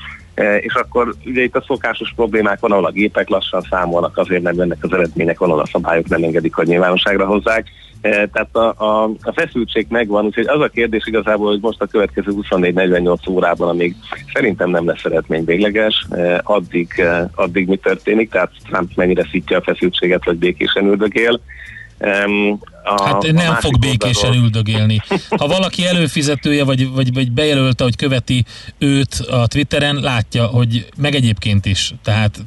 [0.62, 4.56] és akkor ugye itt a szokásos problémák van, ahol a gépek lassan számolnak, azért nem
[4.56, 7.68] jönnek az eredmények, van, ahol a szabályok nem engedik, hogy nyilvánosságra hozzák.
[8.02, 11.86] Eh, Tehát a, a, a feszültség megvan, úgyhogy az a kérdés igazából, hogy most a
[11.86, 13.96] következő 24-48 órában, amíg
[14.34, 17.04] szerintem nem lesz eredmény végleges, eh, addig,
[17.36, 21.40] addig mi történik, tehát Trump mennyire szítja a feszültséget, vagy békésen üldögél.
[22.84, 25.02] A, Hát a nem fog békésen oldalról- üldögélni.
[25.30, 28.44] Ha valaki előfizetője, vagy, vagy, vagy bejelölte, hogy követi
[28.78, 31.94] őt a Twitteren, látja, hogy meg egyébként is.
[32.04, 32.40] Tehát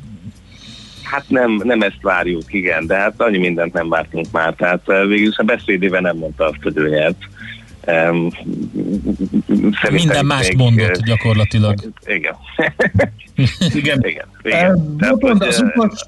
[1.02, 4.54] Hát nem, nem ezt várjuk, igen, de hát annyi mindent nem vártunk már.
[4.54, 7.16] Tehát eh, végül a beszédében nem mondta azt, hogy ő nyert.
[7.86, 8.28] Um,
[9.90, 11.74] minden mást mondott gyakorlatilag.
[12.06, 12.36] Igen.
[13.74, 13.98] Igen.
[14.04, 14.26] igen.
[14.42, 14.96] Eh, igen.
[14.98, 16.06] Tehát, Botond, hogy, az eh, utolsó-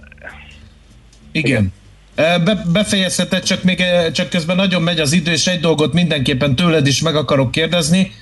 [1.32, 1.72] Igen.
[2.16, 6.86] Be, befejezheted, csak még csak közben nagyon megy az idő, és egy dolgot mindenképpen tőled
[6.86, 8.12] is meg akarok kérdezni.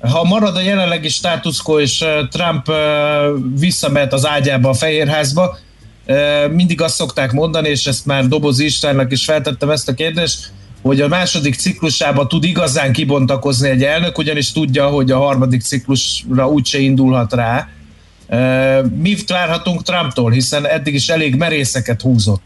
[0.00, 2.76] Ha marad a jelenlegi status quo, és Trump eh,
[3.58, 5.58] visszamehet az ágyába a Fehérházba,
[6.04, 10.52] eh, mindig azt szokták mondani, és ezt már Dobozi Istvánnak is feltettem ezt a kérdést,
[10.82, 16.48] hogy a második ciklusában tud igazán kibontakozni egy elnök, ugyanis tudja, hogy a harmadik ciklusra
[16.48, 17.68] úgyse indulhat rá.
[18.98, 22.42] Mit várhatunk Trumptól, hiszen eddig is elég merészeket húzott.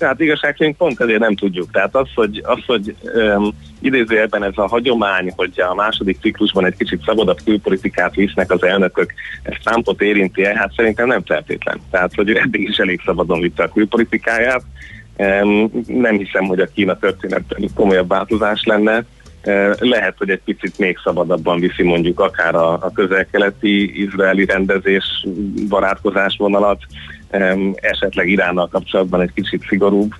[0.00, 1.70] Tehát igazság szerint pont ezért nem tudjuk.
[1.70, 3.50] Tehát az, hogy, az, hogy um,
[3.80, 9.12] idézőjelben ez a hagyomány, hogy a második ciklusban egy kicsit szabadabb külpolitikát visznek az elnökök,
[9.42, 10.56] ez Trumpot érinti -e?
[10.56, 11.80] Hát szerintem nem feltétlen.
[11.90, 14.62] Tehát, hogy ő eddig is elég szabadon vitte a külpolitikáját.
[15.16, 19.04] Um, nem hiszem, hogy a Kína történetben komolyabb változás lenne.
[19.78, 25.26] Lehet, hogy egy picit még szabadabban viszi mondjuk akár a, a közel-keleti izraeli rendezés
[25.68, 26.82] barátkozás vonalat,
[27.74, 30.14] esetleg Iránnal kapcsolatban egy kicsit szigorúbb,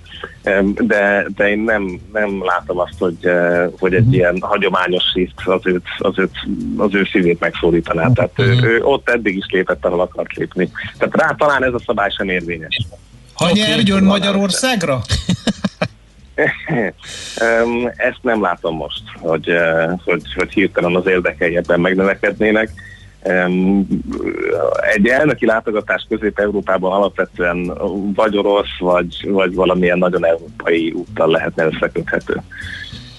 [0.45, 5.47] um, de, de én nem, nem látom azt, hogy, uh, hogy egy ilyen hagyományos shift
[5.47, 6.31] az, őt, az, őt,
[6.77, 8.11] az ő szívét megszólítaná.
[8.13, 10.71] Tehát ő, ő ott eddig is lépett, ahol akart lépni.
[10.97, 12.87] Tehát rá talán ez a szabály sem érvényes.
[13.33, 15.01] Ha nyerjön Magyarországra?
[17.65, 22.69] Um, ezt nem látom most, hogy, uh, hogy, hogy hirtelen az érdekei ebben megnövekednének.
[24.93, 27.73] Egy elnöki látogatás Közép-Európában alapvetően
[28.15, 32.41] vagy orosz, vagy, vagy valamilyen nagyon európai úttal lehetne összeköthető.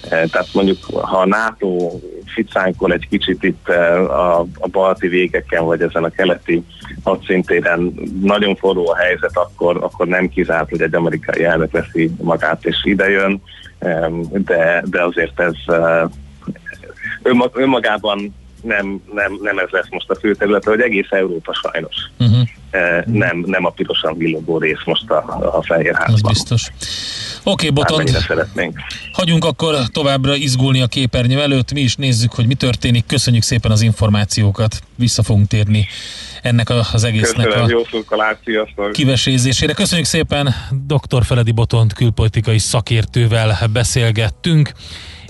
[0.03, 1.91] Eh, Tehát mondjuk, ha a NATO
[2.35, 6.65] ficánkol egy kicsit itt eh, a, a balti végeken, vagy ezen a keleti
[7.03, 12.65] hadszintéren nagyon forró a helyzet, akkor, akkor nem kizárt, hogy egy amerikai elnök veszi magát
[12.65, 13.43] és idejön,
[14.31, 15.55] de, de azért ez
[17.23, 21.94] önmag- önmagában nem, nem, nem ez lesz most a fő terület, hogy egész Európa sajnos.
[22.18, 22.48] Uh-huh.
[23.06, 26.14] nem, nem a pirosan villogó rész most a, a Fehérházban.
[26.14, 26.70] Az biztos.
[27.44, 28.10] Oké, okay, Botond,
[29.12, 33.06] hagyjunk akkor továbbra izgulni a képernyő előtt, mi is nézzük, hogy mi történik.
[33.06, 35.86] Köszönjük szépen az információkat, vissza fogunk térni
[36.43, 39.72] ennek az egésznek Köszönöm, a jó kivesézésére.
[39.72, 40.55] Köszönjük szépen,
[40.86, 41.24] dr.
[41.24, 44.72] Feledi Botont külpolitikai szakértővel beszélgettünk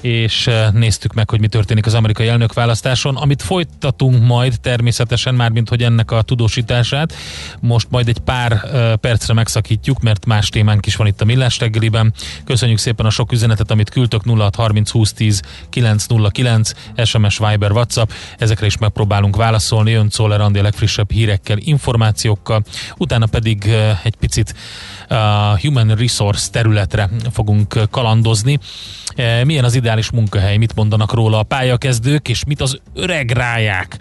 [0.03, 5.69] és eh, néztük meg, hogy mi történik az amerikai elnökválasztáson, amit folytatunk majd természetesen, mármint
[5.69, 7.15] hogy ennek a tudósítását.
[7.61, 11.59] Most majd egy pár eh, percre megszakítjuk, mert más témánk is van itt a Millás
[11.59, 12.13] reggeliben.
[12.45, 16.71] Köszönjük szépen a sok üzenetet, amit küldtök 0630 2010 909,
[17.05, 18.11] SMS, Viber, WhatsApp.
[18.39, 19.91] Ezekre is megpróbálunk válaszolni.
[19.91, 22.63] Jön Czoller Andi a legfrissebb hírekkel, információkkal.
[22.97, 24.55] Utána pedig eh, egy picit
[25.09, 28.59] a Human Resource területre fogunk kalandozni.
[29.45, 33.97] Milyen az ideális munkahely, mit mondanak róla a pályakezdők, és mit az öreg ráják?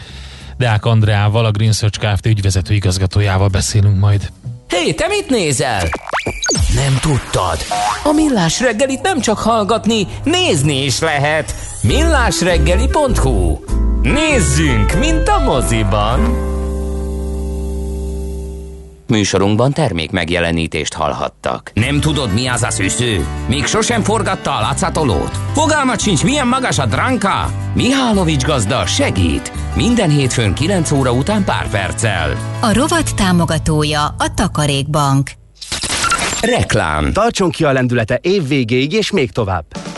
[0.58, 2.26] Deák Andreával, a Green Search Kft.
[2.26, 4.32] ügyvezető igazgatójával beszélünk majd.
[4.70, 5.90] Hé, te mit nézel?
[6.76, 7.58] Nem tudtad?
[8.04, 11.56] A Millás reggelit nem csak hallgatni, nézni is lehet.
[11.82, 13.60] Millásreggeli.hu
[14.02, 16.50] Nézzünk, mint a moziban!
[19.12, 21.72] Műsorunkban termék megjelenítést hallhattak.
[21.74, 23.26] Nem tudod, mi az a szűző?
[23.48, 25.38] Még sosem forgatta a látszatolót?
[25.54, 27.52] Fogalmat sincs, milyen magas a dránka?
[27.74, 29.52] Mihálovics gazda segít!
[29.76, 32.38] Minden hétfőn 9 óra után pár perccel.
[32.62, 35.32] A rovat támogatója a Takarékbank.
[36.42, 37.14] Reklám.
[37.14, 39.91] Tartson ki a lendülete év végéig és még tovább.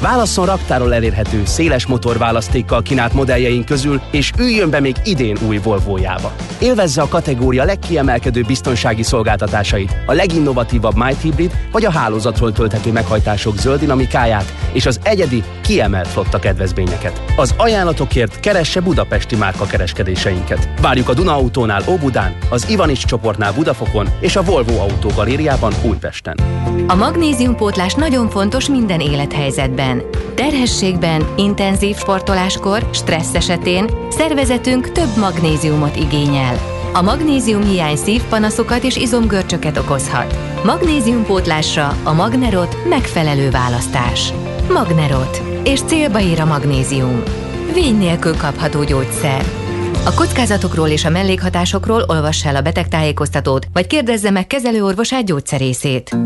[0.00, 6.32] Válasszon raktáról elérhető, széles motorválasztékkal kínált modelljeink közül, és üljön be még idén új Volvo-jába.
[6.58, 13.58] Élvezze a kategória legkiemelkedőbb biztonsági szolgáltatásait, a leginnovatívabb Might Hybrid vagy a hálózatról tölthető meghajtások
[13.58, 17.22] zöld dinamikáját és az egyedi, kiemelt flotta kedvezményeket.
[17.36, 20.68] Az ajánlatokért keresse budapesti márka kereskedéseinket.
[20.80, 26.36] Várjuk a Duna Autónál Óbudán, az Ivanics csoportnál Budafokon és a Volvo Autó Galériában Újpesten.
[26.86, 29.85] A magnéziumpótlás nagyon fontos minden élethelyzetben.
[30.34, 36.56] Terhességben, intenzív sportoláskor, stressz esetén szervezetünk több magnéziumot igényel.
[36.92, 40.38] A magnézium hiány szívpanaszokat és izomgörcsöket okozhat.
[40.64, 44.32] Magnéziumpótlásra a Magnerot megfelelő választás.
[44.72, 45.42] Magnerot.
[45.64, 47.22] És célba ér a magnézium.
[47.72, 49.44] Vény nélkül kapható gyógyszer.
[50.04, 56.16] A kockázatokról és a mellékhatásokról olvass el a betegtájékoztatót, vagy kérdezze meg kezelőorvosát gyógyszerészét.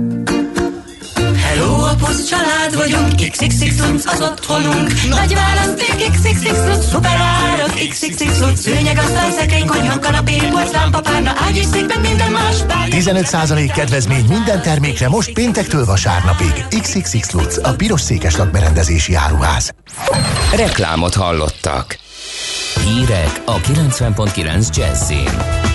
[1.61, 5.09] Hello, a pusz család vagyunk, XXX az otthonunk.
[5.09, 11.57] Nagy választék, XXX Lutz, szuper árak, XXX szőnyeg, asztal, szekrény, konyha, kanapé, porcelán, párna, ágy
[11.57, 12.89] és székben minden más báj.
[12.91, 16.65] 15% kedvezmény minden termékre most péntektől vasárnapig.
[16.81, 19.71] XXX Lutz, a piros székeslak berendezési áruház.
[20.57, 21.99] Reklámot hallottak.
[22.85, 25.70] Hírek a 90.9 Jazzin.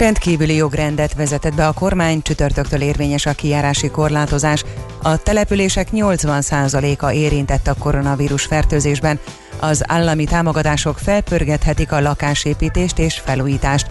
[0.00, 4.64] Rendkívüli jogrendet vezetett be a kormány, csütörtöktől érvényes a kijárási korlátozás.
[5.02, 9.18] A települések 80%-a érintett a koronavírus fertőzésben.
[9.60, 13.86] Az állami támogatások felpörgethetik a lakásépítést és felújítást.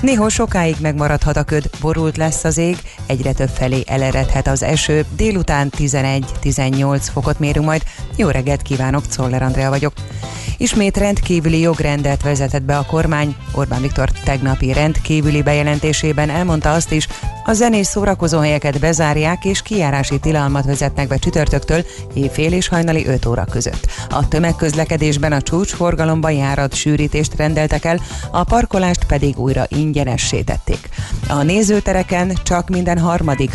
[0.00, 5.04] Néhol sokáig megmaradhat a köd, borult lesz az ég, egyre több felé eleredhet az eső,
[5.16, 7.82] délután 11-18 fokot mérünk majd.
[8.16, 9.92] Jó reggelt kívánok, Czoller Andrea vagyok.
[10.58, 13.36] Ismét rendkívüli jogrendet vezetett be a kormány.
[13.54, 17.08] Orbán Viktor tegnapi rendkívüli bejelentésében elmondta azt is,
[17.48, 23.44] a zenés szórakozóhelyeket bezárják és kijárási tilalmat vezetnek be csütörtöktől éjfél és hajnali 5 óra
[23.44, 23.86] között.
[24.08, 28.00] A tömegközlekedésben a csúcsforgalomban járat sűrítést rendeltek el,
[28.30, 29.66] a parkolást pedig újra
[29.96, 30.88] ingyenessé tették.
[31.28, 33.52] A nézőtereken csak minden harmadik